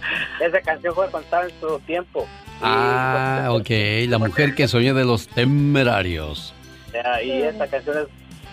[0.40, 2.26] Esa canción fue contada en su tiempo.
[2.62, 3.70] Ah, ok,
[4.08, 6.52] la mujer que soñé de los temerarios.
[7.24, 8.06] y esa canción es,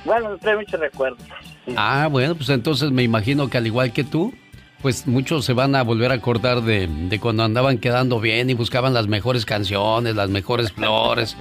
[0.05, 1.19] bueno, me trae muchos recuerdos.
[1.75, 4.33] Ah, bueno, pues entonces me imagino que al igual que tú,
[4.81, 8.93] pues muchos se van a volver a acordar de, cuando andaban quedando bien y buscaban
[8.93, 11.35] las mejores canciones, las mejores flores,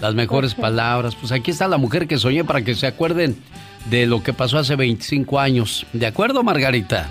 [0.00, 1.16] las mejores palabras.
[1.16, 3.36] Pues aquí está la mujer que soñé para que se acuerden
[3.86, 5.86] de lo que pasó hace 25 años.
[5.92, 7.10] ¿De acuerdo, Margarita?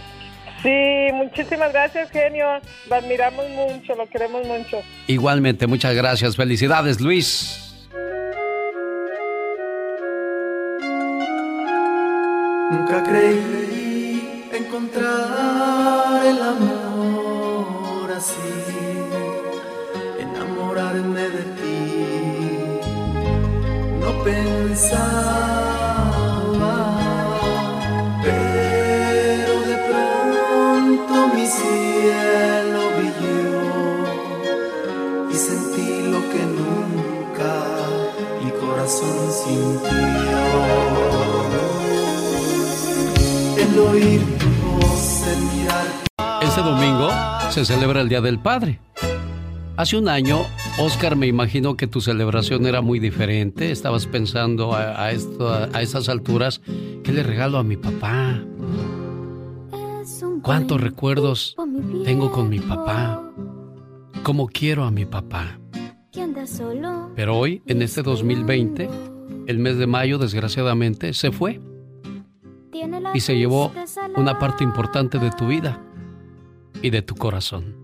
[0.63, 2.45] Sí, muchísimas gracias, genio.
[2.89, 4.81] Lo admiramos mucho, lo queremos mucho.
[5.07, 6.35] Igualmente, muchas gracias.
[6.35, 7.67] Felicidades, Luis.
[12.71, 18.33] Nunca creí encontrar el amor así,
[20.19, 22.79] enamorarme de ti,
[23.99, 25.70] no pensaba,
[31.71, 32.83] cielo
[35.29, 37.51] y sentí lo que nunca
[38.43, 40.39] mi corazón sintió.
[43.57, 44.21] El oír
[46.41, 47.09] este domingo
[47.49, 48.79] se celebra el Día del Padre.
[49.77, 50.41] Hace un año,
[50.77, 53.71] Oscar, me imagino que tu celebración era muy diferente.
[53.71, 56.61] Estabas pensando a, esto, a esas alturas,
[57.05, 58.43] ¿qué le regalo a mi papá?
[60.41, 61.55] ¿Cuántos recuerdos
[62.03, 63.21] tengo con mi papá?
[64.23, 65.59] ¿Cómo quiero a mi papá?
[67.15, 68.89] Pero hoy, en este 2020,
[69.47, 71.59] el mes de mayo, desgraciadamente, se fue
[73.13, 73.71] y se llevó
[74.15, 75.79] una parte importante de tu vida
[76.81, 77.75] y de tu corazón.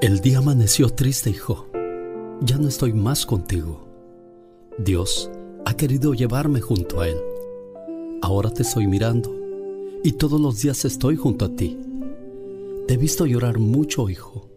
[0.00, 1.68] El día amaneció triste, hijo.
[2.42, 3.88] Ya no estoy más contigo.
[4.76, 5.30] Dios
[5.64, 7.16] ha querido llevarme junto a Él.
[8.22, 9.34] Ahora te estoy mirando
[10.02, 11.78] y todos los días estoy junto a ti.
[12.86, 14.48] Te he visto llorar mucho, hijo,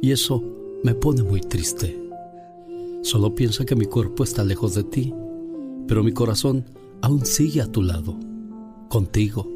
[0.00, 0.42] y eso
[0.82, 1.98] me pone muy triste.
[3.02, 5.14] Solo piensa que mi cuerpo está lejos de ti,
[5.86, 6.64] pero mi corazón
[7.02, 8.18] aún sigue a tu lado,
[8.88, 9.46] contigo.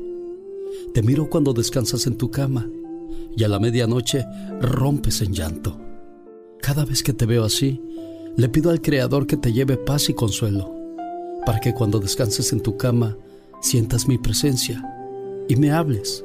[0.93, 2.69] Te miro cuando descansas en tu cama
[3.37, 4.25] y a la medianoche
[4.61, 5.81] rompes en llanto.
[6.61, 7.81] Cada vez que te veo así,
[8.37, 10.80] le pido al Creador que te lleve paz y consuelo,
[11.45, 13.17] para que cuando descanses en tu cama
[13.61, 14.83] sientas mi presencia
[15.49, 16.25] y me hables,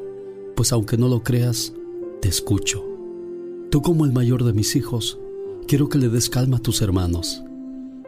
[0.56, 1.74] pues aunque no lo creas,
[2.22, 2.84] te escucho.
[3.72, 5.20] Tú como el mayor de mis hijos,
[5.68, 7.44] quiero que le des calma a tus hermanos,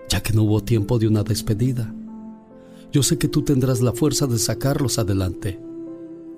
[0.10, 1.94] ya que no hubo tiempo de una despedida.
[2.92, 5.60] Yo sé que tú tendrás la fuerza de sacarlos adelante.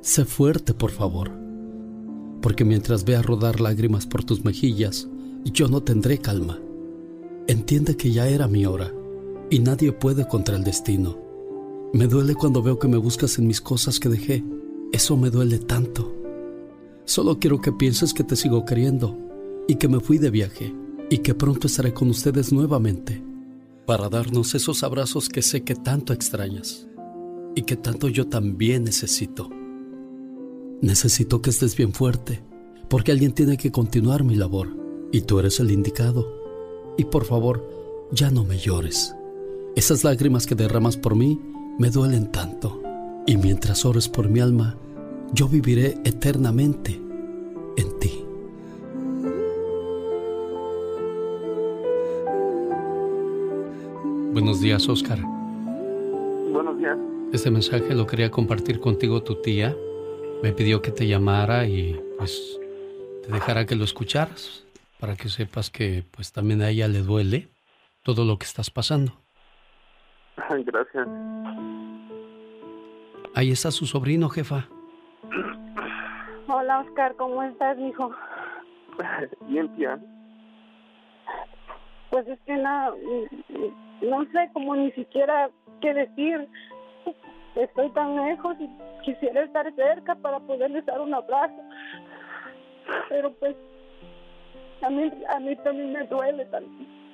[0.01, 1.31] Sé fuerte, por favor,
[2.41, 5.07] porque mientras vea rodar lágrimas por tus mejillas,
[5.45, 6.59] yo no tendré calma.
[7.47, 8.93] Entiende que ya era mi hora
[9.49, 11.17] y nadie puede contra el destino.
[11.93, 14.43] Me duele cuando veo que me buscas en mis cosas que dejé.
[14.91, 16.13] Eso me duele tanto.
[17.05, 19.17] Solo quiero que pienses que te sigo queriendo
[19.67, 20.73] y que me fui de viaje
[21.09, 23.23] y que pronto estaré con ustedes nuevamente
[23.87, 26.87] para darnos esos abrazos que sé que tanto extrañas
[27.55, 29.49] y que tanto yo también necesito.
[30.81, 32.43] Necesito que estés bien fuerte,
[32.87, 34.69] porque alguien tiene que continuar mi labor
[35.11, 36.31] y tú eres el indicado.
[36.97, 37.67] Y por favor,
[38.11, 39.15] ya no me llores.
[39.75, 41.39] Esas lágrimas que derramas por mí
[41.77, 42.81] me duelen tanto.
[43.27, 44.75] Y mientras ores por mi alma,
[45.33, 46.99] yo viviré eternamente
[47.77, 48.25] en ti.
[54.33, 55.19] Buenos días, Oscar.
[56.51, 56.97] Buenos días.
[57.31, 59.75] Este mensaje lo quería compartir contigo tu tía.
[60.41, 62.59] Me pidió que te llamara y pues
[63.25, 64.63] te dejara que lo escucharas
[64.99, 67.49] para que sepas que pues también a ella le duele
[68.03, 69.13] todo lo que estás pasando.
[70.65, 71.07] Gracias.
[73.35, 74.67] Ahí está su sobrino, jefa.
[76.47, 78.11] Hola, Oscar, ¿cómo estás, hijo?
[79.47, 79.99] Bien, tía.
[82.09, 82.91] Pues es que nada,
[84.01, 85.49] no sé cómo ni siquiera
[85.79, 86.47] qué decir.
[87.55, 88.69] Estoy tan lejos y
[89.03, 91.61] quisiera estar cerca para poderles dar un abrazo.
[93.09, 93.55] Pero pues
[94.81, 96.47] a mí, a mí también me duele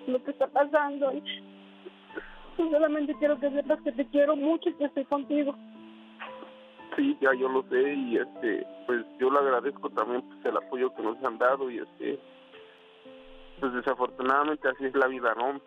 [0.07, 1.11] lo que está pasando.
[1.11, 1.23] Y
[2.57, 5.55] solamente quiero que sepas que te quiero mucho y que estoy contigo.
[6.95, 10.93] Sí, ya yo lo sé y este, pues yo le agradezco también pues, el apoyo
[10.95, 12.19] que nos han dado y este,
[13.59, 15.59] pues desafortunadamente así es la vida, ¿no?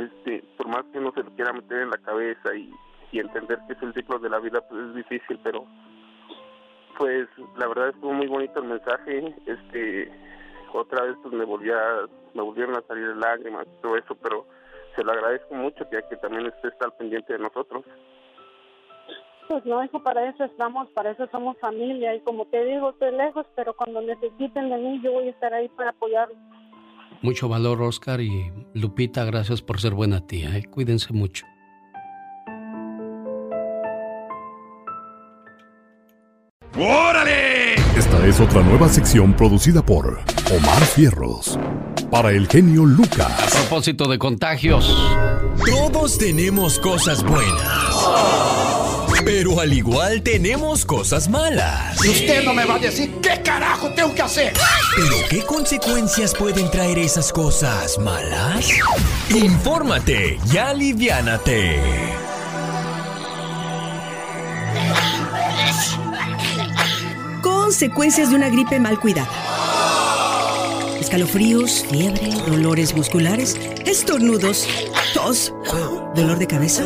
[0.00, 2.70] Este, por más que uno se lo quiera meter en la cabeza y,
[3.12, 5.64] y entender que es el ciclo de la vida, pues es difícil, pero
[6.98, 10.10] pues la verdad estuvo muy bonito el mensaje, este,
[10.72, 11.78] otra vez pues me volvía,
[12.34, 14.46] me volvieron a salir lágrimas y todo eso, pero
[14.96, 17.84] se lo agradezco mucho que, que también esté al pendiente de nosotros.
[19.48, 23.12] Pues no, hijo, para eso estamos, para eso somos familia y como te digo, estoy
[23.12, 26.36] lejos, pero cuando necesiten de mí yo voy a estar ahí para apoyarlos.
[27.22, 30.56] Mucho valor, Oscar y Lupita, gracias por ser buena tía.
[30.56, 30.64] ¿eh?
[30.68, 31.46] Cuídense mucho.
[36.78, 37.74] ¡Órale!
[37.96, 40.18] Esta es otra nueva sección producida por
[40.50, 41.58] Omar Fierros.
[42.10, 43.26] Para el genio Lucas.
[43.26, 44.86] A propósito de contagios.
[45.64, 48.06] Todos tenemos cosas buenas.
[49.24, 51.98] Pero al igual tenemos cosas malas.
[51.98, 54.52] Usted no me va a decir qué carajo tengo que hacer.
[54.94, 58.70] ¿Pero qué consecuencias pueden traer esas cosas malas?
[59.30, 61.80] Infórmate y aliviánate.
[67.42, 69.55] Consecuencias de una gripe mal cuidada.
[71.00, 74.66] Escalofríos, fiebre, dolores musculares, estornudos,
[75.14, 75.52] tos,
[76.14, 76.84] dolor de cabeza.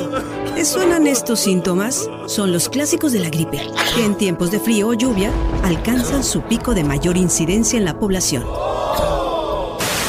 [0.55, 2.09] ¿Te suenan estos síntomas?
[2.27, 3.63] Son los clásicos de la gripe,
[3.95, 5.33] que en tiempos de frío o lluvia
[5.63, 8.45] alcanzan su pico de mayor incidencia en la población.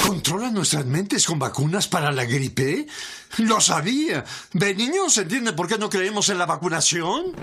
[0.06, 2.88] ¿Controlan nuestras mentes con vacunas para la gripe?
[3.38, 4.26] Lo sabía.
[4.52, 7.34] ¿De niños entiende por qué no creemos en la vacunación?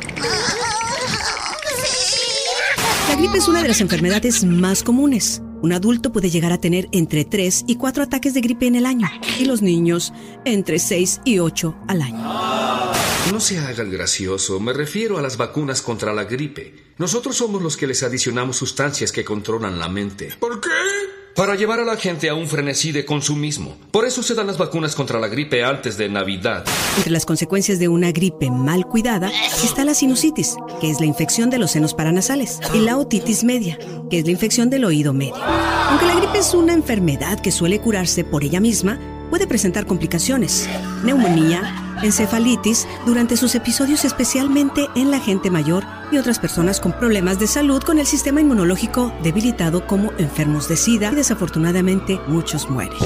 [3.09, 5.41] La gripe es una de las enfermedades más comunes.
[5.61, 8.87] Un adulto puede llegar a tener entre 3 y 4 ataques de gripe en el
[8.87, 9.09] año
[9.39, 10.13] y los niños
[10.45, 12.19] entre 6 y 8 al año.
[13.33, 16.75] No se haga el gracioso, me refiero a las vacunas contra la gripe.
[16.99, 20.35] Nosotros somos los que les adicionamos sustancias que controlan la mente.
[20.39, 20.69] ¿Por qué?
[21.39, 23.77] Para llevar a la gente a un frenesí de consumismo.
[23.93, 26.65] Por eso se dan las vacunas contra la gripe antes de Navidad.
[26.97, 29.31] Entre las consecuencias de una gripe mal cuidada
[29.63, 33.79] está la sinusitis, que es la infección de los senos paranasales, y la otitis media,
[34.11, 35.37] que es la infección del oído medio.
[35.37, 38.99] Aunque la gripe es una enfermedad que suele curarse por ella misma,
[39.31, 40.69] puede presentar complicaciones,
[41.05, 41.63] neumonía,
[42.03, 47.47] encefalitis durante sus episodios especialmente en la gente mayor y otras personas con problemas de
[47.47, 52.99] salud con el sistema inmunológico debilitado como enfermos de SIDA y desafortunadamente muchos mueren.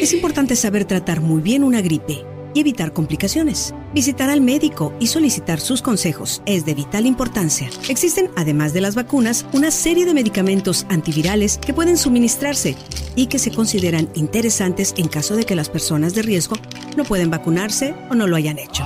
[0.00, 3.74] Es importante saber tratar muy bien una gripe y evitar complicaciones.
[3.94, 7.70] Visitar al médico y solicitar sus consejos es de vital importancia.
[7.88, 12.76] Existen, además de las vacunas, una serie de medicamentos antivirales que pueden suministrarse
[13.16, 16.56] y que se consideran interesantes en caso de que las personas de riesgo
[16.96, 18.84] no pueden vacunarse o no lo hayan hecho.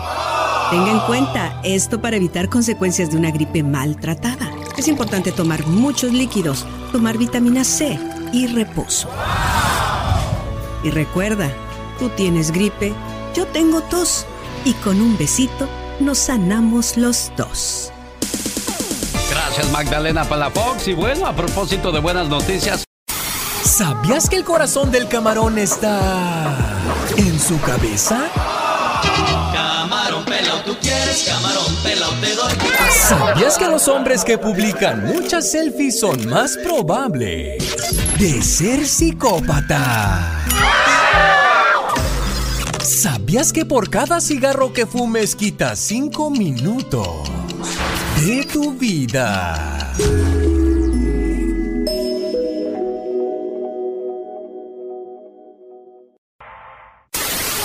[0.71, 4.51] Tenga en cuenta esto para evitar consecuencias de una gripe maltratada.
[4.79, 7.99] Es importante tomar muchos líquidos, tomar vitamina C
[8.33, 9.11] y reposo.
[10.83, 11.53] Y recuerda,
[11.99, 12.95] tú tienes gripe
[13.35, 14.27] yo tengo tos
[14.65, 15.69] y con un besito
[16.01, 17.93] nos sanamos los dos.
[19.31, 22.85] Gracias Magdalena Palafox y bueno, a propósito de buenas noticias.
[23.65, 26.51] ¿Sabías que el corazón del camarón está
[27.17, 28.25] en su cabeza?
[29.53, 32.53] Camarón pelao, tú quieres camarón pelao, te doy.
[32.91, 37.65] ¿Sabías que los hombres que publican muchas selfies son más probables
[38.19, 40.45] de ser psicópata?
[43.03, 47.29] ¿Sabías que por cada cigarro que fumes quitas 5 minutos
[48.25, 49.93] de tu vida?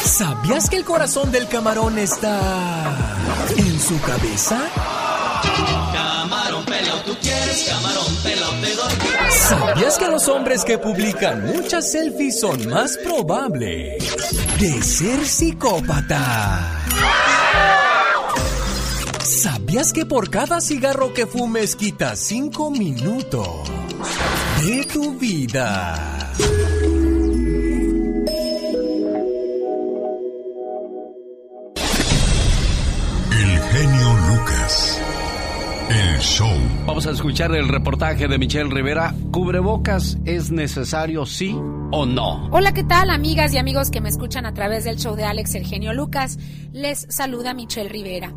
[0.03, 2.95] ¿Sabías que el corazón del camarón está
[3.55, 4.59] en su cabeza?
[5.93, 8.36] Camarón pelao, tú quieres camarón doy.
[9.47, 14.03] ¿Sabías que los hombres que publican muchas selfies son más probables
[14.59, 16.83] de ser psicópata?
[19.23, 23.47] ¿Sabías que por cada cigarro que fumes quitas 5 minutos
[24.65, 26.33] de tu vida?
[35.89, 36.51] El show.
[36.85, 39.15] Vamos a escuchar el reportaje de Michelle Rivera.
[39.31, 41.55] ¿Cubrebocas es necesario, sí
[41.91, 42.49] o no?
[42.51, 45.55] Hola, ¿qué tal, amigas y amigos que me escuchan a través del show de Alex
[45.55, 46.39] El Genio Lucas?
[46.73, 48.33] Les saluda Michelle Rivera.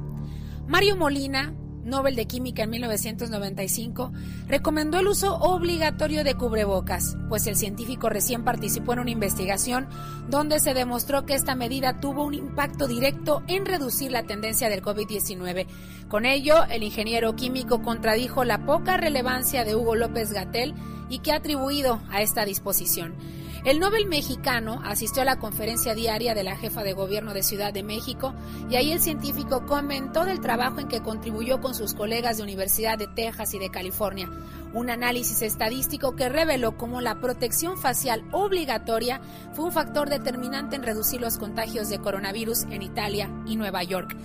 [0.69, 1.53] Mario Molina
[1.85, 4.13] Nobel de Química en 1995,
[4.49, 9.89] recomendó el uso obligatorio de cubrebocas, pues el científico recién participó en una investigación
[10.29, 14.83] donde se demostró que esta medida tuvo un impacto directo en reducir la tendencia del
[14.83, 15.67] COVID-19.
[16.09, 20.75] Con ello, el ingeniero químico contradijo la poca relevancia de Hugo López Gatel
[21.09, 23.15] y que ha atribuido a esta disposición.
[23.63, 27.75] El Nobel mexicano asistió a la conferencia diaria de la jefa de gobierno de Ciudad
[27.75, 28.33] de México
[28.71, 32.97] y ahí el científico comentó del trabajo en que contribuyó con sus colegas de Universidad
[32.97, 34.31] de Texas y de California,
[34.73, 39.21] un análisis estadístico que reveló cómo la protección facial obligatoria
[39.53, 44.17] fue un factor determinante en reducir los contagios de coronavirus en Italia y Nueva York.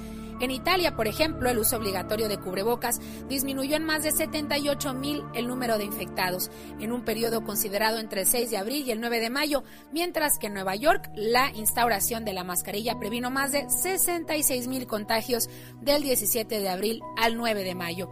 [0.42, 3.00] En Italia, por ejemplo, el uso obligatorio de cubrebocas
[3.30, 8.22] disminuyó en más de 78 mil el número de infectados en un periodo considerado entre
[8.22, 9.64] el 6 de abril y el 9 de mayo,
[9.94, 14.88] mientras que en Nueva York la instauración de la mascarilla previno más de 66 mil
[14.88, 15.50] contagios
[15.82, 18.10] del 17 de abril al 9 de mayo.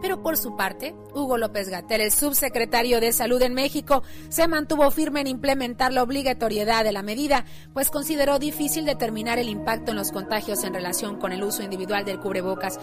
[0.00, 4.90] Pero por su parte, Hugo López Gatel, el subsecretario de Salud en México, se mantuvo
[4.90, 9.96] firme en implementar la obligatoriedad de la medida, pues consideró difícil determinar el impacto en
[9.96, 12.78] los contagios en relación con el uso individual del cubrebocas.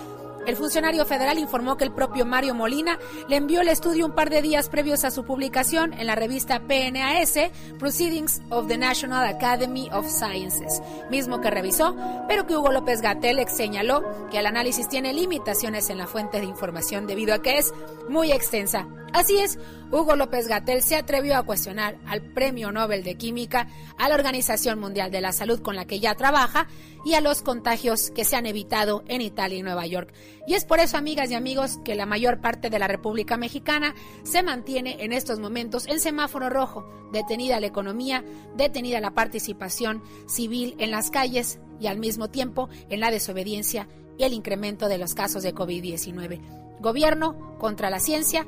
[0.45, 4.29] El funcionario federal informó que el propio Mario Molina le envió el estudio un par
[4.29, 9.89] de días previos a su publicación en la revista PNAS, Proceedings of the National Academy
[9.91, 11.95] of Sciences, mismo que revisó,
[12.27, 16.45] pero que Hugo López Gatel señaló que el análisis tiene limitaciones en la fuente de
[16.45, 17.73] información debido a que es
[18.07, 18.87] muy extensa.
[19.13, 19.57] Así es,
[19.95, 24.77] Hugo López Gatel se atrevió a cuestionar al Premio Nobel de Química, a la Organización
[24.77, 26.67] Mundial de la Salud con la que ya trabaja
[27.05, 30.13] y a los contagios que se han evitado en Italia y Nueva York.
[30.47, 33.95] Y es por eso, amigas y amigos, que la mayor parte de la República Mexicana
[34.23, 38.25] se mantiene en estos momentos en semáforo rojo, detenida la economía,
[38.57, 44.25] detenida la participación civil en las calles y al mismo tiempo en la desobediencia y
[44.25, 46.41] el incremento de los casos de COVID-19.
[46.81, 48.45] Gobierno contra la ciencia,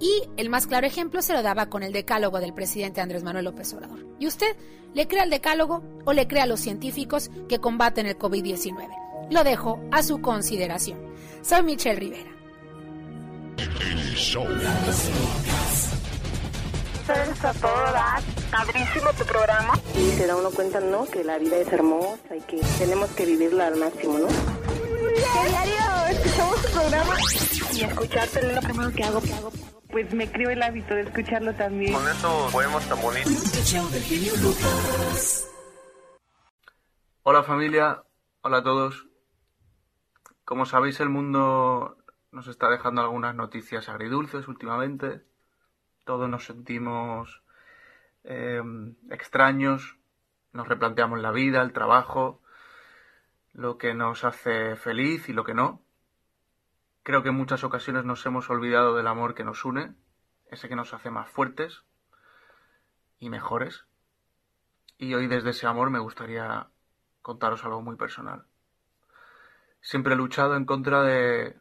[0.00, 3.46] y el más claro ejemplo se lo daba con el decálogo del presidente Andrés Manuel
[3.46, 4.06] López Obrador.
[4.18, 4.56] ¿Y usted
[4.94, 8.88] le cree al decálogo o le cree a los científicos que combaten el COVID-19?
[9.30, 10.98] Lo dejo a su consideración.
[11.42, 12.30] Soy Michelle Rivera.
[13.56, 14.46] El show.
[17.42, 19.78] a toda Padrísimo tu programa.
[19.96, 21.06] Y se da uno cuenta, ¿no?
[21.06, 24.28] Que la vida es hermosa y que tenemos que vivirla al máximo, ¿no?
[24.28, 25.74] Diario,
[26.10, 27.14] escuchamos tu programa.
[27.72, 29.20] Y escucharte es lo primero que hago.
[29.20, 29.50] Que hago
[29.96, 31.94] pues me creo el hábito de escucharlo también.
[31.94, 33.32] Con eso podemos tan bonitos.
[37.22, 38.02] Hola familia,
[38.42, 39.06] hola a todos.
[40.44, 41.96] Como sabéis el mundo
[42.30, 45.22] nos está dejando algunas noticias agridulces últimamente.
[46.04, 47.42] Todos nos sentimos
[48.24, 48.60] eh,
[49.10, 49.96] extraños,
[50.52, 52.42] nos replanteamos la vida, el trabajo,
[53.54, 55.85] lo que nos hace feliz y lo que no.
[57.06, 59.94] Creo que en muchas ocasiones nos hemos olvidado del amor que nos une,
[60.50, 61.84] ese que nos hace más fuertes
[63.20, 63.86] y mejores.
[64.98, 66.66] Y hoy desde ese amor me gustaría
[67.22, 68.46] contaros algo muy personal.
[69.80, 71.54] Siempre he luchado en contra de,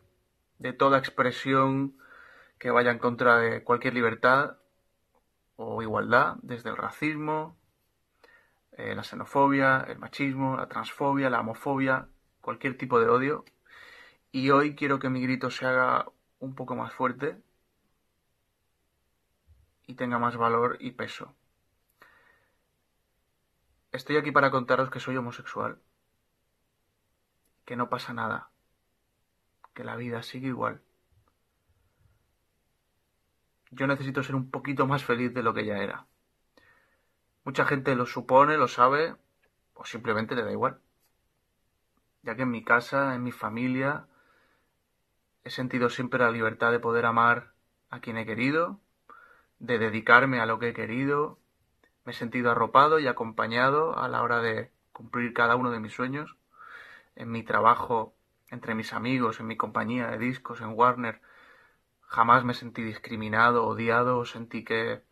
[0.79, 1.95] toda expresión
[2.57, 4.57] que vaya en contra de cualquier libertad
[5.57, 7.55] o igualdad, desde el racismo,
[8.71, 12.07] eh, la xenofobia, el machismo, la transfobia, la homofobia,
[12.41, 13.45] cualquier tipo de odio
[14.35, 17.41] y hoy quiero que mi grito se haga un poco más fuerte
[19.87, 21.33] y tenga más valor y peso.
[23.93, 25.79] Estoy aquí para contaros que soy homosexual,
[27.63, 28.49] que no pasa nada,
[29.73, 30.81] que la vida sigue igual.
[33.71, 36.07] Yo necesito ser un poquito más feliz de lo que ya era.
[37.45, 39.15] Mucha gente lo supone, lo sabe,
[39.75, 40.81] o simplemente le da igual.
[42.23, 44.09] Ya que en mi casa, en mi familia,
[45.45, 47.53] He sentido siempre la libertad de poder amar
[47.91, 48.79] a quien he querido,
[49.59, 51.37] de dedicarme a lo que he querido.
[52.03, 55.93] Me he sentido arropado y acompañado a la hora de cumplir cada uno de mis
[55.93, 56.35] sueños.
[57.15, 58.15] En mi trabajo,
[58.49, 61.21] entre mis amigos, en mi compañía de discos, en Warner,
[62.01, 65.03] jamás me sentí discriminado, odiado, o sentí que,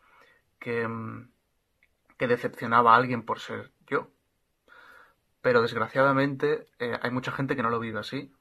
[0.57, 1.29] que, mm,
[2.17, 4.09] que decepcionaba a alguien por ser yo.
[5.41, 8.33] Pero desgraciadamente eh, hay mucha gente que no lo vive así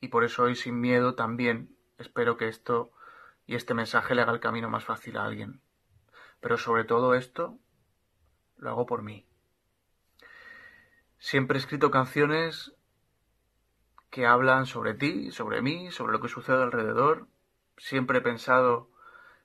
[0.00, 2.92] y por eso hoy sin miedo también espero que esto
[3.46, 5.60] y este mensaje le haga el camino más fácil a alguien.
[6.40, 7.58] Pero sobre todo esto
[8.56, 9.26] lo hago por mí.
[11.18, 12.74] Siempre he escrito canciones
[14.10, 17.26] que hablan sobre ti, sobre mí, sobre lo que sucede alrededor.
[17.76, 18.90] Siempre he pensado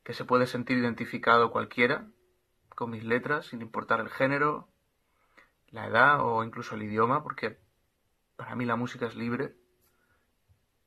[0.04, 2.08] que se puede sentir identificado cualquiera
[2.76, 4.68] con mis letras, sin importar el género,
[5.68, 7.60] la edad o incluso el idioma, porque
[8.36, 9.56] para mí la música es libre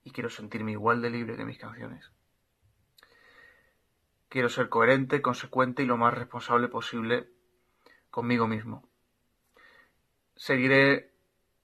[0.07, 2.13] y quiero sentirme igual de libre que mis canciones.
[4.29, 7.29] Quiero ser coherente, consecuente y lo más responsable posible
[8.09, 8.89] conmigo mismo.
[10.37, 11.11] Seguiré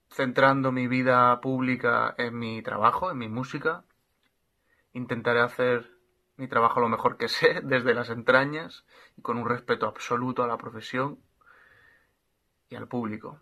[0.09, 3.85] centrando mi vida pública en mi trabajo, en mi música.
[4.91, 5.89] Intentaré hacer
[6.35, 8.83] mi trabajo lo mejor que sé, desde las entrañas
[9.15, 11.17] y con un respeto absoluto a la profesión
[12.67, 13.39] y al público.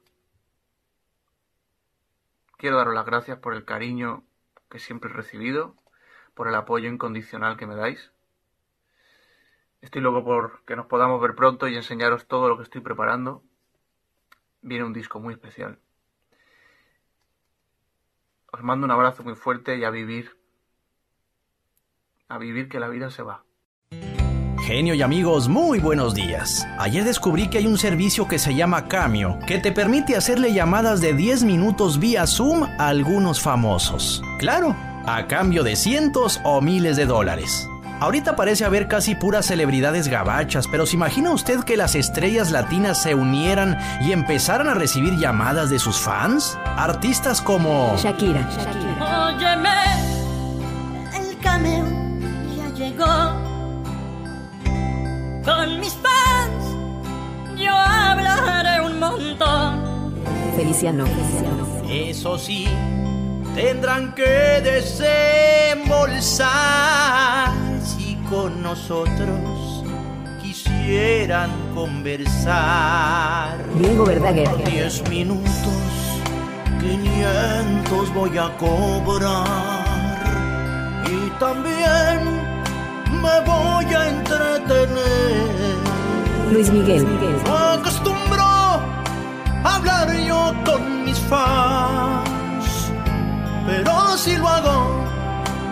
[2.57, 4.25] Quiero daros las gracias por el cariño
[4.71, 5.75] que siempre he recibido,
[6.33, 8.11] por el apoyo incondicional que me dais.
[9.81, 13.43] Estoy loco por que nos podamos ver pronto y enseñaros todo lo que estoy preparando.
[14.61, 15.77] Viene un disco muy especial.
[18.51, 20.37] Os mando un abrazo muy fuerte y a vivir.
[22.29, 23.43] A vivir que la vida se va.
[24.61, 26.67] Genio y amigos, muy buenos días.
[26.77, 31.01] Ayer descubrí que hay un servicio que se llama Cameo, que te permite hacerle llamadas
[31.01, 34.23] de 10 minutos vía Zoom a algunos famosos.
[34.37, 34.75] Claro,
[35.05, 37.67] a cambio de cientos o miles de dólares.
[37.99, 43.01] Ahorita parece haber casi puras celebridades gabachas, pero ¿se imagina usted que las estrellas latinas
[43.01, 46.57] se unieran y empezaran a recibir llamadas de sus fans?
[46.77, 48.47] Artistas como Shakira.
[49.27, 50.10] Óyeme,
[55.43, 56.75] Con mis fans
[57.57, 60.13] yo hablaré un montón.
[60.55, 61.05] Feliciano.
[61.89, 62.67] Eso sí,
[63.55, 67.49] tendrán que desembolsar
[67.83, 69.83] si con nosotros
[70.41, 73.57] quisieran conversar.
[73.79, 74.47] Diego Verdaguer.
[74.65, 76.21] Diez minutos,
[76.79, 80.21] 500 voy a cobrar.
[81.09, 82.40] Y también
[83.11, 85.75] me voy a entretener.
[86.51, 87.05] Luis Miguel.
[87.45, 92.91] Acostumbro a hablar yo con mis fans,
[93.65, 95.05] pero si lo hago,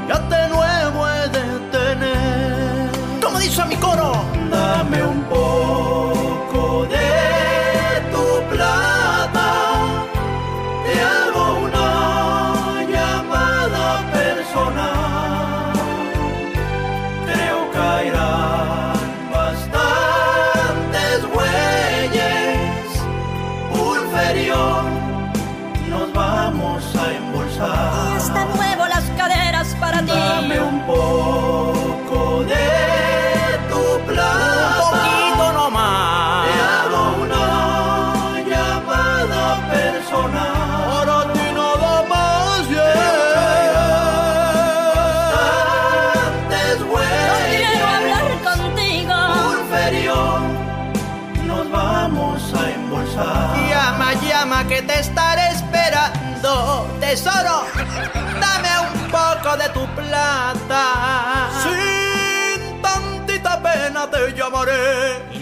[0.08, 2.90] ya de nuevo he de tener.
[3.22, 4.12] ¿Cómo dice mi coro?
[4.50, 6.19] Dame un poco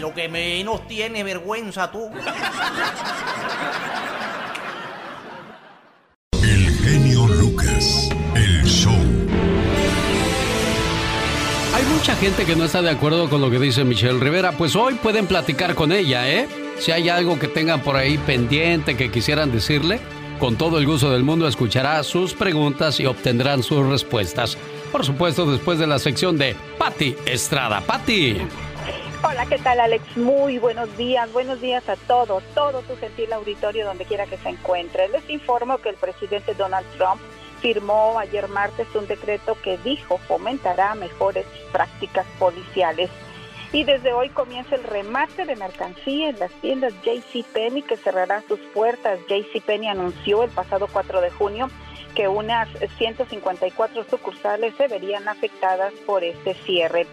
[0.08, 2.10] lo que menos tiene vergüenza tú.
[6.42, 8.10] El genio Lucas.
[8.34, 8.94] El show.
[11.76, 14.54] Hay mucha gente que no está de acuerdo con lo que dice Michelle Rivera.
[14.54, 16.48] Pues hoy pueden platicar con ella, ¿eh?
[16.80, 20.00] Si hay algo que tengan por ahí pendiente que quisieran decirle,
[20.40, 24.58] con todo el gusto del mundo escuchará sus preguntas y obtendrán sus respuestas.
[24.90, 27.82] Por supuesto, después de la sección de Patti Estrada.
[27.82, 28.38] Patti.
[29.24, 30.16] Hola, ¿qué tal Alex?
[30.16, 34.50] Muy buenos días, buenos días a todos, todo tu gentil auditorio donde quiera que se
[34.50, 35.10] encuentre.
[35.10, 37.20] Les informo que el presidente Donald Trump
[37.60, 43.10] firmó ayer martes un decreto que dijo fomentará mejores prácticas policiales.
[43.74, 48.60] Y desde hoy comienza el remate de mercancía en las tiendas JCPenney que cerrarán sus
[48.74, 49.20] puertas.
[49.28, 51.70] JCPenney anunció el pasado 4 de junio
[52.18, 52.68] que unas
[52.98, 57.06] 154 sucursales se verían afectadas por este cierre.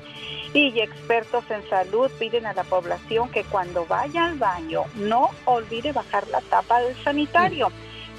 [0.54, 5.92] Y expertos en salud piden a la población que cuando vaya al baño no olvide
[5.92, 7.70] bajar la tapa del sanitario.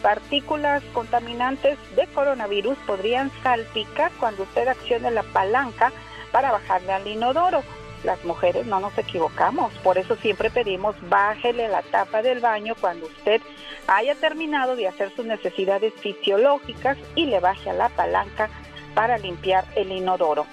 [0.04, 5.92] Partículas contaminantes de coronavirus podrían salpicar cuando usted accione la palanca
[6.32, 7.64] para bajarle al inodoro.
[8.06, 13.08] Las mujeres no nos equivocamos, por eso siempre pedimos bájele la tapa del baño cuando
[13.08, 13.42] usted
[13.88, 18.52] haya terminado de hacer sus necesidades fisiológicas y le baje a la palanca
[18.94, 20.46] para limpiar el inodoro.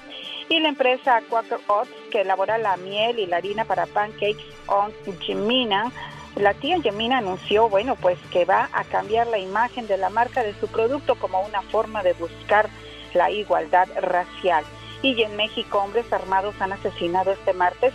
[0.48, 4.90] Y la empresa Quaker Oats, que elabora la miel y la harina para pancakes on
[5.20, 5.92] Gemina,
[6.36, 10.42] la tía Gemina anunció, bueno, pues que va a cambiar la imagen de la marca
[10.42, 12.70] de su producto como una forma de buscar
[13.12, 14.64] la igualdad racial.
[15.02, 17.92] Y en México, hombres armados han asesinado este martes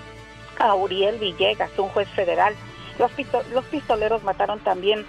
[0.59, 2.53] a Uriel Villegas, un juez federal.
[2.99, 3.11] Los,
[3.51, 5.05] los pistoleros mataron también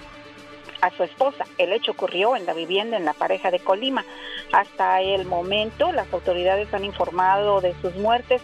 [0.80, 1.44] a su esposa.
[1.58, 4.04] El hecho ocurrió en la vivienda en la pareja de Colima.
[4.52, 8.42] Hasta el momento las autoridades han informado de sus muertes,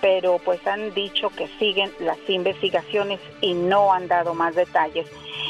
[0.00, 5.06] pero pues han dicho que siguen las investigaciones y no han dado más detalles.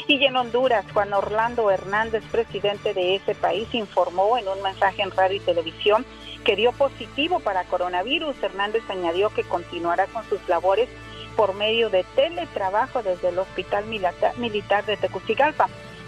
[0.07, 5.11] Y en Honduras, Juan Orlando Hernández, presidente de ese país, informó en un mensaje en
[5.11, 6.05] radio y televisión
[6.47, 8.35] que dio positivo para coronavirus.
[8.41, 10.87] Hernández añadió que continuará con sus labores
[11.35, 15.67] por medio de teletrabajo desde el Hospital Milita- Militar de Tegucigalpa.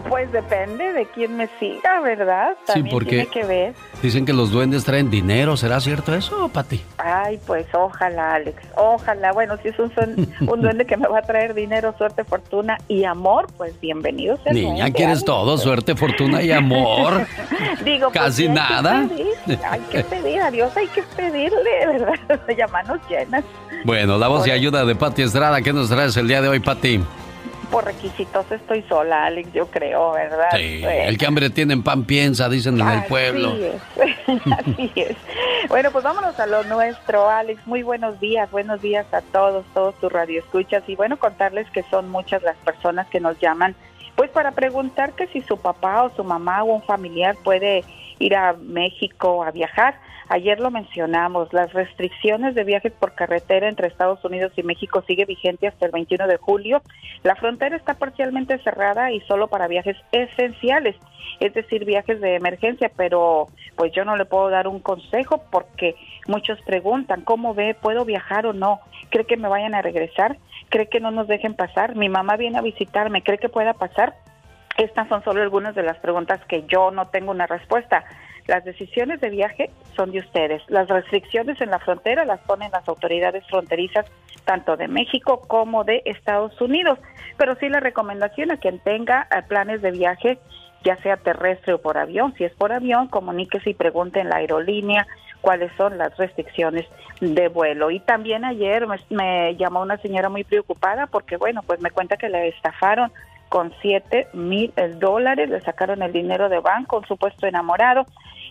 [0.08, 2.56] Pues depende de quién me siga, ¿verdad?
[2.66, 3.74] Sí, También porque tiene que ver.
[4.02, 5.56] dicen que los duendes traen dinero.
[5.56, 6.82] ¿Será cierto eso, Pati?
[6.98, 9.32] Ay, pues ojalá, Alex, ojalá.
[9.32, 9.92] Bueno, si es un,
[10.48, 14.52] un duende que me va a traer dinero, suerte, fortuna y amor, pues bienvenido sea
[14.52, 15.24] Niña, duende, ¿quieres Alex.
[15.24, 15.58] todo?
[15.58, 17.26] Suerte, fortuna y amor.
[17.84, 19.08] Digo, pues, Casi sí, hay que nada.
[19.08, 22.40] pedir, hay que pedir a Dios, hay que pedirle, ¿verdad?
[22.56, 23.44] Ya manos llenas.
[23.84, 25.60] Bueno, la voz y ayuda de Pati Estrada.
[25.62, 27.00] ¿Qué nos traes el día de hoy, Pati?
[27.70, 30.50] Por requisitos estoy sola, Alex, yo creo, ¿verdad?
[30.54, 33.54] Sí, el que hambre tiene en pan piensa, dicen en el pueblo.
[33.56, 33.82] Es,
[34.52, 35.16] así es.
[35.68, 37.66] Bueno, pues vámonos a lo nuestro, Alex.
[37.66, 40.84] Muy buenos días, buenos días a todos, todos tus radioescuchas.
[40.86, 43.74] Y bueno, contarles que son muchas las personas que nos llaman,
[44.14, 47.84] pues para preguntar que si su papá o su mamá o un familiar puede
[48.18, 49.98] ir a México a viajar.
[50.28, 55.24] Ayer lo mencionamos, las restricciones de viajes por carretera entre Estados Unidos y México sigue
[55.24, 56.82] vigente hasta el 21 de julio.
[57.22, 60.96] La frontera está parcialmente cerrada y solo para viajes esenciales,
[61.38, 63.46] es decir, viajes de emergencia, pero
[63.76, 65.94] pues yo no le puedo dar un consejo porque
[66.26, 67.76] muchos preguntan, ¿cómo ve?
[67.80, 68.80] ¿Puedo viajar o no?
[69.10, 70.38] ¿Cree que me vayan a regresar?
[70.70, 71.94] ¿Cree que no nos dejen pasar?
[71.94, 74.14] Mi mamá viene a visitarme, ¿cree que pueda pasar?
[74.76, 78.04] Estas son solo algunas de las preguntas que yo no tengo una respuesta.
[78.46, 80.62] Las decisiones de viaje son de ustedes.
[80.68, 84.06] Las restricciones en la frontera las ponen las autoridades fronterizas
[84.44, 86.98] tanto de México como de Estados Unidos.
[87.36, 90.38] Pero sí la recomendación a quien tenga eh, planes de viaje,
[90.84, 92.32] ya sea terrestre o por avión.
[92.38, 95.06] Si es por avión, comuníquese y pregunte en la aerolínea
[95.42, 96.86] cuáles son las restricciones
[97.20, 97.90] de vuelo.
[97.90, 102.28] Y también ayer me, llamó una señora muy preocupada porque, bueno, pues me cuenta que
[102.28, 103.12] le estafaron
[103.48, 108.06] con siete mil dólares, le sacaron el dinero de banco, un supuesto enamorado.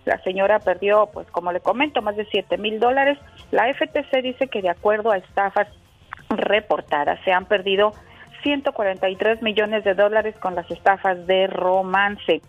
[0.06, 3.18] La señora perdió, pues como le comento, más de siete mil dólares.
[3.52, 5.68] La FTC dice que de acuerdo a estafas
[6.30, 7.92] reportadas se han perdido
[8.44, 12.42] 143 millones de dólares con las estafas de romance.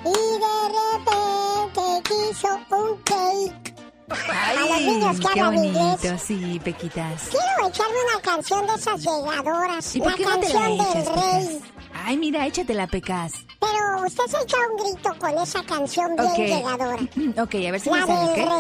[0.05, 3.75] y de repente quiso un cake.
[4.11, 6.01] a los niños que qué hablan inglés.
[6.03, 7.29] bonito, sí, Pequitas.
[7.31, 9.97] Quiero echarme una canción de esas llegadoras.
[9.97, 11.47] ¿Y por la qué no te canción del echas, rey.
[11.59, 11.71] Pecas?
[12.05, 13.33] Ay, mira, échatela, Pecas.
[13.61, 16.37] Pero usted se echa un grito con esa canción bien Ok.
[16.39, 16.97] llegadora.
[17.43, 18.53] Ok, a ver si La me sale, del ¿ok?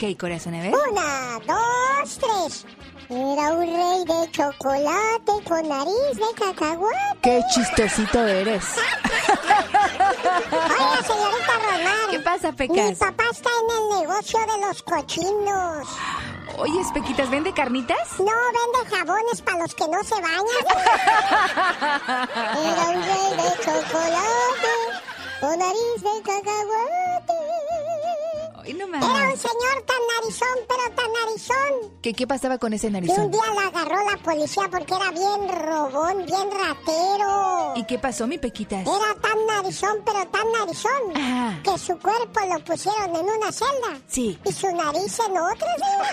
[0.00, 0.10] rey.
[0.12, 0.74] Ok, corazón, a ver.
[0.90, 2.66] Una, dos, tres.
[3.10, 7.18] Era un rey de chocolate con nariz de cacahuate.
[7.20, 8.64] Qué chistosito eres.
[9.28, 12.10] Oiga, señorita Román.
[12.10, 12.98] ¿Qué pasa, Mi Pecas?
[12.98, 15.88] papá está en el negocio de los cochinos.
[16.58, 18.20] Oye, Pequitas, ¿vende carnitas?
[18.20, 20.66] No, vende jabones para los que no se bañan.
[22.62, 24.74] Era un rey de chocolate
[25.40, 27.40] con nariz de cacahuate.
[28.70, 31.98] Era un señor tan narizón, pero tan narizón.
[32.02, 33.30] ¿Qué, ¿Qué pasaba con ese Que un narizón?
[33.30, 37.72] día lo agarró la policía porque era bien robón, bien ratero.
[37.76, 38.82] ¿Y qué pasó, mi Pequitas?
[38.82, 44.00] Era tan narizón, pero tan narizón, que su cuerpo lo pusieron en una celda.
[44.08, 44.38] Sí.
[44.44, 46.06] Y su nariz en otra, señor.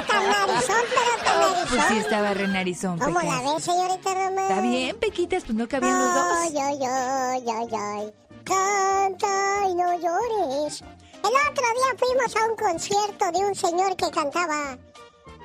[0.00, 1.68] Es tan narizón, pero tan narizón.
[1.68, 3.54] Pues sí, estaba re narizón, ¿Cómo la Pecas.
[3.54, 4.38] ve, señorita Román?
[4.50, 6.24] Está bien, Pequitas, pues no cabían los dos.
[6.42, 8.12] Ay, ay, ay, ay, ay.
[8.44, 10.80] Canta y no llores.
[10.80, 14.78] El otro día fuimos a un concierto de un señor que cantaba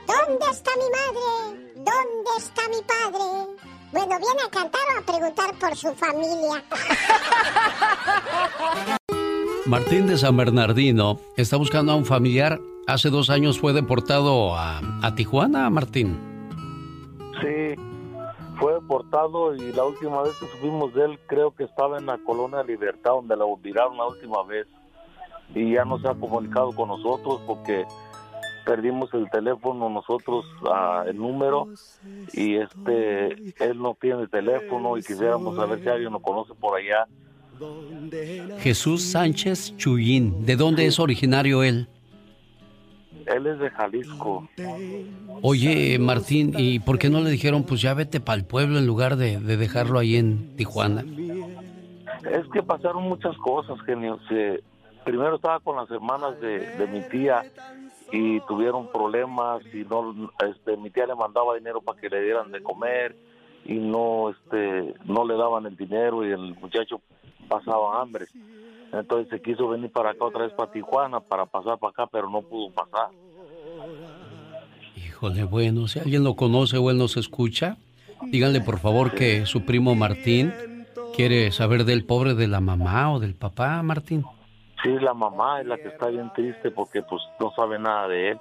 [0.07, 1.71] ¿Dónde está mi madre?
[1.75, 3.25] ¿Dónde está mi padre?
[3.91, 6.63] Bueno, ¿viene a cantar o a preguntar por su familia?
[9.65, 12.61] Martín de San Bernardino está buscando a un familiar.
[12.87, 16.26] Hace dos años fue deportado a, a Tijuana, Martín.
[18.87, 22.63] Deportado y la última vez que supimos de él creo que estaba en la colonia
[22.63, 24.65] Libertad donde lo miraron la última vez
[25.53, 27.85] y ya no se ha comunicado con nosotros porque
[28.65, 31.67] perdimos el teléfono nosotros ah, el número
[32.31, 36.79] y este él no tiene el teléfono y quisiéramos saber si alguien lo conoce por
[36.79, 37.05] allá
[38.59, 40.45] Jesús Sánchez Chuyín.
[40.45, 41.89] ¿De dónde es originario él?
[43.27, 44.47] Él es de Jalisco
[45.41, 48.87] Oye, Martín, ¿y por qué no le dijeron, pues ya vete para el pueblo en
[48.87, 51.01] lugar de, de dejarlo ahí en Tijuana?
[52.31, 54.19] Es que pasaron muchas cosas, genio.
[54.27, 54.63] Se-
[55.05, 57.43] primero estaba con las hermanas de, de mi tía
[58.11, 62.51] y tuvieron problemas y no, este, mi tía le mandaba dinero para que le dieran
[62.51, 63.15] de comer
[63.65, 66.99] y no, este, no le daban el dinero y el muchacho
[67.47, 68.25] pasaba hambre.
[68.93, 72.29] Entonces se quiso venir para acá otra vez para Tijuana para pasar para acá, pero
[72.29, 73.09] no pudo pasar.
[74.95, 77.77] Híjole, bueno, si alguien lo conoce o él nos escucha,
[78.31, 80.53] díganle por favor que su primo Martín
[81.15, 84.23] quiere saber del pobre de la mamá o del papá, Martín.
[84.83, 88.31] Sí, la mamá es la que está bien triste porque pues no sabe nada de
[88.31, 88.39] él.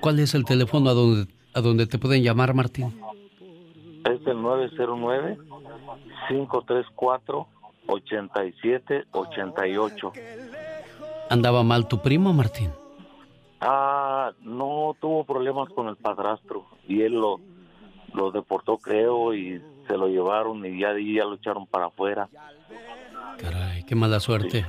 [0.00, 2.98] ¿Cuál es el teléfono a donde, a donde te pueden llamar, Martín?
[4.04, 4.36] Es el
[7.86, 10.12] 909-534-8788.
[11.30, 12.70] ¿Andaba mal tu primo, Martín?
[13.60, 17.40] Ah, no tuvo problemas con el padrastro y él lo,
[18.14, 22.28] lo deportó, creo, y se lo llevaron y ya, ya lo echaron para afuera.
[23.38, 24.66] Caray, qué mala suerte.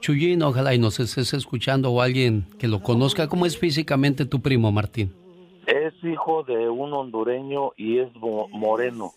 [0.00, 3.28] Chuyín, ojalá y nos estés escuchando o alguien que lo conozca.
[3.28, 5.12] ¿Cómo es físicamente tu primo, Martín?
[5.66, 9.12] Es hijo de un hondureño y es mo- moreno,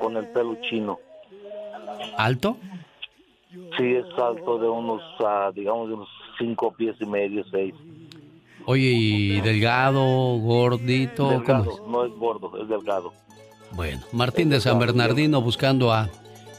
[0.00, 0.98] con el pelo chino.
[2.16, 2.56] ¿Alto?
[3.76, 6.08] Sí, es alto de unos, ah, digamos, de unos
[6.38, 7.74] cinco pies y medio, seis.
[8.66, 10.02] Oye, ¿y delgado,
[10.38, 11.24] gordito?
[11.24, 11.80] ¿Cómo Delgado, es?
[11.88, 13.12] no es gordo, es delgado.
[13.72, 16.10] Bueno, Martín de San Bernardino buscando a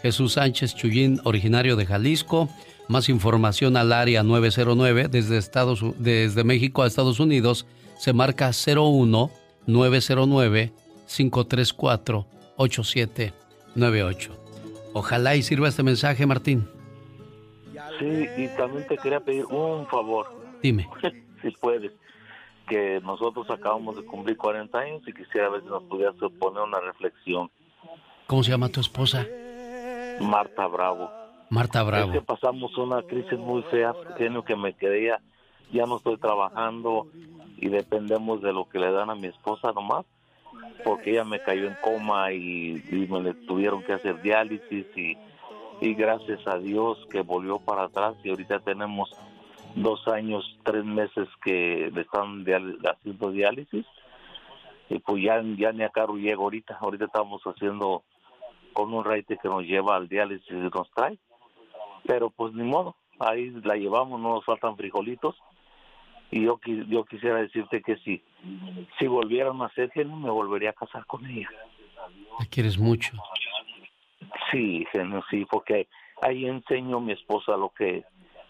[0.02, 2.50] Jesús Sánchez Chuyín, originario de Jalisco.
[2.88, 7.68] Más información al área 909 desde, Estados, desde México a Estados Unidos.
[7.98, 9.30] Se marca 01
[9.68, 10.72] 909
[11.08, 12.26] 534
[12.58, 14.39] 8798.
[14.94, 16.68] Ojalá y sirva este mensaje, Martín.
[18.00, 20.28] Sí, y también te quería pedir un favor.
[20.62, 20.90] Dime.
[21.42, 21.92] si puedes,
[22.68, 26.80] que nosotros acabamos de cumplir 40 años y quisiera ver si nos pudieras poner una
[26.80, 27.50] reflexión.
[28.28, 29.26] ¿Cómo se llama tu esposa?
[30.22, 31.10] Marta Bravo.
[31.50, 32.22] Marta Es que Bravo.
[32.22, 35.20] pasamos una crisis muy fea, genio, que me quedé ya,
[35.72, 37.08] ya no estoy trabajando
[37.58, 40.06] y dependemos de lo que le dan a mi esposa nomás,
[40.84, 45.18] porque ella me cayó en coma y, me le tuvieron que hacer diálisis y,
[45.94, 49.10] gracias a Dios que volvió para atrás y ahorita tenemos
[49.76, 52.46] dos años, tres meses que le están
[52.86, 53.86] haciendo diálisis
[54.90, 58.04] y pues ya, ya ni a carro llego ahorita, ahorita estamos haciendo
[58.74, 61.18] con un raite que nos lleva al diálisis y nos trae
[62.06, 65.36] pero pues ni modo, ahí la llevamos, no nos faltan frijolitos.
[66.32, 68.22] Y yo, yo quisiera decirte que si,
[68.98, 71.50] si volvieran a ser genio, me volvería a casar con ella.
[72.40, 73.14] La quieres mucho.
[74.52, 75.88] Sí, genio, sí, porque
[76.22, 78.04] ahí enseñó a mi esposa lo que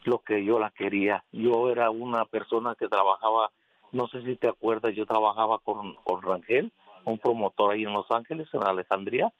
[0.04, 1.24] lo que yo la quería.
[1.32, 3.52] Yo era una persona que trabajaba,
[3.92, 6.72] no sé si te acuerdas, yo trabajaba con, con Rangel,
[7.06, 9.32] un promotor ahí en Los Ángeles, en Alejandría,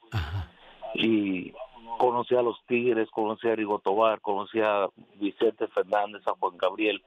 [0.94, 1.52] y
[1.98, 7.02] conocí a los Tigres, conocí a Rigo Tobar, conocí a Vicente Fernández, a Juan Gabriel,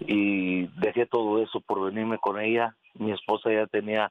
[0.00, 2.74] y dejé todo eso por venirme con ella.
[2.94, 4.10] Mi esposa ya tenía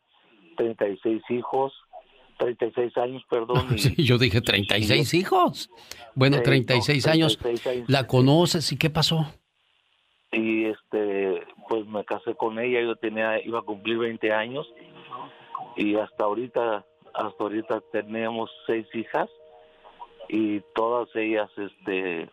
[0.58, 1.74] 36 hijos,
[2.38, 3.66] 36 años, perdón.
[3.76, 5.70] y- Sí, yo dije 36 hijos.
[6.16, 7.38] Bueno, Sí, 36 no, años.
[7.38, 7.90] 36 años.
[7.90, 9.26] ¿La conoces y qué pasó?
[10.30, 14.68] y este pues me casé con ella yo tenía iba a cumplir 20 años
[15.78, 19.30] y hasta ahorita hasta ahorita tenemos seis hijas
[20.28, 22.30] y todas ellas este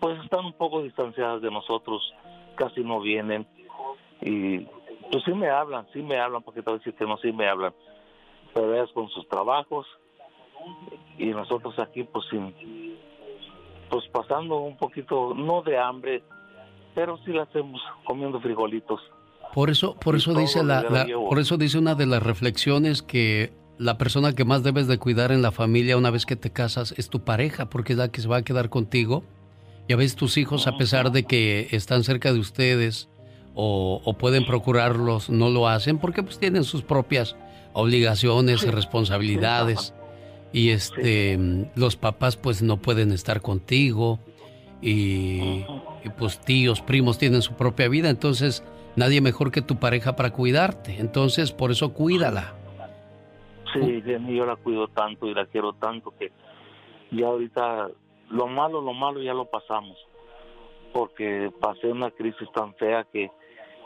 [0.00, 2.00] pues están un poco distanciadas de nosotros
[2.56, 3.46] casi no vienen
[4.20, 4.58] y
[5.10, 7.72] pues sí me hablan sí me hablan porque a decir que no sí me hablan
[8.54, 9.86] pero ellas con sus trabajos
[11.18, 12.54] y nosotros aquí pues sin
[13.90, 16.22] pues pasando un poquito no de hambre
[16.94, 19.00] pero sí la hacemos comiendo frijolitos.
[19.54, 23.50] Por eso, por eso dice la, la- por eso dice una de las reflexiones que
[23.78, 26.92] la persona que más debes de cuidar en la familia una vez que te casas
[26.98, 29.24] es tu pareja, porque es la que se va a quedar contigo.
[29.88, 33.08] Y a veces tus hijos, a pesar de que están cerca de ustedes
[33.54, 37.36] o, o pueden procurarlos, no lo hacen porque pues tienen sus propias
[37.72, 39.94] obligaciones y responsabilidades.
[40.52, 41.38] Y este,
[41.74, 44.18] los papás pues no pueden estar contigo
[44.82, 45.64] y,
[46.04, 48.62] y, pues tíos, primos tienen su propia vida, entonces
[48.96, 50.98] nadie mejor que tu pareja para cuidarte.
[50.98, 52.54] Entonces, por eso cuídala.
[53.72, 56.30] Sí, yo la cuido tanto y la quiero tanto que
[57.10, 57.88] ya ahorita
[58.32, 59.96] lo malo, lo malo ya lo pasamos.
[60.92, 63.30] Porque pasé una crisis tan fea que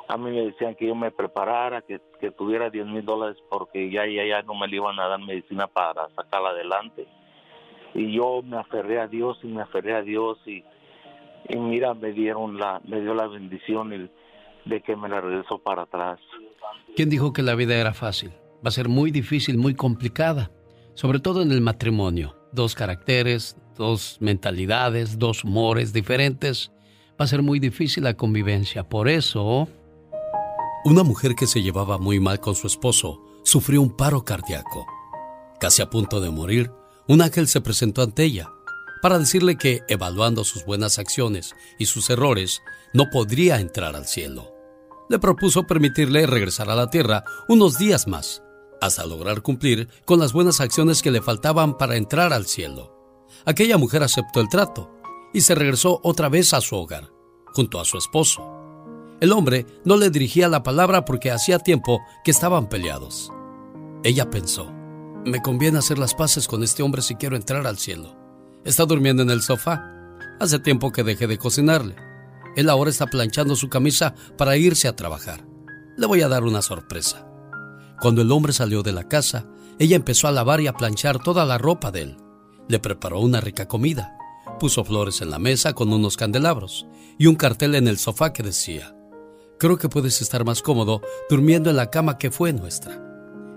[0.08, 3.90] a mí me decían que yo me preparara, que, que tuviera 10 mil dólares porque
[3.90, 7.06] ya, ya, ya no me le iban a dar medicina para sacarla adelante.
[7.94, 10.64] Y yo me aferré a Dios y me aferré a Dios y,
[11.48, 14.10] y mira, me dieron la, me dio la bendición
[14.64, 16.20] de que me la regresó para atrás.
[16.94, 18.30] ¿Quién dijo que la vida era fácil?
[18.64, 20.50] Va a ser muy difícil, muy complicada,
[20.94, 22.36] sobre todo en el matrimonio.
[22.52, 26.72] Dos caracteres, dos mentalidades, dos humores diferentes.
[27.20, 28.88] Va a ser muy difícil la convivencia.
[28.88, 29.68] Por eso...
[30.84, 34.86] Una mujer que se llevaba muy mal con su esposo sufrió un paro cardíaco.
[35.58, 36.70] Casi a punto de morir,
[37.08, 38.50] un ángel se presentó ante ella
[39.02, 42.62] para decirle que, evaluando sus buenas acciones y sus errores,
[42.92, 44.52] no podría entrar al cielo.
[45.08, 48.42] Le propuso permitirle regresar a la tierra unos días más,
[48.80, 52.95] hasta lograr cumplir con las buenas acciones que le faltaban para entrar al cielo.
[53.46, 54.90] Aquella mujer aceptó el trato
[55.32, 57.12] y se regresó otra vez a su hogar,
[57.54, 58.42] junto a su esposo.
[59.20, 63.32] El hombre no le dirigía la palabra porque hacía tiempo que estaban peleados.
[64.02, 64.72] Ella pensó,
[65.24, 68.16] me conviene hacer las paces con este hombre si quiero entrar al cielo.
[68.64, 69.92] Está durmiendo en el sofá.
[70.40, 71.94] Hace tiempo que dejé de cocinarle.
[72.56, 75.46] Él ahora está planchando su camisa para irse a trabajar.
[75.96, 77.28] Le voy a dar una sorpresa.
[78.00, 79.46] Cuando el hombre salió de la casa,
[79.78, 82.16] ella empezó a lavar y a planchar toda la ropa de él.
[82.68, 84.16] Le preparó una rica comida.
[84.58, 86.86] Puso flores en la mesa con unos candelabros
[87.18, 88.96] y un cartel en el sofá que decía,
[89.58, 93.02] Creo que puedes estar más cómodo durmiendo en la cama que fue nuestra.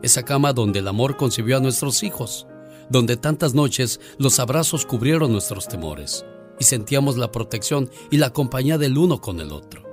[0.02, 2.48] Esa cama donde el amor concibió a nuestros hijos,
[2.90, 6.26] donde tantas noches los abrazos cubrieron nuestros temores
[6.58, 9.84] y sentíamos la protección y la compañía del uno con el otro.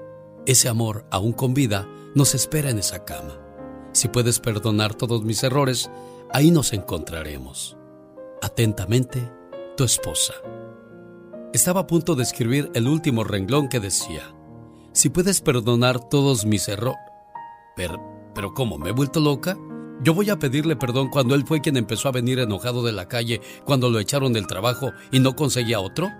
[0.46, 3.40] Ese amor, aún con vida, nos espera en esa cama.
[3.92, 5.90] Si puedes perdonar todos mis errores,
[6.32, 7.76] ahí nos encontraremos.
[8.42, 9.32] Atentamente,
[9.76, 10.34] tu esposa.
[11.54, 14.34] Estaba a punto de escribir el último renglón que decía,
[14.92, 17.00] si puedes perdonar todos mis errores.
[17.76, 17.98] Pero,
[18.34, 18.78] pero ¿cómo?
[18.78, 19.56] ¿Me he vuelto loca?
[20.02, 23.08] Yo voy a pedirle perdón cuando él fue quien empezó a venir enojado de la
[23.08, 26.10] calle cuando lo echaron del trabajo y no conseguía otro.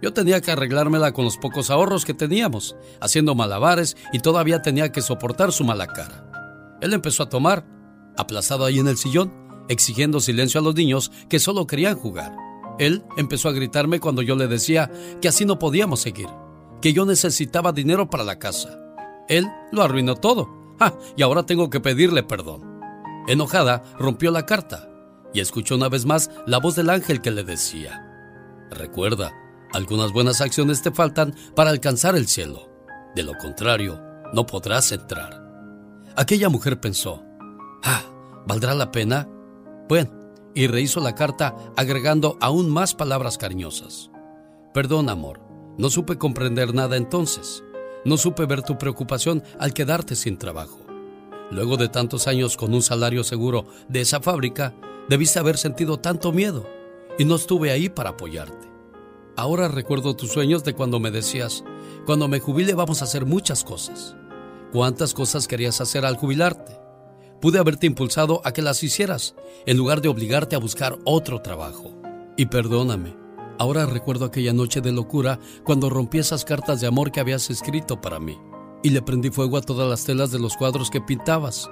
[0.00, 4.92] Yo tenía que arreglármela con los pocos ahorros que teníamos, haciendo malabares y todavía tenía
[4.92, 6.78] que soportar su mala cara.
[6.80, 7.66] Él empezó a tomar,
[8.16, 12.36] aplazado ahí en el sillón, exigiendo silencio a los niños que solo querían jugar.
[12.78, 14.90] Él empezó a gritarme cuando yo le decía
[15.20, 16.28] que así no podíamos seguir,
[16.80, 18.78] que yo necesitaba dinero para la casa.
[19.28, 20.48] Él lo arruinó todo.
[20.80, 22.80] Ah, y ahora tengo que pedirle perdón.
[23.28, 24.88] Enojada, rompió la carta
[25.32, 28.08] y escuchó una vez más la voz del ángel que le decía,
[28.70, 29.32] Recuerda,
[29.72, 32.68] algunas buenas acciones te faltan para alcanzar el cielo.
[33.14, 34.00] De lo contrario,
[34.32, 35.42] no podrás entrar.
[36.16, 37.22] Aquella mujer pensó,
[37.84, 38.02] ah,
[38.46, 39.28] ¿valdrá la pena?
[39.88, 40.10] Bueno,
[40.54, 44.10] y rehizo la carta agregando aún más palabras cariñosas.
[44.74, 45.40] Perdón, amor,
[45.78, 47.64] no supe comprender nada entonces.
[48.04, 50.78] No supe ver tu preocupación al quedarte sin trabajo.
[51.50, 54.74] Luego de tantos años con un salario seguro de esa fábrica,
[55.08, 56.66] debiste haber sentido tanto miedo.
[57.18, 58.72] y no estuve ahí para apoyarte.
[59.36, 61.62] Ahora recuerdo tus sueños de cuando me decías,
[62.06, 64.16] cuando me jubile vamos a hacer muchas cosas.
[64.72, 66.81] ¿Cuántas cosas querías hacer al jubilarte?
[67.42, 69.34] Pude haberte impulsado a que las hicieras,
[69.66, 71.92] en lugar de obligarte a buscar otro trabajo.
[72.36, 73.16] Y perdóname,
[73.58, 78.00] ahora recuerdo aquella noche de locura cuando rompí esas cartas de amor que habías escrito
[78.00, 78.38] para mí,
[78.84, 81.68] y le prendí fuego a todas las telas de los cuadros que pintabas.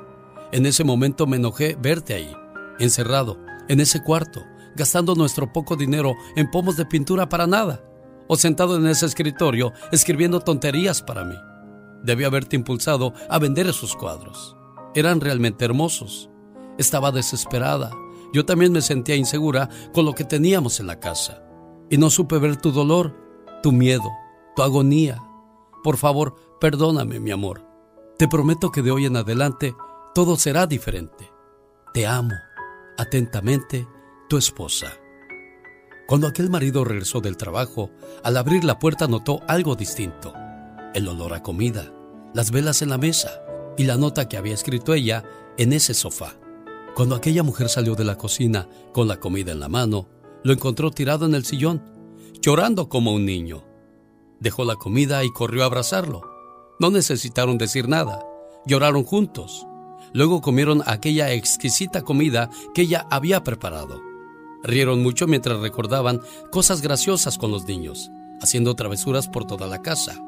[0.50, 2.36] En ese momento me enojé verte ahí,
[2.80, 3.38] encerrado,
[3.68, 4.42] en ese cuarto,
[4.74, 7.80] gastando nuestro poco dinero en pomos de pintura para nada,
[8.26, 11.36] o sentado en ese escritorio escribiendo tonterías para mí.
[12.02, 14.56] Debí haberte impulsado a vender esos cuadros.
[14.94, 16.30] Eran realmente hermosos.
[16.78, 17.90] Estaba desesperada.
[18.32, 21.42] Yo también me sentía insegura con lo que teníamos en la casa.
[21.90, 23.14] Y no supe ver tu dolor,
[23.62, 24.08] tu miedo,
[24.56, 25.22] tu agonía.
[25.82, 27.66] Por favor, perdóname, mi amor.
[28.18, 29.74] Te prometo que de hoy en adelante
[30.14, 31.30] todo será diferente.
[31.94, 32.34] Te amo.
[32.98, 33.88] Atentamente,
[34.28, 34.92] tu esposa.
[36.06, 37.90] Cuando aquel marido regresó del trabajo,
[38.24, 40.34] al abrir la puerta notó algo distinto.
[40.92, 41.92] El olor a comida,
[42.34, 43.42] las velas en la mesa
[43.76, 45.24] y la nota que había escrito ella
[45.56, 46.36] en ese sofá.
[46.94, 50.08] Cuando aquella mujer salió de la cocina con la comida en la mano,
[50.42, 51.82] lo encontró tirado en el sillón,
[52.40, 53.64] llorando como un niño.
[54.40, 56.22] Dejó la comida y corrió a abrazarlo.
[56.78, 58.24] No necesitaron decir nada,
[58.66, 59.66] lloraron juntos.
[60.12, 64.00] Luego comieron aquella exquisita comida que ella había preparado.
[64.62, 66.20] Rieron mucho mientras recordaban
[66.50, 68.10] cosas graciosas con los niños,
[68.40, 70.22] haciendo travesuras por toda la casa.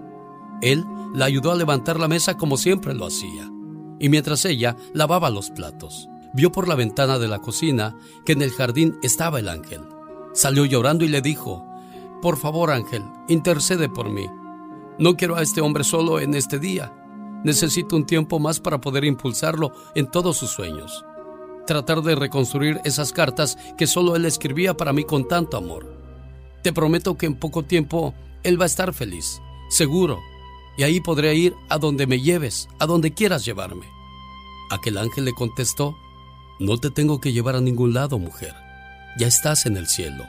[0.62, 3.50] Él la ayudó a levantar la mesa como siempre lo hacía,
[3.98, 8.42] y mientras ella lavaba los platos, vio por la ventana de la cocina que en
[8.42, 9.82] el jardín estaba el ángel.
[10.32, 11.66] Salió llorando y le dijo,
[12.22, 14.26] Por favor ángel, intercede por mí.
[14.98, 16.92] No quiero a este hombre solo en este día.
[17.44, 21.04] Necesito un tiempo más para poder impulsarlo en todos sus sueños.
[21.66, 25.92] Tratar de reconstruir esas cartas que solo él escribía para mí con tanto amor.
[26.62, 30.20] Te prometo que en poco tiempo él va a estar feliz, seguro,
[30.76, 33.86] y ahí podré ir a donde me lleves, a donde quieras llevarme.
[34.70, 35.96] Aquel ángel le contestó,
[36.58, 38.54] no te tengo que llevar a ningún lado, mujer.
[39.18, 40.24] Ya estás en el cielo,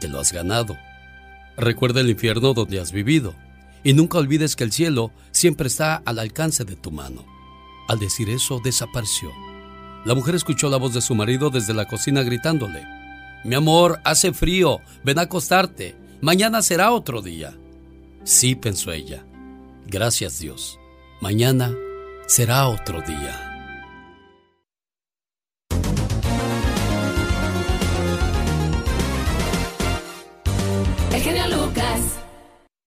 [0.00, 0.76] te lo has ganado.
[1.56, 3.34] Recuerda el infierno donde has vivido
[3.82, 7.24] y nunca olvides que el cielo siempre está al alcance de tu mano.
[7.88, 9.30] Al decir eso, desapareció.
[10.04, 12.84] La mujer escuchó la voz de su marido desde la cocina gritándole,
[13.44, 17.56] Mi amor, hace frío, ven a acostarte, mañana será otro día.
[18.24, 19.24] Sí, pensó ella,
[19.88, 20.78] gracias Dios,
[21.20, 21.74] mañana
[22.26, 23.47] será otro día.